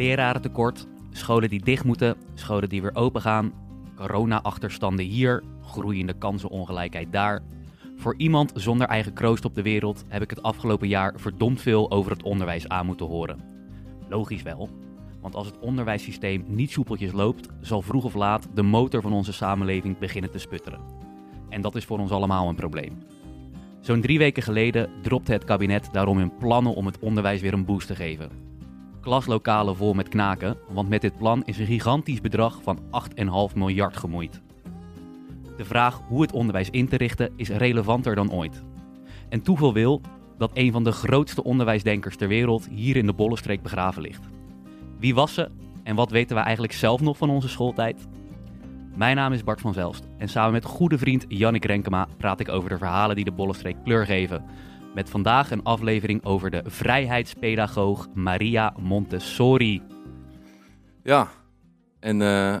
Lerarentekort, 0.00 0.86
scholen 1.10 1.48
die 1.48 1.62
dicht 1.64 1.84
moeten, 1.84 2.16
scholen 2.34 2.68
die 2.68 2.82
weer 2.82 2.94
open 2.94 3.20
gaan, 3.20 3.52
corona-achterstanden 3.96 5.04
hier, 5.04 5.42
groeiende 5.62 6.12
kansenongelijkheid 6.12 7.12
daar. 7.12 7.42
Voor 7.96 8.14
iemand 8.16 8.52
zonder 8.54 8.86
eigen 8.86 9.12
kroost 9.12 9.44
op 9.44 9.54
de 9.54 9.62
wereld 9.62 10.04
heb 10.08 10.22
ik 10.22 10.30
het 10.30 10.42
afgelopen 10.42 10.88
jaar 10.88 11.14
verdomd 11.16 11.60
veel 11.60 11.90
over 11.90 12.10
het 12.10 12.22
onderwijs 12.22 12.68
aan 12.68 12.86
moeten 12.86 13.06
horen. 13.06 13.40
Logisch 14.08 14.42
wel, 14.42 14.68
want 15.20 15.34
als 15.34 15.46
het 15.46 15.58
onderwijssysteem 15.58 16.44
niet 16.46 16.70
soepeltjes 16.70 17.12
loopt, 17.12 17.48
zal 17.60 17.82
vroeg 17.82 18.04
of 18.04 18.14
laat 18.14 18.48
de 18.54 18.62
motor 18.62 19.02
van 19.02 19.12
onze 19.12 19.32
samenleving 19.32 19.98
beginnen 19.98 20.30
te 20.30 20.38
sputteren. 20.38 20.80
En 21.48 21.60
dat 21.60 21.74
is 21.74 21.84
voor 21.84 21.98
ons 21.98 22.10
allemaal 22.10 22.48
een 22.48 22.54
probleem. 22.54 22.98
Zo'n 23.80 24.00
drie 24.00 24.18
weken 24.18 24.42
geleden 24.42 24.90
dropte 25.02 25.32
het 25.32 25.44
kabinet 25.44 25.88
daarom 25.92 26.18
hun 26.18 26.36
plannen 26.36 26.74
om 26.74 26.86
het 26.86 26.98
onderwijs 26.98 27.40
weer 27.40 27.52
een 27.52 27.64
boost 27.64 27.86
te 27.86 27.94
geven. 27.94 28.49
Klaslokalen 29.00 29.76
vol 29.76 29.94
met 29.94 30.08
knaken, 30.08 30.56
want 30.68 30.88
met 30.88 31.00
dit 31.00 31.16
plan 31.16 31.42
is 31.44 31.58
een 31.58 31.66
gigantisch 31.66 32.20
bedrag 32.20 32.58
van 32.62 32.78
8,5 33.50 33.56
miljard 33.56 33.96
gemoeid. 33.96 34.40
De 35.56 35.64
vraag 35.64 36.00
hoe 36.08 36.22
het 36.22 36.32
onderwijs 36.32 36.70
in 36.70 36.88
te 36.88 36.96
richten 36.96 37.32
is 37.36 37.48
relevanter 37.48 38.14
dan 38.14 38.32
ooit. 38.32 38.62
En 39.28 39.42
toeval 39.42 39.72
wil 39.72 40.00
dat 40.38 40.50
een 40.54 40.72
van 40.72 40.84
de 40.84 40.92
grootste 40.92 41.44
onderwijsdenkers 41.44 42.16
ter 42.16 42.28
wereld 42.28 42.68
hier 42.70 42.96
in 42.96 43.06
de 43.06 43.12
Bollenstreek 43.12 43.62
begraven 43.62 44.02
ligt. 44.02 44.28
Wie 44.98 45.14
was 45.14 45.34
ze 45.34 45.50
en 45.82 45.96
wat 45.96 46.10
weten 46.10 46.34
wij 46.34 46.44
eigenlijk 46.44 46.74
zelf 46.74 47.00
nog 47.00 47.16
van 47.16 47.30
onze 47.30 47.48
schooltijd? 47.48 48.08
Mijn 48.94 49.16
naam 49.16 49.32
is 49.32 49.44
Bart 49.44 49.60
van 49.60 49.74
Zelst 49.74 50.04
en 50.18 50.28
samen 50.28 50.52
met 50.52 50.64
goede 50.64 50.98
vriend 50.98 51.24
Jannik 51.28 51.64
Renkema 51.64 52.08
praat 52.16 52.40
ik 52.40 52.48
over 52.48 52.68
de 52.68 52.78
verhalen 52.78 53.16
die 53.16 53.24
de 53.24 53.32
Bollenstreek 53.32 53.76
kleur 53.84 54.06
geven. 54.06 54.44
Met 54.94 55.10
vandaag 55.10 55.50
een 55.50 55.62
aflevering 55.62 56.24
over 56.24 56.50
de 56.50 56.62
vrijheidspedagoog 56.66 58.08
Maria 58.14 58.74
Montessori. 58.80 59.82
Ja, 61.02 61.30
en 62.00 62.22
eh, 62.22 62.60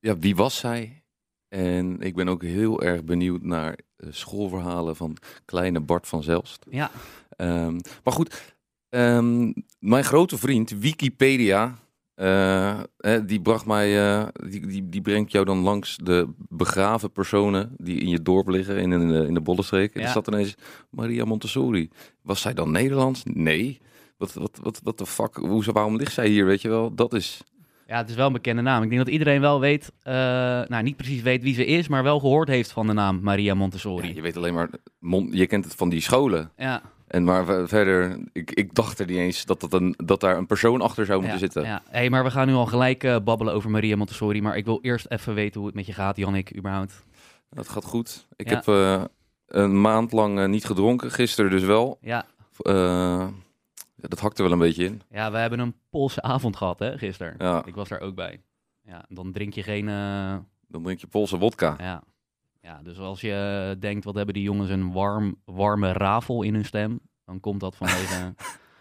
ja, 0.00 0.18
wie 0.18 0.36
was 0.36 0.56
zij? 0.56 1.02
En 1.48 2.00
ik 2.00 2.14
ben 2.14 2.28
ook 2.28 2.42
heel 2.42 2.82
erg 2.82 3.04
benieuwd 3.04 3.42
naar 3.42 3.78
schoolverhalen 4.08 4.96
van 4.96 5.16
kleine 5.44 5.80
Bart 5.80 6.08
van 6.08 6.22
Zelst. 6.22 6.66
Ja, 6.70 6.90
Ehm, 7.36 7.78
maar 8.04 8.12
goed, 8.12 8.54
ehm, 8.88 9.52
mijn 9.78 10.04
grote 10.04 10.38
vriend 10.38 10.70
Wikipedia, 10.70 11.78
eh, 12.14 12.80
hè, 12.98 13.24
die, 13.24 13.40
bracht 13.40 13.66
mij, 13.66 14.00
eh, 14.18 14.26
die, 14.48 14.66
die, 14.66 14.88
die 14.88 15.00
brengt 15.00 15.32
jou 15.32 15.44
dan 15.44 15.58
langs 15.58 15.96
de 16.02 16.28
begraven 16.48 17.12
personen 17.12 17.74
die 17.76 18.00
in 18.00 18.08
je 18.08 18.22
dorp 18.22 18.48
liggen, 18.48 18.76
in, 18.78 18.92
in, 18.92 19.08
de, 19.08 19.26
in 19.26 19.34
de 19.34 19.40
Bollenstreek. 19.40 19.94
En 19.94 20.00
Ja. 20.00 20.06
er 20.06 20.12
zat 20.12 20.28
ineens 20.28 20.54
Maria 20.90 21.24
Montessori. 21.24 21.90
Was 22.22 22.40
zij 22.40 22.54
dan 22.54 22.70
Nederlands? 22.70 23.22
Nee. 23.24 23.80
Wat, 24.16 24.32
wat, 24.34 24.58
wat, 24.62 24.80
wat 24.82 24.98
de 24.98 25.06
fuck? 25.06 25.36
Hoe, 25.36 25.64
waarom 25.72 25.96
ligt 25.96 26.12
zij 26.12 26.28
hier, 26.28 26.44
weet 26.46 26.60
je 26.62 26.68
wel? 26.68 26.94
Dat 26.94 27.12
is... 27.14 27.42
ja, 27.86 27.96
het 27.96 28.08
is 28.08 28.14
wel 28.14 28.26
een 28.26 28.32
bekende 28.32 28.62
naam. 28.62 28.82
Ik 28.82 28.88
denk 28.90 29.04
dat 29.04 29.12
iedereen 29.12 29.40
wel 29.40 29.60
weet, 29.60 29.92
eh, 30.02 30.12
nou 30.66 30.82
niet 30.82 30.96
precies 30.96 31.22
weet 31.22 31.42
wie 31.42 31.54
ze 31.54 31.64
is, 31.66 31.88
maar 31.88 32.02
wel 32.02 32.18
gehoord 32.20 32.48
heeft 32.48 32.72
van 32.72 32.86
de 32.86 32.92
naam 32.92 33.20
Maria 33.22 33.44
Ja, 33.44 33.54
Montessori. 33.54 34.14
je 34.14 34.20
weet 34.20 34.36
alleen 34.36 34.54
maar, 34.54 34.68
je 35.30 35.46
kent 35.46 35.64
het 35.64 35.74
van 35.74 35.88
die 35.88 36.00
scholen. 36.00 36.50
Ja, 36.56 36.82
En 37.12 37.24
maar 37.24 37.44
ve- 37.44 37.68
verder, 37.68 38.18
ik, 38.32 38.50
ik 38.50 38.74
dacht 38.74 38.98
er 38.98 39.06
niet 39.06 39.16
eens 39.16 39.44
dat, 39.44 39.60
dat, 39.60 39.72
een, 39.72 39.94
dat 40.04 40.20
daar 40.20 40.36
een 40.36 40.46
persoon 40.46 40.80
achter 40.80 41.06
zou 41.06 41.18
moeten 41.18 41.38
ja, 41.38 41.44
zitten. 41.44 41.62
Ja. 41.64 41.82
Hey, 41.90 42.10
maar 42.10 42.24
we 42.24 42.30
gaan 42.30 42.46
nu 42.46 42.52
al 42.54 42.66
gelijk 42.66 43.04
eh, 43.04 43.16
babbelen 43.24 43.54
over 43.54 43.70
Maria 43.70 43.96
Montessori, 43.96 44.42
maar 44.42 44.56
ik 44.56 44.64
wil 44.64 44.78
eerst 44.82 45.06
even 45.08 45.34
weten 45.34 45.56
hoe 45.58 45.66
het 45.66 45.74
met 45.76 45.86
je 45.86 45.92
gaat, 45.92 46.16
Jannik, 46.16 46.56
überhaupt. 46.56 47.04
Dat 47.50 47.68
gaat 47.68 47.84
goed. 47.84 48.26
Ik 48.36 48.48
Ja. 48.50 48.54
heb 48.54 48.68
eh, 48.68 49.04
een 49.46 49.80
maand 49.80 50.12
lang 50.12 50.38
eh, 50.38 50.46
niet 50.48 50.64
gedronken, 50.64 51.10
gisteren 51.10 51.50
dus 51.50 51.62
wel. 51.62 51.98
Ja, 52.00 52.24
dat 53.96 54.20
hakte 54.20 54.42
wel 54.42 54.52
een 54.52 54.58
beetje 54.58 54.84
in. 54.84 55.02
ja, 55.10 55.30
we 55.30 55.38
hebben 55.38 55.58
een 55.58 55.74
Poolse 55.90 56.22
avond 56.22 56.56
gehad, 56.56 56.78
hè, 56.78 56.98
gisteren. 56.98 57.34
Ja, 57.38 57.64
Ik 57.64 57.74
was 57.74 57.88
daar 57.88 58.00
ook 58.00 58.14
bij. 58.14 58.40
Ja, 58.84 59.04
dan 59.08 59.32
drink 59.32 59.54
je 59.54 59.62
geen... 59.62 59.86
dan 60.68 60.82
drink 60.82 61.00
je 61.00 61.06
Poolse 61.06 61.38
wodka. 61.38 61.76
ja. 61.78 62.02
Ja, 62.62 62.80
dus 62.82 62.98
als 62.98 63.20
je 63.20 63.76
denkt, 63.78 64.04
wat 64.04 64.14
hebben 64.14 64.34
die 64.34 64.42
jongens 64.42 64.70
een 64.70 64.92
warm, 64.92 65.36
warme 65.44 65.92
rafel 65.92 66.42
in 66.42 66.54
hun 66.54 66.64
stem, 66.64 67.00
dan 67.24 67.40
komt 67.40 67.60
dat 67.60 67.76
vanwege 67.76 68.34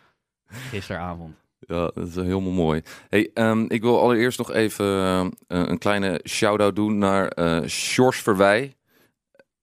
gisteravond. 0.72 1.36
Ja, 1.60 1.92
dat 1.94 2.08
is 2.08 2.16
helemaal 2.16 2.52
mooi. 2.52 2.82
Hey, 3.10 3.30
ehm, 3.34 3.66
ik 3.68 3.82
wil 3.82 4.00
allereerst 4.00 4.38
nog 4.38 4.52
even 4.52 4.86
eh, 4.86 5.30
een 5.48 5.78
kleine 5.78 6.22
shout-out 6.28 6.76
doen 6.76 6.98
naar 6.98 7.34
Sjors 7.70 8.22
Verwij. 8.22 8.76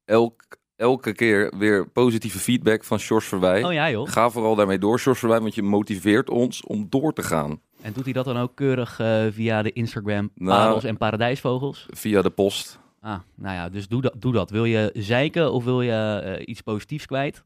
Elk, 0.05 0.43
elke 0.77 1.13
keer 1.13 1.53
weer 1.59 1.89
positieve 1.89 2.39
feedback 2.39 2.85
van 2.85 2.99
Sjors 2.99 3.27
Verwij. 3.27 3.65
Oh 3.65 3.73
ja, 3.73 3.91
joh. 3.91 4.09
Ga 4.09 4.31
vooral 4.31 4.55
daarmee 4.55 4.79
door, 4.79 4.99
Sjors 4.99 5.19
Verwij, 5.19 5.41
want 5.41 5.55
je 5.55 5.63
motiveert 5.63 6.31
ons 6.31 6.63
om 6.65 6.87
door 6.89 7.13
te 7.13 7.23
gaan. 7.23 7.61
En 7.83 7.93
doet 7.93 8.05
hij 8.05 8.13
dat 8.13 8.25
dan 8.25 8.37
ook 8.37 8.55
keurig 8.55 9.01
eh, 9.01 9.27
via 9.31 9.63
de 9.63 9.73
Instagram 9.73 10.31
Nou- 10.35 10.59
Parels 10.59 10.85
en 10.85 10.97
Paradijsvogels? 10.97 11.87
Via 11.91 12.23
de 12.23 12.31
post. 12.31 12.81
Ah, 13.01 13.19
nou 13.35 13.55
ja, 13.55 13.69
dus 13.69 13.89
doe 13.89 14.03
dat. 14.03 14.15
Doe 14.19 14.33
dat. 14.33 14.51
Wil 14.51 14.65
je 14.65 14.91
zeiken 14.95 15.53
of 15.53 15.65
wil 15.65 15.83
je 15.83 16.21
eh, 16.37 16.49
iets 16.49 16.61
positiefs 16.61 17.07
kwijt? 17.07 17.45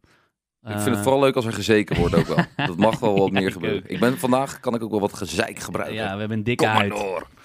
Ik 0.65 0.69
vind 0.71 0.85
het 0.85 0.95
Eh, 0.97 1.03
vooral 1.03 1.21
leuk 1.21 1.37
als 1.37 1.45
er 1.45 1.53
gezeken 1.53 1.97
wordt 1.97 2.15
ook 2.15 2.27
wel. 2.27 2.45
Dat 2.67 2.77
mag 2.77 2.99
wel 2.99 3.19
wat 3.19 3.31
meer 3.31 3.53
gebeuren. 3.53 3.83
Ik 3.87 4.01
ben 4.01 4.19
vandaag 4.19 4.61
kan 4.61 4.75
ik 4.75 4.83
ook 4.83 4.91
wel 4.91 5.01
wat 5.01 5.13
gezeik 5.13 5.59
gebruiken. 5.59 5.97
Ja, 5.97 6.13
we 6.13 6.19
hebben 6.19 6.39
een 6.39 6.45
dikke 6.45 6.69
uit. 6.69 6.93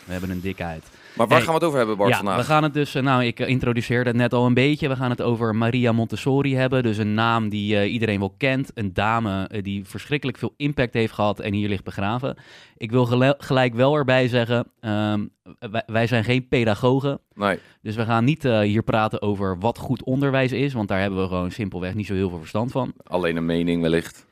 We 0.06 0.12
hebben 0.12 0.30
een 0.30 0.42
dikke 0.42 0.64
uit. 0.64 0.84
Maar 1.18 1.28
waar 1.28 1.38
Hey. 1.38 1.46
gaan 1.46 1.54
we 1.54 1.60
het 1.60 1.64
over 1.64 1.78
hebben, 1.78 1.98
Bart, 1.98 2.10
ja, 2.10 2.18
vandaag? 2.18 2.38
we 2.38 2.44
gaan 2.44 2.64
het 2.64 2.74
dus, 2.74 2.96
eh, 2.96 3.04
nou, 3.04 3.24
ik 3.24 3.40
eh, 3.40 3.48
introduceerde 3.48 4.10
het 4.10 4.18
net 4.20 4.34
al 4.34 4.46
een 4.46 4.54
beetje. 4.54 4.88
We 4.88 4.96
gaan 4.96 5.10
het 5.10 5.22
over 5.22 5.56
Maria 5.56 5.92
Montessori 5.92 6.56
hebben. 6.56 6.84
Dus 6.84 6.98
een 6.98 7.14
naam 7.14 7.50
die 7.50 7.78
eh, 7.78 7.94
iedereen 7.94 8.20
wel 8.20 8.34
kent. 8.38 8.72
Een 8.74 8.94
dame 8.94 9.50
die 9.62 9.86
verschrikkelijk 9.86 10.38
veel 10.38 10.54
impact 10.58 10.94
heeft 10.94 11.14
gehad 11.14 11.40
en 11.40 11.54
hier 11.54 11.70
ligt 11.70 11.84
begraven. 11.84 12.38
Ik 12.78 12.92
wil 12.92 13.06
gelijk 13.38 13.74
wel 13.74 13.96
erbij 13.96 14.28
zeggen, 14.28 14.72
ehm, 14.80 15.26
wij, 15.72 15.84
wij 15.86 16.08
zijn 16.08 16.24
geen 16.24 16.48
pedagogen. 16.48 17.20
Nee, 17.34 17.60
Dus 17.82 17.96
we 17.96 18.06
gaan 18.06 18.24
niet 18.24 18.44
hier 18.44 18.84
praten 18.84 19.22
over 19.22 19.60
wat 19.60 19.78
goed 19.78 20.04
onderwijs 20.04 20.52
is. 20.52 20.74
Want 20.74 20.88
daar 20.88 21.00
hebben 21.00 21.22
we 21.22 21.28
gewoon 21.28 21.52
simpelweg 21.52 21.94
niet 21.94 22.06
zo 22.06 22.14
heel 22.14 22.30
veel 22.30 22.40
verstand 22.40 22.72
van. 22.72 22.94
alleen 23.04 23.36
een 23.38 23.46
mening 23.46 23.82
wellicht. 23.82 24.26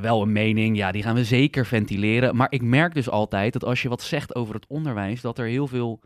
Wel 0.00 0.22
een 0.22 0.32
mening, 0.32 0.76
ja, 0.76 0.92
die 0.92 1.02
gaan 1.02 1.14
we 1.14 1.24
zeker 1.24 1.66
ventileren. 1.66 2.36
Maar 2.36 2.46
ik 2.50 2.62
merk 2.62 2.94
dus 2.94 3.10
altijd 3.10 3.52
dat 3.52 3.64
als 3.64 3.82
je 3.82 3.88
wat 3.88 4.02
zegt 4.02 4.34
over 4.34 4.54
het 4.54 4.66
onderwijs, 4.68 5.20
dat 5.20 5.38
er 5.38 5.46
heel 5.46 5.66
veel 5.66 6.00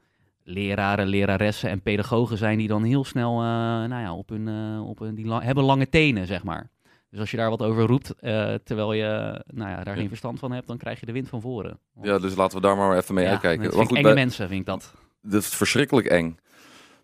leraren, 0.48 1.06
leraressen 1.06 1.70
en 1.70 1.82
pedagogen 1.82 2.38
zijn 2.38 2.58
die 2.58 2.68
dan 2.68 2.82
heel 2.82 3.04
snel, 3.04 3.32
eh, 3.40 3.46
nou 3.88 4.00
ja, 4.02 4.14
op 4.14 4.28
hun, 4.28 4.48
eh, 4.48 4.88
op 4.88 4.98
hun 4.98 5.14
die 5.14 5.32
hebben 5.32 5.64
lange 5.64 5.88
tenen, 5.88 6.26
zeg 6.26 6.44
maar. 6.44 6.70
Dus 7.10 7.20
als 7.20 7.30
je 7.30 7.36
daar 7.36 7.50
wat 7.50 7.62
over 7.62 7.86
roept, 7.86 8.14
eh, 8.20 8.54
terwijl 8.54 8.92
je 8.92 9.42
nou 9.46 9.70
ja, 9.70 9.84
daar 9.84 9.96
geen 9.96 10.08
verstand 10.08 10.38
van 10.38 10.52
hebt, 10.52 10.66
dan 10.66 10.76
krijg 10.78 11.00
je 11.00 11.06
de 11.06 11.12
wind 11.12 11.28
van 11.28 11.40
voren. 11.40 11.78
Ja, 12.02 12.18
dus 12.18 12.34
laten 12.34 12.56
we 12.56 12.62
daar 12.66 12.76
maar 12.76 12.96
even 12.96 13.14
mee 13.14 13.24
Ja, 13.24 13.30
uitkijken. 13.30 13.64
dat 13.64 13.74
vind 13.74 13.86
goed, 13.86 13.96
enge 13.96 14.06
bij- 14.06 14.14
mensen, 14.16 14.48
vind 14.48 14.60
ik 14.60 14.66
dat. 14.66 14.94
dat 15.22 15.42
is 15.42 15.48
verschrikkelijk 15.48 16.06
eng. 16.06 16.36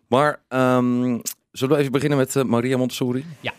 Maar 0.07 0.43
ehm, 0.47 1.19
zullen 1.51 1.75
we 1.75 1.81
even 1.81 1.91
beginnen 1.91 2.17
met 2.17 2.43
Maria 2.43 2.77
Montessori? 2.77 3.25
Ja. 3.39 3.53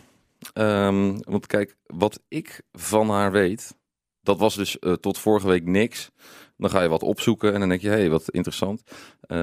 Ehm, 0.53 1.17
want 1.23 1.47
kijk, 1.47 1.75
wat 1.85 2.19
ik 2.27 2.61
van 2.71 3.09
haar 3.09 3.31
weet, 3.31 3.75
dat 4.21 4.39
was 4.39 4.55
dus 4.55 4.77
tot 4.99 5.17
vorige 5.17 5.47
week 5.47 5.65
niks. 5.65 6.09
Dan 6.57 6.69
ga 6.69 6.81
je 6.81 6.89
wat 6.89 7.03
opzoeken 7.03 7.53
en 7.53 7.59
dan 7.59 7.69
denk 7.69 7.81
je, 7.81 7.87
hé, 7.89 7.95
hey, 7.95 8.09
wat 8.09 8.29
interessant. 8.29 8.83
Eh, 9.21 9.37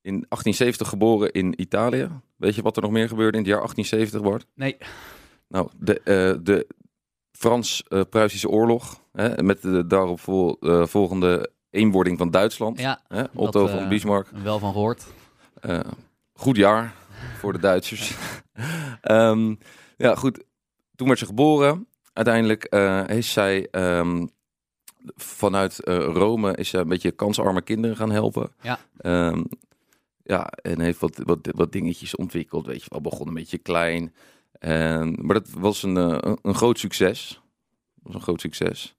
in 0.00 0.14
1870 0.28 0.88
geboren 0.88 1.32
in 1.32 1.60
Italië. 1.60 2.08
Weet 2.36 2.54
je 2.54 2.62
wat 2.62 2.76
er 2.76 2.82
nog 2.82 2.90
meer 2.90 3.08
gebeurde 3.08 3.38
in 3.38 3.42
het 3.42 3.52
jaar 3.52 3.60
1870, 3.62 4.22
Bart? 4.30 4.46
Nee, 4.54 4.76
Nou, 5.48 5.68
de, 5.78 6.00
eh, 6.00 6.34
de 6.42 6.66
Frans-Pruisische 7.32 8.48
oorlog. 8.48 9.02
Hè, 9.12 9.42
met 9.42 9.62
de 9.62 9.86
daarop 9.86 10.20
vol, 10.20 10.56
eh, 10.60 10.86
volgende 10.86 11.50
eenwording 11.70 12.18
van 12.18 12.30
Duitsland. 12.30 12.78
ja, 12.78 13.00
Hè, 13.08 13.22
Otto 13.34 13.60
Dat, 13.66 13.70
van 13.70 13.88
Bismarck. 13.88 14.28
wel 14.42 14.58
van 14.58 14.72
gehoord. 14.72 15.06
Eh, 15.60 15.80
goed 16.32 16.56
jaar 16.56 16.94
voor 17.38 17.52
de 17.52 17.58
Duitsers. 17.58 18.14
Ehm, 19.00 19.54
ja, 19.96 20.14
goed. 20.14 20.44
Toen 20.96 21.06
werd 21.06 21.18
ze 21.18 21.26
geboren. 21.26 21.88
Uiteindelijk 22.12 22.64
is 23.08 23.32
zij 23.32 23.68
ehm, 23.70 24.26
vanuit 25.16 25.78
eh, 25.78 25.96
Rome 25.96 26.54
is 26.54 26.68
zij 26.68 26.80
een 26.80 26.88
beetje 26.88 27.10
kansarme 27.10 27.62
kinderen 27.62 27.96
gaan 27.96 28.10
helpen. 28.10 28.50
Ja. 28.60 28.78
Ehm, 28.96 29.44
ja, 30.22 30.46
en 30.46 30.80
heeft 30.80 31.00
wat, 31.00 31.20
wat, 31.24 31.38
wat 31.54 31.72
dingetjes 31.72 32.16
ontwikkeld. 32.16 32.66
Weet 32.66 32.82
je 32.82 32.88
wel, 32.88 33.00
begon 33.00 33.28
een 33.28 33.34
beetje 33.34 33.58
klein. 33.58 34.14
En, 34.58 35.16
maar 35.20 35.34
dat 35.34 35.50
was 35.50 35.82
een, 35.82 35.96
eh, 35.96 36.16
een, 36.20 36.38
een 36.42 36.54
groot 36.54 36.78
succes. 36.78 37.40
Dat 37.94 38.02
was 38.02 38.14
een 38.14 38.20
groot 38.20 38.40
succes. 38.40 38.96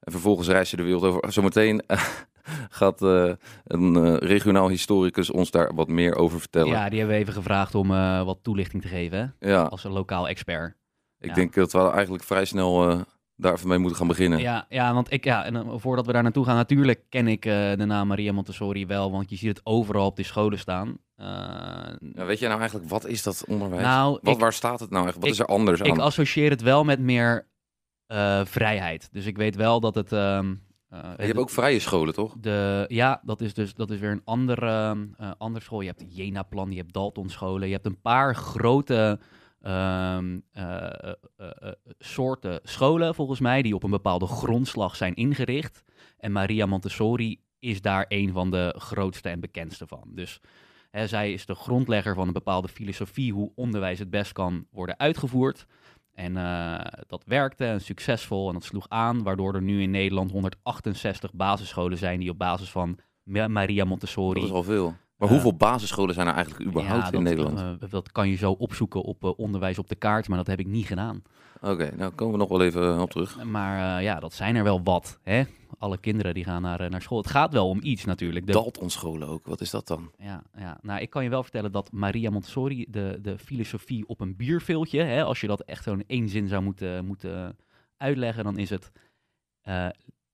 En 0.00 0.12
vervolgens 0.12 0.48
reisde 0.48 0.68
ze 0.68 0.76
de 0.76 0.82
wereld 0.82 1.04
over. 1.04 1.32
Zometeen 1.32 1.82
eh, 1.86 2.04
gaat 2.80 3.00
een 3.00 4.18
regionaal 4.18 4.68
historicus 4.68 5.30
ons 5.30 5.50
daar 5.50 5.74
wat 5.74 5.88
meer 5.88 6.14
over 6.16 6.40
vertellen. 6.40 6.72
Ja, 6.72 6.88
die 6.88 6.98
hebben 6.98 7.16
we 7.16 7.22
even 7.22 7.34
gevraagd 7.34 7.74
om 7.74 7.88
wat 8.24 8.38
toelichting 8.42 8.82
te 8.82 8.88
geven, 8.88 9.34
hè? 9.38 9.50
Ja, 9.50 9.62
als 9.62 9.84
een 9.84 9.92
lokaal 9.92 10.28
expert. 10.28 10.76
ik 11.18 11.28
ja. 11.28 11.34
denk 11.34 11.54
dat 11.54 11.72
we 11.72 11.90
eigenlijk 11.90 12.24
vrij 12.24 12.44
snel 12.44 13.04
daar 13.36 13.52
even 13.52 13.68
mee 13.68 13.78
moeten 13.78 13.98
gaan 13.98 14.06
beginnen. 14.06 14.38
Ja, 14.38 14.66
ja, 14.68 14.94
want 14.94 15.12
ik, 15.12 15.24
ja, 15.24 15.44
en 15.44 15.56
eh, 15.56 15.72
voordat 15.76 16.06
we 16.06 16.12
daar 16.12 16.22
naartoe 16.22 16.44
gaan, 16.44 16.56
natuurlijk 16.56 17.00
ken 17.08 17.28
ik 17.28 17.44
eh, 17.44 17.52
de 17.76 17.84
naam 17.84 18.06
Maria 18.08 18.32
Montessori 18.32 18.86
wel, 18.86 19.10
want 19.10 19.30
je 19.30 19.36
ziet 19.36 19.48
het 19.48 19.60
overal 19.64 20.06
op 20.06 20.16
de 20.16 20.22
scholen 20.22 20.58
staan. 20.58 20.98
Eh, 21.16 21.26
Ja, 22.12 22.24
weet 22.24 22.38
jij 22.38 22.48
nou 22.48 22.60
eigenlijk, 22.60 22.90
wat 22.90 23.06
is 23.06 23.22
dat 23.22 23.44
onderwijs? 23.48 23.82
nou, 23.82 24.18
wat, 24.22 24.34
ik, 24.34 24.40
waar 24.40 24.52
staat 24.52 24.80
het 24.80 24.90
nou 24.90 25.04
eigenlijk? 25.04 25.16
Wat 25.16 25.24
ik- 25.26 25.32
is 25.32 25.38
er 25.54 25.60
anders 25.60 25.80
ik 25.80 25.90
aan? 25.90 26.00
associeer 26.00 26.50
het 26.50 26.62
wel 26.62 26.84
met 26.84 27.00
meer 27.00 27.46
vrijheid. 28.44 29.08
Dus 29.12 29.26
ik 29.26 29.36
weet 29.36 29.56
wel 29.56 29.80
dat 29.80 29.94
het, 29.94 30.12
ehm, 30.12 30.54
eh, 30.88 31.00
Je 31.16 31.22
hebt 31.24 31.38
ook 31.38 31.50
vrije 31.50 31.78
scholen, 31.78 32.14
toch? 32.14 32.34
de, 32.40 32.84
ja, 32.88 33.20
dat 33.24 33.40
is 33.40 33.54
dus 33.54 33.74
dat 33.74 33.90
is 33.90 33.98
weer 33.98 34.10
een 34.10 34.22
andere, 34.24 34.96
andere 35.38 35.64
school. 35.64 35.80
Je 35.80 35.86
hebt 35.96 36.16
Jena-plan, 36.16 36.70
je 36.70 36.76
hebt 36.76 36.92
Dalton 36.92 37.28
scholen. 37.28 37.66
Je 37.68 37.74
hebt 37.74 37.86
een 37.86 38.00
paar 38.00 38.34
grote 38.34 39.18
ehm, 39.62 40.38
eh, 40.52 40.82
eh, 40.82 41.12
eh, 41.36 41.72
soorten 41.98 42.60
scholen, 42.62 43.14
volgens 43.14 43.40
mij, 43.40 43.62
die 43.62 43.74
op 43.74 43.82
een 43.82 43.90
bepaalde 43.90 44.26
grondslag 44.26 44.96
zijn 44.96 45.14
ingericht. 45.14 45.82
En 46.18 46.32
Maria 46.32 46.66
Montessori 46.66 47.40
is 47.58 47.80
daar 47.80 48.04
een 48.08 48.32
van 48.32 48.50
de 48.50 48.74
grootste 48.78 49.28
en 49.28 49.40
bekendste 49.40 49.86
van. 49.86 50.02
Dus 50.14 50.40
hè, 50.90 51.06
zij 51.06 51.32
is 51.32 51.46
de 51.46 51.54
grondlegger 51.54 52.14
van 52.14 52.26
een 52.26 52.32
bepaalde 52.32 52.68
filosofie 52.68 53.32
hoe 53.32 53.52
onderwijs 53.54 53.98
het 53.98 54.10
best 54.10 54.32
kan 54.32 54.66
worden 54.70 54.98
uitgevoerd. 54.98 55.66
En 56.12 56.34
dat 57.06 57.24
werkte 57.26 57.64
en 57.64 57.80
succesvol 57.80 58.48
en 58.48 58.54
dat 58.54 58.64
sloeg 58.64 58.88
aan, 58.88 59.22
waardoor 59.22 59.54
er 59.54 59.62
nu 59.62 59.82
in 59.82 59.90
Nederland 59.90 60.30
168 60.30 61.32
basisscholen 61.34 61.98
zijn 61.98 62.20
die 62.20 62.30
op 62.30 62.38
basis 62.38 62.70
van 62.70 62.98
Ma- 63.22 63.48
Maria 63.48 63.84
Montessori. 63.84 64.40
Dat 64.40 64.48
is 64.48 64.54
al 64.54 64.62
veel. 64.62 64.94
Maar 65.16 65.28
Eh, 65.28 65.34
hoeveel 65.34 65.54
basisscholen 65.56 66.14
zijn 66.14 66.26
er 66.26 66.34
eigenlijk 66.34 66.64
überhaupt 66.70 67.00
Ja, 67.02 67.06
in 67.06 67.24
dat, 67.24 67.34
Nederland? 67.34 67.82
eh, 67.82 67.90
dat 67.90 68.12
kan 68.12 68.28
je 68.28 68.36
zo 68.36 68.50
opzoeken 68.52 69.02
op 69.02 69.24
eh, 69.24 69.30
onderwijs 69.36 69.78
op 69.78 69.88
de 69.88 69.94
kaart, 69.94 70.28
maar 70.28 70.36
dat 70.38 70.46
heb 70.46 70.58
ik 70.58 70.66
niet 70.66 70.86
gedaan. 70.86 71.22
Oké, 71.60 71.90
nou 71.96 72.12
komen 72.12 72.32
we 72.32 72.38
nog 72.40 72.48
wel 72.48 72.62
even 72.62 73.00
op 73.00 73.10
terug. 73.10 73.44
Maar 73.44 73.96
eh, 73.98 74.04
ja, 74.04 74.20
dat 74.20 74.32
zijn 74.32 74.56
er 74.56 74.64
wel 74.64 74.82
wat. 74.82 75.18
Hè? 75.22 75.42
Alle 75.78 75.98
kinderen 75.98 76.34
die 76.34 76.44
gaan 76.44 76.62
naar, 76.62 76.80
eh, 76.80 76.90
naar 76.90 77.02
school. 77.02 77.18
Het 77.18 77.30
gaat 77.30 77.52
wel 77.52 77.68
om 77.68 77.78
iets 77.82 78.04
natuurlijk. 78.04 78.46
De, 78.46 78.52
Dalton 78.52 78.90
scholen 78.90 79.28
ook, 79.28 79.46
wat 79.46 79.60
is 79.60 79.70
dat 79.70 79.86
dan? 79.86 80.10
Ja, 80.18 80.42
ja, 80.58 80.78
nou 80.82 81.00
ik 81.00 81.10
kan 81.10 81.22
je 81.24 81.30
wel 81.30 81.42
vertellen 81.42 81.72
dat 81.72 81.92
Maria 81.92 82.30
Montessori 82.30 82.86
de, 82.88 83.18
de 83.22 83.38
filosofie 83.38 84.08
op 84.08 84.20
een 84.20 84.36
bierveeltje, 84.36 85.02
hè, 85.02 85.24
als 85.24 85.40
je 85.40 85.46
dat 85.46 85.60
echt 85.60 85.82
zo 85.84 85.92
in 85.92 86.04
één 86.06 86.28
zin 86.28 86.48
zou 86.48 86.62
moeten, 86.62 87.04
moeten 87.04 87.56
uitleggen, 87.96 88.44
dan 88.44 88.58
is 88.58 88.70
het 88.70 88.92
eh, 89.62 89.88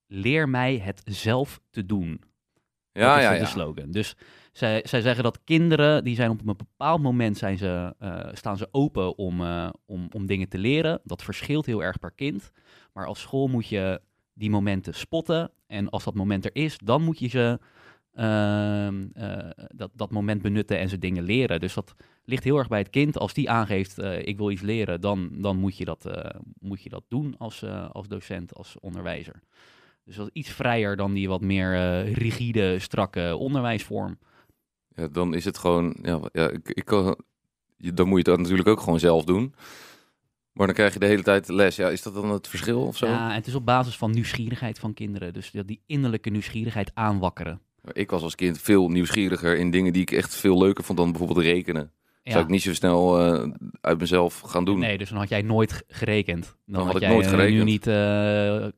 leer 0.06 0.48
mij 0.48 0.78
het 0.78 1.02
zelf 1.04 1.60
te 1.70 1.86
doen. 1.86 2.20
Ja, 2.92 3.08
dat 3.08 3.18
is 3.18 3.24
ja, 3.24 3.30
de 3.32 3.38
ja. 3.38 3.46
slogan. 3.46 3.90
Dus 3.90 4.16
zij, 4.52 4.82
zij 4.84 5.00
zeggen 5.00 5.24
dat 5.24 5.44
kinderen, 5.44 6.04
die 6.04 6.14
zijn 6.14 6.30
op 6.30 6.40
een 6.40 6.56
bepaald 6.56 7.02
moment 7.02 7.38
zijn 7.38 7.58
ze, 7.58 7.94
eh, 7.98 8.28
staan 8.32 8.56
ze 8.56 8.68
open 8.70 9.18
om, 9.18 9.40
eh, 9.40 9.68
om, 9.86 10.08
om 10.12 10.26
dingen 10.26 10.48
te 10.48 10.58
leren. 10.58 11.00
Dat 11.04 11.22
verschilt 11.22 11.66
heel 11.66 11.82
erg 11.82 11.98
per 11.98 12.12
kind. 12.12 12.50
Maar 12.92 13.06
als 13.06 13.20
school 13.20 13.48
moet 13.48 13.68
je 13.68 14.00
die 14.32 14.50
momenten 14.50 14.94
spotten. 14.94 15.50
En 15.66 15.90
als 15.90 16.04
dat 16.04 16.14
moment 16.14 16.44
er 16.44 16.54
is, 16.54 16.78
dan 16.78 17.02
moet 17.02 17.18
je 17.18 17.28
ze 17.28 17.58
ehm, 18.14 19.06
eh, 19.12 19.50
dat, 19.68 19.90
dat 19.94 20.10
moment 20.10 20.42
benutten 20.42 20.78
en 20.78 20.88
ze 20.88 20.98
dingen 20.98 21.22
leren. 21.22 21.60
Dus 21.60 21.74
dat 21.74 21.94
ligt 22.24 22.44
heel 22.44 22.58
erg 22.58 22.68
bij 22.68 22.78
het 22.78 22.90
kind. 22.90 23.18
Als 23.18 23.34
die 23.34 23.50
aangeeft, 23.50 23.98
ik 24.02 24.36
wil 24.36 24.50
iets 24.50 24.62
leren, 24.62 25.00
dan, 25.00 25.30
dan 25.32 25.56
moet, 25.56 25.76
je 25.76 25.84
dat, 25.84 26.06
moet 26.58 26.82
je 26.82 26.88
dat 26.88 27.04
doen 27.08 27.34
als, 27.38 27.64
als 27.92 28.08
docent, 28.08 28.54
als 28.54 28.76
onderwijzer. 28.80 29.42
Dus 30.04 30.16
dat 30.16 30.26
is 30.26 30.42
iets 30.42 30.50
vrijer 30.50 30.96
dan 30.96 31.12
die 31.12 31.28
wat 31.28 31.40
meer 31.40 31.74
eh, 31.74 32.14
rigide, 32.14 32.78
strakke 32.78 33.36
onderwijsvorm. 33.36 34.18
Ja, 34.94 35.08
dan 35.08 35.34
is 35.34 35.44
het 35.44 35.58
gewoon, 35.58 35.96
ja, 36.02 36.20
ja 36.32 36.50
ik, 36.50 36.68
ik 36.68 36.84
kan, 36.84 37.16
dan 37.76 38.08
moet 38.08 38.26
je 38.26 38.30
het 38.30 38.40
natuurlijk 38.40 38.68
ook 38.68 38.80
gewoon 38.80 38.98
zelf 38.98 39.24
doen. 39.24 39.54
Maar 40.52 40.66
dan 40.66 40.74
krijg 40.74 40.92
je 40.92 40.98
de 40.98 41.06
hele 41.06 41.22
tijd 41.22 41.48
les. 41.48 41.76
Ja, 41.76 41.88
is 41.88 42.02
dat 42.02 42.14
dan 42.14 42.30
het 42.30 42.48
verschil 42.48 42.86
of 42.86 42.96
zo? 42.96 43.06
Ja, 43.06 43.32
het 43.32 43.46
is 43.46 43.54
op 43.54 43.66
basis 43.66 43.96
van 43.96 44.10
nieuwsgierigheid 44.10 44.78
van 44.78 44.94
kinderen. 44.94 45.32
Dus 45.32 45.50
dat 45.50 45.68
die 45.68 45.82
innerlijke 45.86 46.30
nieuwsgierigheid 46.30 46.90
aanwakkeren. 46.94 47.60
Ik 47.92 48.10
was 48.10 48.22
als 48.22 48.34
kind 48.34 48.58
veel 48.58 48.88
nieuwsgieriger 48.88 49.56
in 49.56 49.70
dingen 49.70 49.92
die 49.92 50.02
ik 50.02 50.10
echt 50.10 50.34
veel 50.34 50.58
leuker 50.58 50.84
vond 50.84 50.98
dan 50.98 51.10
bijvoorbeeld 51.10 51.46
rekenen. 51.46 51.92
Zou 52.24 52.44
ik 52.44 52.50
niet 52.50 52.62
zo 52.62 52.74
snel 52.74 53.18
eh, 53.34 53.48
uit 53.80 53.98
mezelf 53.98 54.40
gaan 54.40 54.64
doen. 54.64 54.78
Nee, 54.78 54.98
dus 54.98 55.08
dan 55.08 55.18
had 55.18 55.28
jij 55.28 55.42
nooit 55.42 55.84
gerekend. 55.88 56.56
Dan, 56.66 56.86
had 56.86 56.94
ik 56.94 57.00
jij 57.00 57.10
nooit 57.10 57.24
eh, 57.24 57.30
gerekend. 57.30 57.56
nu 57.56 57.64
niet 57.64 57.86
eh, 57.86 57.94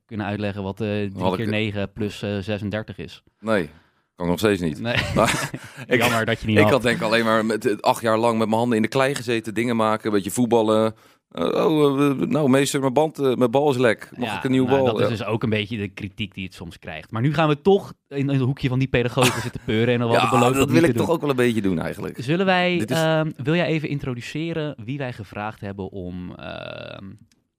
kunnen 0.05 0.25
uitleggen 0.25 0.63
wat 0.63 0.81
eh 0.81 0.87
3 0.87 1.11
had 1.17 1.29
ik 1.31 1.35
keer 1.35 1.45
het- 1.45 1.49
9 1.55 1.91
plus 1.93 2.21
eh, 2.21 2.37
36 2.37 2.97
is. 2.97 3.23
Nee, 3.39 3.69
kan 4.15 4.25
ik 4.25 4.31
nog 4.31 4.39
steeds 4.39 4.61
niet. 4.61 4.79
Nee, 4.79 4.95
Maar 5.15 5.49
ik, 5.87 5.99
jammer 6.01 6.25
dat 6.25 6.39
je 6.41 6.47
niet 6.47 6.57
ik 6.59 6.67
had. 6.67 6.81
denk 6.81 6.97
ik 6.97 7.03
alleen 7.03 7.25
maar 7.25 7.45
met, 7.45 7.81
acht 7.81 8.01
jaar 8.01 8.17
lang 8.17 8.37
met 8.37 8.47
mijn 8.47 8.59
handen 8.59 8.75
in 8.77 8.81
de 8.83 8.87
klei 8.89 9.15
gezeten, 9.15 9.53
dingen 9.53 9.75
maken, 9.75 10.05
een 10.07 10.13
beetje 10.15 10.31
voetballen. 10.31 10.95
Eh, 11.35 11.65
oh, 11.65 12.01
eh, 12.09 12.17
nou 12.17 12.49
meester, 12.49 12.79
mijn, 12.79 12.93
band, 12.93 13.19
eh, 13.19 13.33
mijn 13.35 13.51
bal 13.51 13.69
is 13.71 13.77
lek. 13.77 14.09
Mag 14.17 14.29
Ja, 14.29 14.37
ik 14.37 14.43
een 14.43 14.51
nieuwe 14.51 14.67
nou, 14.69 14.83
bal? 14.83 14.93
Dat 14.93 15.01
is 15.11 15.17
dus 15.17 15.27
ook 15.27 15.43
een 15.43 15.49
beetje 15.49 15.77
de 15.77 15.87
kritiek 15.87 16.33
die 16.33 16.43
het 16.45 16.53
soms 16.53 16.79
krijgt. 16.79 17.11
Maar 17.11 17.21
nu 17.21 17.33
gaan 17.33 17.47
we 17.47 17.61
toch 17.61 17.93
in 18.07 18.29
een 18.29 18.39
hoekje 18.39 18.67
van 18.69 18.79
die 18.79 18.87
pedagogen 18.87 19.41
zitten 19.41 19.61
peuren. 19.65 19.93
En 19.93 19.99
dan 19.99 20.11
Ja, 20.11 20.29
beloofd 20.29 20.45
dat 20.45 20.53
dat 20.53 20.69
wil 20.71 20.83
ik 20.83 20.95
toch 20.95 21.05
doen. 21.05 21.15
ook 21.15 21.21
wel 21.21 21.29
een 21.29 21.35
beetje 21.35 21.61
doen 21.61 21.79
eigenlijk. 21.79 22.17
Zullen 22.21 22.45
wij, 22.45 22.75
is- 22.75 22.85
ehm, 22.85 23.31
wil 23.43 23.55
jij 23.55 23.65
even 23.65 23.89
introduceren 23.89 24.75
wie 24.85 24.97
wij 24.97 25.13
gevraagd 25.13 25.61
hebben 25.61 25.91
om 25.91 26.31
ehm, 26.35 27.05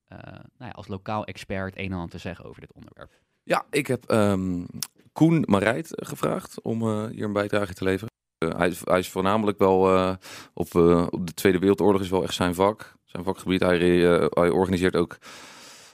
eh, 0.09 0.19
nou 0.33 0.39
ja, 0.59 0.71
als 0.71 0.89
lokaal 0.89 1.25
expert 1.25 1.79
een 1.79 1.85
en 1.87 1.93
ander 1.93 2.11
te 2.11 2.19
zeggen 2.19 2.45
over 2.45 2.61
dit 2.61 2.73
onderwerp? 2.73 3.11
Ja, 3.43 3.65
ik 3.71 3.87
heb 3.87 4.05
ehm, 4.05 4.65
Koen 5.13 5.45
Marijt 5.47 5.89
gevraagd 5.91 6.63
om 6.63 7.07
hier 7.09 7.25
een 7.25 7.33
bijdrage 7.33 7.75
te 7.75 7.85
leveren. 7.85 8.15
Eh, 8.39 8.49
hij, 8.57 8.69
is, 8.69 8.81
hij 8.85 8.99
is 8.99 9.09
voornamelijk 9.09 9.59
wel 9.59 9.97
eh, 9.97 10.15
op, 10.55 10.75
eh, 10.75 11.07
op 11.11 11.27
de 11.27 11.35
Tweede 11.35 11.59
Wereldoorlog 11.59 12.01
is 12.01 12.11
wel 12.11 12.23
echt 12.23 12.35
zijn 12.35 12.55
vak. 12.55 12.95
Zijn 13.05 13.25
vakgebied. 13.25 13.61
Hij, 13.61 14.19
organiseert 14.31 14.97
ook 14.97 15.19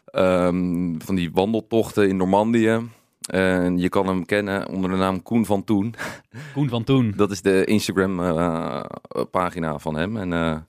ehm, 0.04 0.98
van 0.98 1.14
die 1.14 1.32
wandeltochten 1.32 2.08
in 2.08 2.16
Normandië. 2.16 2.80
En 3.20 3.78
je 3.78 3.88
kan 3.88 4.06
hem 4.06 4.24
kennen 4.24 4.68
onder 4.68 4.90
de 4.90 4.96
naam 4.96 5.22
Koen 5.22 5.46
van 5.46 5.64
Toen. 5.64 5.94
Koen 6.54 6.68
van 6.68 6.84
Toen. 6.84 7.12
Dat 7.16 7.30
is 7.30 7.42
de 7.42 7.64
Instagram 7.64 8.20
eh, 8.20 8.82
pagina 9.30 9.78
van 9.78 9.96
hem. 9.96 10.16
En 10.16 10.30
ja, 10.30 10.66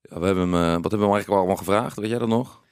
we 0.00 0.26
hebben 0.26 0.52
hem, 0.52 0.82
wat 0.82 0.90
hebben 0.90 0.90
we 0.90 1.04
hem 1.04 1.12
eigenlijk 1.14 1.28
allemaal 1.28 1.56
gevraagd? 1.56 1.96
Weet 1.96 2.10
jij 2.10 2.18
dat 2.18 2.28
nog? 2.28 2.63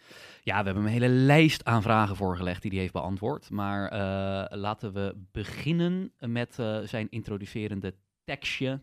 Ja, 0.45 0.59
we 0.59 0.65
hebben 0.65 0.85
een 0.85 0.91
hele 0.91 1.09
lijst 1.09 1.65
aan 1.65 1.83
vragen 1.83 2.17
voorgelegd 2.17 2.63
die 2.63 2.71
hij 2.71 2.81
heeft 2.81 2.93
beantwoord. 2.93 3.51
Maar 3.51 3.89
eh, 3.89 4.45
laten 4.59 4.93
we 4.93 5.15
beginnen 5.33 6.13
met 6.19 6.59
eh, 6.59 6.79
zijn 6.85 7.07
introducerende 7.11 7.95
tekstje, 8.25 8.81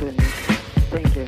Thank 0.00 1.14
you. 1.14 1.26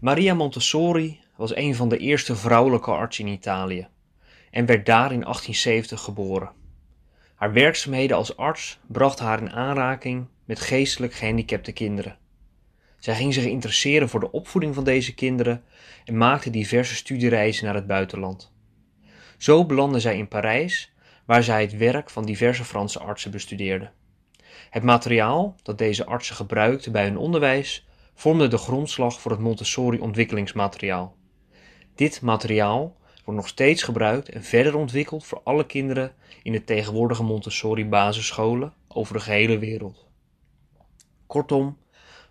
Maria 0.00 0.34
Montessori 0.34 1.20
was 1.36 1.56
een 1.56 1.74
van 1.74 1.88
de 1.88 1.98
eerste 1.98 2.36
vrouwelijke 2.36 2.90
artsen 2.90 3.26
in 3.26 3.32
Italië 3.32 3.88
en 4.50 4.66
werd 4.66 4.86
daar 4.86 5.12
in 5.12 5.20
1870 5.20 6.00
geboren. 6.00 6.50
Haar 7.34 7.52
werkzaamheden 7.52 8.16
als 8.16 8.36
arts 8.36 8.78
brachten 8.86 9.24
haar 9.24 9.40
in 9.40 9.52
aanraking 9.52 10.26
met 10.44 10.60
geestelijk 10.60 11.14
gehandicapte 11.14 11.72
kinderen. 11.72 12.18
Zij 12.98 13.14
ging 13.14 13.34
zich 13.34 13.44
interesseren 13.44 14.08
voor 14.08 14.20
de 14.20 14.32
opvoeding 14.32 14.74
van 14.74 14.84
deze 14.84 15.14
kinderen 15.14 15.64
en 16.04 16.16
maakte 16.16 16.50
diverse 16.50 16.94
studiereizen 16.94 17.64
naar 17.64 17.74
het 17.74 17.86
buitenland. 17.86 18.52
Zo 19.38 19.66
belandde 19.66 20.00
zij 20.00 20.18
in 20.18 20.28
Parijs, 20.28 20.92
waar 21.24 21.42
zij 21.42 21.62
het 21.62 21.76
werk 21.76 22.10
van 22.10 22.24
diverse 22.24 22.64
Franse 22.64 22.98
artsen 22.98 23.30
bestudeerde. 23.30 23.90
Het 24.70 24.82
materiaal 24.82 25.54
dat 25.62 25.78
deze 25.78 26.06
artsen 26.06 26.36
gebruikten 26.36 26.92
bij 26.92 27.04
hun 27.04 27.18
onderwijs 27.18 27.86
vormde 28.14 28.48
de 28.48 28.58
grondslag 28.58 29.20
voor 29.20 29.30
het 29.30 29.40
Montessori 29.40 29.98
ontwikkelingsmateriaal. 29.98 31.16
Dit 31.94 32.20
materiaal 32.20 32.96
wordt 33.24 33.40
nog 33.40 33.48
steeds 33.48 33.82
gebruikt 33.82 34.28
en 34.28 34.42
verder 34.42 34.76
ontwikkeld 34.76 35.26
voor 35.26 35.40
alle 35.44 35.66
kinderen 35.66 36.14
in 36.42 36.52
de 36.52 36.64
tegenwoordige 36.64 37.22
Montessori 37.22 37.86
basisscholen 37.86 38.72
over 38.88 39.14
de 39.14 39.20
gehele 39.20 39.58
wereld. 39.58 40.06
Kortom, 41.26 41.78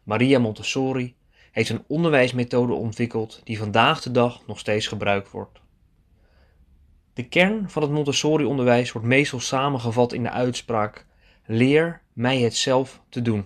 Maria 0.03 0.39
Montessori 0.39 1.15
heeft 1.51 1.69
een 1.69 1.83
onderwijsmethode 1.87 2.73
ontwikkeld 2.73 3.41
die 3.43 3.57
vandaag 3.57 4.01
de 4.01 4.11
dag 4.11 4.47
nog 4.47 4.59
steeds 4.59 4.87
gebruikt 4.87 5.31
wordt. 5.31 5.59
De 7.13 7.27
kern 7.27 7.69
van 7.69 7.81
het 7.81 7.91
Montessori-onderwijs 7.91 8.91
wordt 8.91 9.07
meestal 9.07 9.39
samengevat 9.39 10.13
in 10.13 10.23
de 10.23 10.29
uitspraak: 10.29 11.05
leer 11.45 12.01
mij 12.15 12.39
het 12.39 12.55
zelf 12.55 13.01
te 13.09 13.21
doen. 13.21 13.45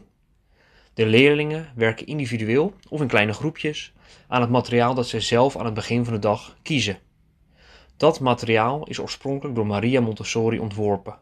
De 0.94 1.06
leerlingen 1.06 1.72
werken 1.76 2.06
individueel 2.06 2.74
of 2.90 3.02
in 3.02 3.08
kleine 3.08 3.34
groepjes 3.34 3.94
aan 4.28 4.42
het 4.42 4.50
materiaal 4.50 4.94
dat 4.94 5.08
zij 5.08 5.20
zelf 5.20 5.58
aan 5.58 5.66
het 5.66 5.74
begin 5.74 6.06
van 6.06 6.14
de 6.14 6.20
dag 6.20 6.58
kiezen. 6.62 7.00
Dat 7.98 8.20
materiaal 8.20 8.88
is 8.88 9.00
oorspronkelijk 9.00 9.56
door 9.56 9.66
Maria 9.66 10.02
Montessori 10.02 10.60
ontworpen. 10.60 11.18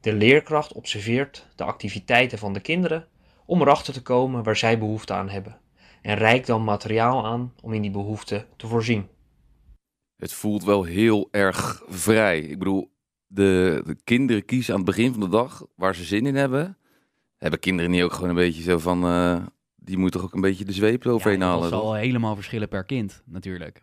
De 0.00 0.12
leerkracht 0.12 0.72
observeert 0.72 1.46
de 1.56 1.64
activiteiten 1.64 2.38
van 2.38 2.52
de 2.52 2.60
kinderen 2.60 3.08
om 3.44 3.60
erachter 3.60 3.92
te 3.92 4.02
komen 4.02 4.42
waar 4.42 4.56
zij 4.56 4.78
behoefte 4.78 5.12
aan 5.12 5.28
hebben 5.28 5.60
en 6.02 6.16
reikt 6.16 6.46
dan 6.46 6.64
materiaal 6.64 7.26
aan 7.26 7.54
om 7.62 7.72
in 7.72 7.82
die 7.82 7.90
behoefte 7.90 8.46
te 8.56 8.66
voorzien. 8.66 9.08
Het 10.16 10.32
voelt 10.32 10.64
wel 10.64 10.84
heel 10.84 11.28
erg 11.30 11.82
vrij. 11.88 12.40
Ik 12.40 12.58
bedoel, 12.58 12.90
de, 13.28 13.82
de 13.86 13.96
kinderen 14.04 14.44
kiezen 14.44 14.72
aan 14.74 14.80
het 14.80 14.88
begin 14.88 15.10
van 15.12 15.20
de 15.20 15.28
dag 15.28 15.64
waar 15.74 15.94
ze 15.94 16.04
zin 16.04 16.26
in 16.26 16.34
hebben. 16.36 16.76
Hebben 17.36 17.60
kinderen 17.60 17.90
niet 17.90 18.02
ook 18.02 18.12
gewoon 18.12 18.28
een 18.28 18.34
beetje 18.34 18.62
zo 18.62 18.78
van... 18.78 19.04
eh, 19.04 19.36
die 19.76 19.98
moet 19.98 20.12
toch 20.12 20.22
ook 20.22 20.34
een 20.34 20.40
beetje 20.40 20.64
de 20.64 20.72
zweep 20.72 21.04
eroverheen 21.04 21.38
Ja, 21.40 21.44
halen. 21.46 21.60
dat 21.60 21.70
zal 21.70 21.80
toch? 21.82 21.96
helemaal 21.96 22.34
verschillen 22.34 22.68
per 22.68 22.84
kind, 22.84 23.22
natuurlijk. 23.26 23.80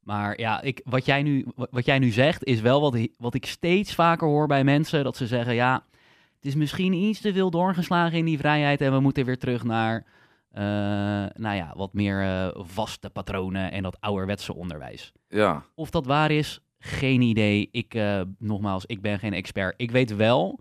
Maar 0.00 0.38
ja, 0.40 0.60
ik, 0.60 0.80
wat, 0.84 1.04
jij 1.04 1.22
nu, 1.22 1.46
wat 1.54 1.84
jij 1.84 1.98
nu 1.98 2.10
zegt, 2.10 2.44
is 2.44 2.60
wel 2.60 2.80
wat, 2.80 3.08
wat 3.18 3.34
ik 3.34 3.46
steeds 3.46 3.94
vaker 3.94 4.26
hoor 4.28 4.46
bij 4.46 4.64
mensen. 4.64 5.04
Dat 5.04 5.16
ze 5.16 5.26
zeggen, 5.26 5.54
ja, 5.54 5.84
het 6.36 6.46
is 6.46 6.54
misschien 6.54 6.92
iets 6.92 7.20
te 7.20 7.32
veel 7.32 7.50
doorgeslagen 7.50 8.18
in 8.18 8.24
die 8.24 8.38
vrijheid. 8.38 8.80
En 8.80 8.92
we 8.92 9.00
moeten 9.00 9.24
weer 9.24 9.38
terug 9.38 9.64
naar, 9.64 10.04
eh, 10.50 10.62
nou 11.34 11.56
ja, 11.56 11.72
wat 11.76 11.92
meer 11.92 12.22
eh, 12.22 12.48
vaste 12.54 13.10
patronen 13.10 13.72
en 13.72 13.82
dat 13.82 13.96
ouderwetse 14.00 14.54
onderwijs. 14.54 15.12
Ja, 15.28 15.64
Of 15.74 15.90
dat 15.90 16.06
waar 16.06 16.30
is, 16.30 16.60
geen 16.84 17.20
idee. 17.20 17.68
Ik, 17.72 17.94
eh, 17.94 18.20
nogmaals, 18.38 18.86
ik 18.86 19.00
ben 19.00 19.18
geen 19.18 19.32
expert. 19.32 19.74
Ik 19.76 19.90
weet 19.90 20.16
wel, 20.16 20.60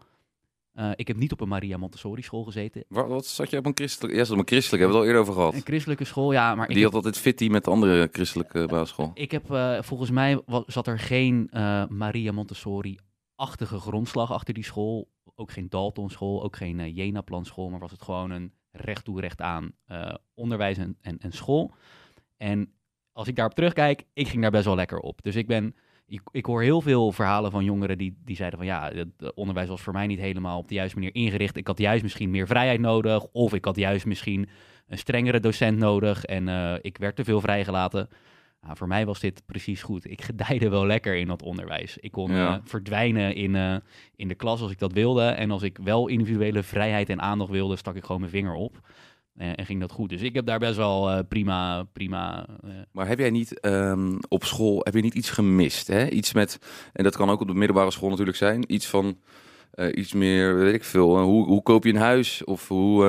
eh, 0.73 0.91
ik 0.95 1.07
heb 1.07 1.17
niet 1.17 1.31
op 1.31 1.41
een 1.41 1.47
Maria 1.47 1.77
Montessori 1.77 2.21
school 2.21 2.43
gezeten. 2.43 2.83
wat, 2.87 3.07
wat 3.07 3.25
zat 3.25 3.49
je 3.49 3.57
op 3.57 3.65
een 3.65 3.75
christelijk? 3.75 4.15
Ja, 4.15 4.21
op 4.21 4.37
een 4.39 4.47
christelijk, 4.47 4.83
hebben 4.83 4.87
we 4.87 4.87
het 4.87 4.95
al 5.01 5.05
eerder 5.05 5.21
over 5.21 5.33
gehad. 5.33 5.53
Een 5.53 5.61
christelijke 5.71 6.03
school, 6.03 6.31
ja, 6.31 6.55
maar 6.55 6.67
ik 6.69 6.73
Die 6.73 6.83
heb- 6.83 6.93
had 6.93 7.03
altijd 7.05 7.23
fitty 7.23 7.47
met 7.47 7.63
de 7.63 7.71
andere 7.71 8.09
christelijke 8.11 8.65
basisschool. 8.67 9.11
Ik 9.13 9.31
heb 9.31 9.51
eh, 9.51 9.81
volgens 9.81 10.09
mij 10.11 10.41
zat 10.65 10.87
er 10.87 10.99
geen 10.99 11.47
eh, 11.51 11.85
Maria 11.87 12.31
Montessori-achtige 12.31 13.79
grondslag 13.79 14.31
achter 14.31 14.53
die 14.53 14.63
school. 14.63 15.09
Ook 15.35 15.51
geen 15.51 15.69
Dalton 15.69 16.09
school, 16.09 16.43
ook 16.43 16.55
geen 16.55 16.79
eh, 16.79 16.95
Jena-plan 16.95 17.45
school, 17.45 17.69
maar 17.69 17.79
was 17.79 17.91
het 17.91 18.01
gewoon 18.01 18.31
een 18.31 18.53
recht 18.71 19.05
toe 19.05 19.21
recht 19.21 19.41
aan 19.41 19.71
eh, 19.85 20.13
onderwijs 20.33 20.77
en, 20.77 20.97
en, 21.01 21.17
en 21.19 21.31
school. 21.31 21.71
En 22.37 22.71
als 23.11 23.27
ik 23.27 23.35
daarop 23.35 23.55
terugkijk, 23.55 24.03
ik 24.13 24.27
ging 24.27 24.41
daar 24.41 24.51
best 24.51 24.65
wel 24.65 24.75
lekker 24.75 24.99
op. 24.99 25.21
Dus 25.21 25.35
ik 25.35 25.47
ben, 25.47 25.75
ik, 26.11 26.21
ik 26.31 26.45
hoor 26.45 26.61
heel 26.61 26.81
veel 26.81 27.11
verhalen 27.11 27.51
van 27.51 27.63
jongeren 27.63 27.97
die, 27.97 28.17
die 28.25 28.35
zeiden 28.35 28.57
van 28.59 28.67
ja, 28.67 28.91
het 28.93 29.07
het 29.17 29.33
onderwijs 29.33 29.67
was 29.69 29.81
voor 29.81 29.93
mij 29.93 30.07
niet 30.07 30.19
helemaal 30.19 30.57
op 30.57 30.67
de 30.67 30.73
juiste 30.73 30.97
manier 30.97 31.15
ingericht. 31.15 31.57
Ik 31.57 31.67
had 31.67 31.79
juist 31.79 32.03
misschien 32.03 32.29
meer 32.29 32.47
vrijheid 32.47 32.79
nodig, 32.79 33.23
of 33.31 33.53
ik 33.53 33.65
had 33.65 33.75
juist 33.75 34.05
misschien 34.05 34.49
een 34.87 34.97
strengere 34.97 35.39
docent 35.39 35.77
nodig 35.77 36.25
en 36.25 36.47
eh, 36.47 36.73
ik 36.81 36.97
werd 36.97 37.15
te 37.15 37.23
veel 37.23 37.41
vrijgelaten. 37.41 38.09
Nou, 38.61 38.77
voor 38.77 38.87
mij 38.87 39.05
was 39.05 39.19
dit 39.19 39.43
precies 39.45 39.81
goed. 39.83 40.09
Ik 40.11 40.21
gedijde 40.21 40.69
wel 40.69 40.85
lekker 40.85 41.15
in 41.15 41.27
dat 41.27 41.41
onderwijs. 41.41 41.97
Ik 41.97 42.11
kon 42.11 42.31
Ja. 42.31 42.55
eh, 42.55 42.61
verdwijnen 42.63 43.35
in, 43.35 43.55
eh, 43.55 43.75
in 44.15 44.27
de 44.27 44.35
klas 44.35 44.61
als 44.61 44.71
ik 44.71 44.79
dat 44.79 44.93
wilde. 44.93 45.23
En 45.23 45.51
als 45.51 45.61
ik 45.61 45.77
wel 45.83 46.07
individuele 46.07 46.63
vrijheid 46.63 47.09
en 47.09 47.21
aandacht 47.21 47.51
wilde, 47.51 47.75
stak 47.75 47.95
ik 47.95 48.03
gewoon 48.03 48.21
mijn 48.21 48.33
vinger 48.33 48.53
op. 48.53 48.79
En 49.41 49.65
ging 49.65 49.79
dat 49.79 49.91
goed. 49.91 50.09
Dus 50.09 50.21
ik 50.21 50.35
heb 50.35 50.45
daar 50.45 50.59
best 50.59 50.75
wel 50.75 51.09
eh, 51.09 51.19
prima, 51.27 51.83
prima... 51.83 52.45
eh, 52.63 52.69
Maar 52.91 53.07
heb 53.07 53.19
jij 53.19 53.29
niet 53.29 53.59
ehm, 53.59 54.17
op 54.27 54.43
school 54.43 54.79
heb 54.83 54.93
je 54.93 55.01
niet 55.01 55.13
iets 55.13 55.29
gemist? 55.29 55.87
Hè? 55.87 56.09
Iets 56.09 56.33
met, 56.33 56.59
en 56.93 57.03
dat 57.03 57.15
kan 57.15 57.29
ook 57.29 57.41
op 57.41 57.47
de 57.47 57.53
middelbare 57.53 57.91
school 57.91 58.09
natuurlijk 58.09 58.37
zijn, 58.37 58.73
iets 58.73 58.87
van 58.87 59.17
eh, 59.71 59.87
iets 59.97 60.13
meer, 60.13 60.55
weet 60.55 60.73
ik 60.73 60.83
veel. 60.83 61.19
hoe, 61.21 61.45
hoe 61.45 61.61
koop 61.61 61.83
je 61.83 61.89
een 61.89 61.95
huis? 61.95 62.43
Of 62.43 62.67
hoe, 62.67 63.03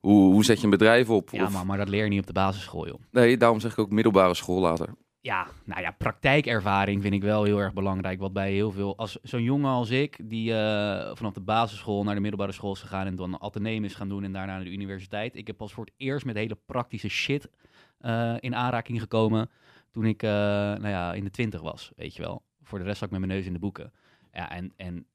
hoe, 0.00 0.32
hoe 0.32 0.44
zet 0.44 0.58
je 0.58 0.64
een 0.64 0.70
bedrijf 0.70 1.10
op? 1.10 1.30
ja, 1.30 1.44
of, 1.44 1.52
maar, 1.52 1.66
maar 1.66 1.78
dat 1.78 1.88
leer 1.88 2.02
je 2.02 2.08
niet 2.10 2.20
op 2.20 2.26
de 2.26 2.32
basisschool, 2.32 2.86
joh. 2.86 3.00
Nee, 3.10 3.36
daarom 3.36 3.60
zeg 3.60 3.72
ik 3.72 3.78
ook 3.78 3.90
middelbare 3.90 4.34
school 4.34 4.60
later. 4.60 4.88
Ja, 5.20 5.46
nou 5.64 5.80
ja, 5.80 5.90
praktijkervaring 5.90 7.02
vind 7.02 7.14
ik 7.14 7.22
wel 7.22 7.44
heel 7.44 7.58
erg 7.58 7.72
belangrijk. 7.72 8.18
Wat 8.18 8.32
bij 8.32 8.52
heel 8.52 8.70
veel, 8.70 8.96
als 8.96 9.18
zo'n 9.22 9.42
jongen 9.42 9.70
als 9.70 9.90
ik, 9.90 10.18
die 10.22 10.54
eh, 10.54 11.16
vanaf 11.16 11.32
de 11.32 11.40
basisschool 11.40 12.04
naar 12.04 12.14
de 12.14 12.20
middelbare 12.20 12.52
school 12.52 12.72
is 12.72 12.80
gegaan 12.80 13.06
en 13.06 13.16
dan 13.16 13.32
een 13.32 13.40
ateneum 13.40 13.84
is 13.84 13.94
gaan 13.94 14.08
doen 14.08 14.24
en 14.24 14.32
daarna 14.32 14.54
naar 14.54 14.64
de 14.64 14.70
universiteit. 14.70 15.36
Ik 15.36 15.46
heb 15.46 15.56
pas 15.56 15.72
voor 15.72 15.84
het 15.84 15.94
eerst 15.96 16.24
met 16.24 16.36
hele 16.36 16.58
praktische 16.66 17.08
shit 17.08 17.50
eh, 17.98 18.34
in 18.40 18.54
aanraking 18.54 19.00
gekomen 19.00 19.50
toen 19.90 20.04
ik, 20.04 20.22
eh, 20.22 20.30
nou 20.30 20.88
ja, 20.88 21.14
in 21.14 21.24
de 21.24 21.30
twintig 21.30 21.60
was, 21.60 21.92
weet 21.96 22.14
je 22.14 22.22
wel. 22.22 22.42
Voor 22.62 22.78
de 22.78 22.84
rest 22.84 22.98
zat 22.98 23.06
ik 23.06 23.18
met 23.18 23.26
mijn 23.26 23.32
neus 23.38 23.46
in 23.46 23.52
de 23.52 23.58
boeken. 23.58 23.92
Ja, 24.32 24.50
en, 24.50 24.72
en 24.76 25.06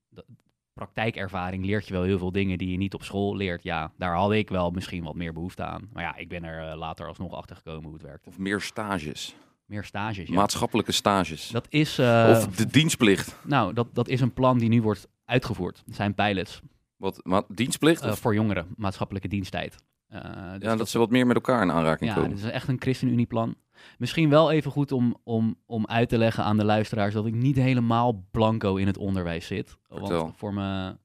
praktijkervaring 0.73 1.65
leert 1.65 1.87
je 1.87 1.93
wel 1.93 2.03
heel 2.03 2.17
veel 2.17 2.31
dingen 2.31 2.57
die 2.57 2.71
je 2.71 2.77
niet 2.77 2.93
op 2.93 3.03
school 3.03 3.35
leert. 3.35 3.63
Ja, 3.63 3.91
daar 3.97 4.15
had 4.15 4.31
ik 4.31 4.49
wel 4.49 4.71
misschien 4.71 5.03
wat 5.03 5.15
meer 5.15 5.33
behoefte 5.33 5.63
aan. 5.63 5.89
Maar 5.93 6.03
ja, 6.03 6.15
ik 6.15 6.29
ben 6.29 6.43
er 6.43 6.75
later 6.75 7.07
alsnog 7.07 7.33
achter 7.33 7.55
gekomen 7.55 7.83
hoe 7.83 7.93
het 7.93 8.01
werkt. 8.01 8.27
Of 8.27 8.37
meer 8.37 8.61
stages. 8.61 9.35
Meer 9.65 9.83
stages, 9.83 10.27
ja. 10.29 10.35
Maatschappelijke 10.35 10.91
stages. 10.91 11.47
Dat 11.49 11.65
is, 11.69 11.97
eh, 11.97 12.27
of 12.29 12.47
de 12.47 12.67
dienstplicht. 12.67 13.35
nou, 13.43 13.73
dat, 13.73 13.87
dat 13.93 14.07
is 14.07 14.21
een 14.21 14.33
plan 14.33 14.57
die 14.57 14.69
nu 14.69 14.81
wordt 14.81 15.07
uitgevoerd. 15.25 15.81
Het 15.85 15.95
zijn 15.95 16.13
pilots 16.15 16.61
Wat, 16.97 17.19
wat 17.23 17.45
dienstplicht? 17.47 18.03
Of- 18.05 18.19
voor 18.19 18.33
jongeren, 18.33 18.67
maatschappelijke 18.77 19.27
diensttijd. 19.27 19.75
Eh, 20.07 20.21
dus 20.53 20.61
ja, 20.61 20.75
dat 20.75 20.89
ze 20.89 20.97
wat 20.97 21.09
meer 21.09 21.27
met 21.27 21.35
elkaar 21.35 21.61
in 21.61 21.71
aanraking 21.71 22.09
ja, 22.09 22.15
komen. 22.15 22.29
dit 22.35 22.39
is 22.45 22.51
echt 22.51 22.67
een 22.67 22.81
ChristenUnie-plan. 22.81 23.55
Misschien 23.97 24.29
wel 24.29 24.51
even 24.51 24.71
goed 24.71 24.91
om, 24.91 25.17
om, 25.23 25.55
om 25.65 25.87
uit 25.87 26.09
te 26.09 26.17
leggen 26.17 26.43
aan 26.43 26.57
de 26.57 26.65
luisteraars 26.65 27.13
dat 27.13 27.25
ik 27.25 27.33
niet 27.33 27.55
helemaal 27.55 28.25
blanco 28.31 28.75
in 28.75 28.87
het 28.87 28.97
onderwijs 28.97 29.45
zit. 29.47 29.77
Vertel. 29.89 30.17
Want 30.17 30.37
voor 30.37 30.53
me, 30.53 30.95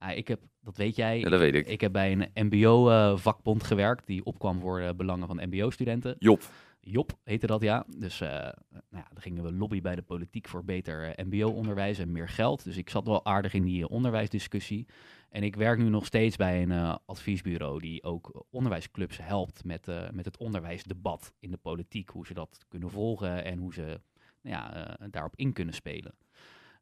ja, 0.00 0.10
ik 0.10 0.28
heb, 0.28 0.40
dat 0.60 0.76
weet 0.76 0.96
jij, 0.96 1.18
Ja, 1.18 1.28
dat 1.30 1.40
weet 1.40 1.54
ik. 1.54 1.66
ik 1.66 1.80
heb 1.80 1.92
bij 1.92 2.12
een 2.12 2.46
MBO-vakbond 2.48 3.64
gewerkt 3.64 4.06
die 4.06 4.24
opkwam 4.24 4.60
voor 4.60 4.80
de 4.80 4.94
belangen 4.96 5.26
van 5.26 5.40
MBO-studenten. 5.50 6.16
Job. 6.18 6.42
Job 6.86 7.18
heette 7.24 7.46
dat, 7.46 7.62
ja. 7.62 7.84
Dus 7.98 8.20
eh 8.20 8.28
nou 8.70 8.82
ja, 8.90 9.08
dan 9.12 9.22
gingen 9.22 9.42
we 9.42 9.52
lobby 9.52 9.80
bij 9.80 9.94
de 9.94 10.02
politiek 10.02 10.48
voor 10.48 10.64
beter 10.64 11.14
eh, 11.14 11.24
mbo-onderwijs 11.24 11.98
en 11.98 12.12
meer 12.12 12.28
geld. 12.28 12.64
Dus 12.64 12.76
ik 12.76 12.90
zat 12.90 13.06
wel 13.06 13.24
aardig 13.24 13.54
in 13.54 13.64
die 13.64 13.84
eh, 13.84 13.90
onderwijsdiscussie. 13.90 14.86
En 15.28 15.42
ik 15.42 15.56
werk 15.56 15.78
nu 15.78 15.88
nog 15.88 16.06
steeds 16.06 16.36
bij 16.36 16.62
een 16.62 16.98
adviesbureau 17.06 17.80
die 17.80 18.02
ook 18.02 18.46
onderwijsclubs 18.50 19.18
helpt 19.22 19.64
met, 19.64 19.86
met 20.12 20.24
het 20.24 20.36
onderwijsdebat 20.36 21.32
in 21.38 21.50
de 21.50 21.56
politiek. 21.56 22.10
Hoe 22.10 22.26
ze 22.26 22.34
dat 22.34 22.64
kunnen 22.68 22.90
volgen 22.90 23.44
en 23.44 23.58
hoe 23.58 23.72
ze 23.72 24.00
nou 24.42 24.56
ja, 24.56 24.96
daarop 25.10 25.36
in 25.36 25.52
kunnen 25.52 25.74
spelen. 25.74 26.14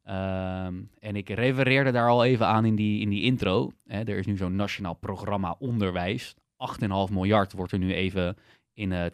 Ehm, 0.03 0.81
en 0.99 1.15
ik 1.15 1.29
refereerde 1.29 1.91
daar 1.91 2.09
al 2.09 2.23
even 2.23 2.47
aan 2.47 2.65
in 2.65 2.75
die, 2.75 2.99
in 2.99 3.09
die 3.09 3.23
intro. 3.23 3.71
Hè, 3.85 3.99
er 3.99 4.17
is 4.17 4.25
nu 4.25 4.37
zo'n 4.37 4.55
nationaal 4.55 4.93
programma 4.93 5.55
onderwijs. 5.59 6.35
8,5 6.57 7.11
miljard 7.11 7.53
wordt 7.53 7.71
er 7.71 7.79
nu 7.79 7.93
even 7.93 8.37
in 8.73 8.91
eh 8.91 9.05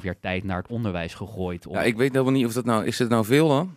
2,5 0.00 0.04
jaar 0.04 0.18
tijd 0.20 0.44
naar 0.44 0.56
het 0.62 0.68
onderwijs 0.70 1.14
gegooid. 1.14 1.66
Om... 1.66 1.74
Ja, 1.74 1.82
ik 1.82 1.96
weet 1.96 2.12
helemaal 2.12 2.32
niet 2.32 2.46
of 2.46 2.52
dat 2.52 2.64
nou... 2.64 2.84
Is 2.86 2.98
het 2.98 3.08
nou 3.08 3.24
veel 3.24 3.48
dan? 3.48 3.76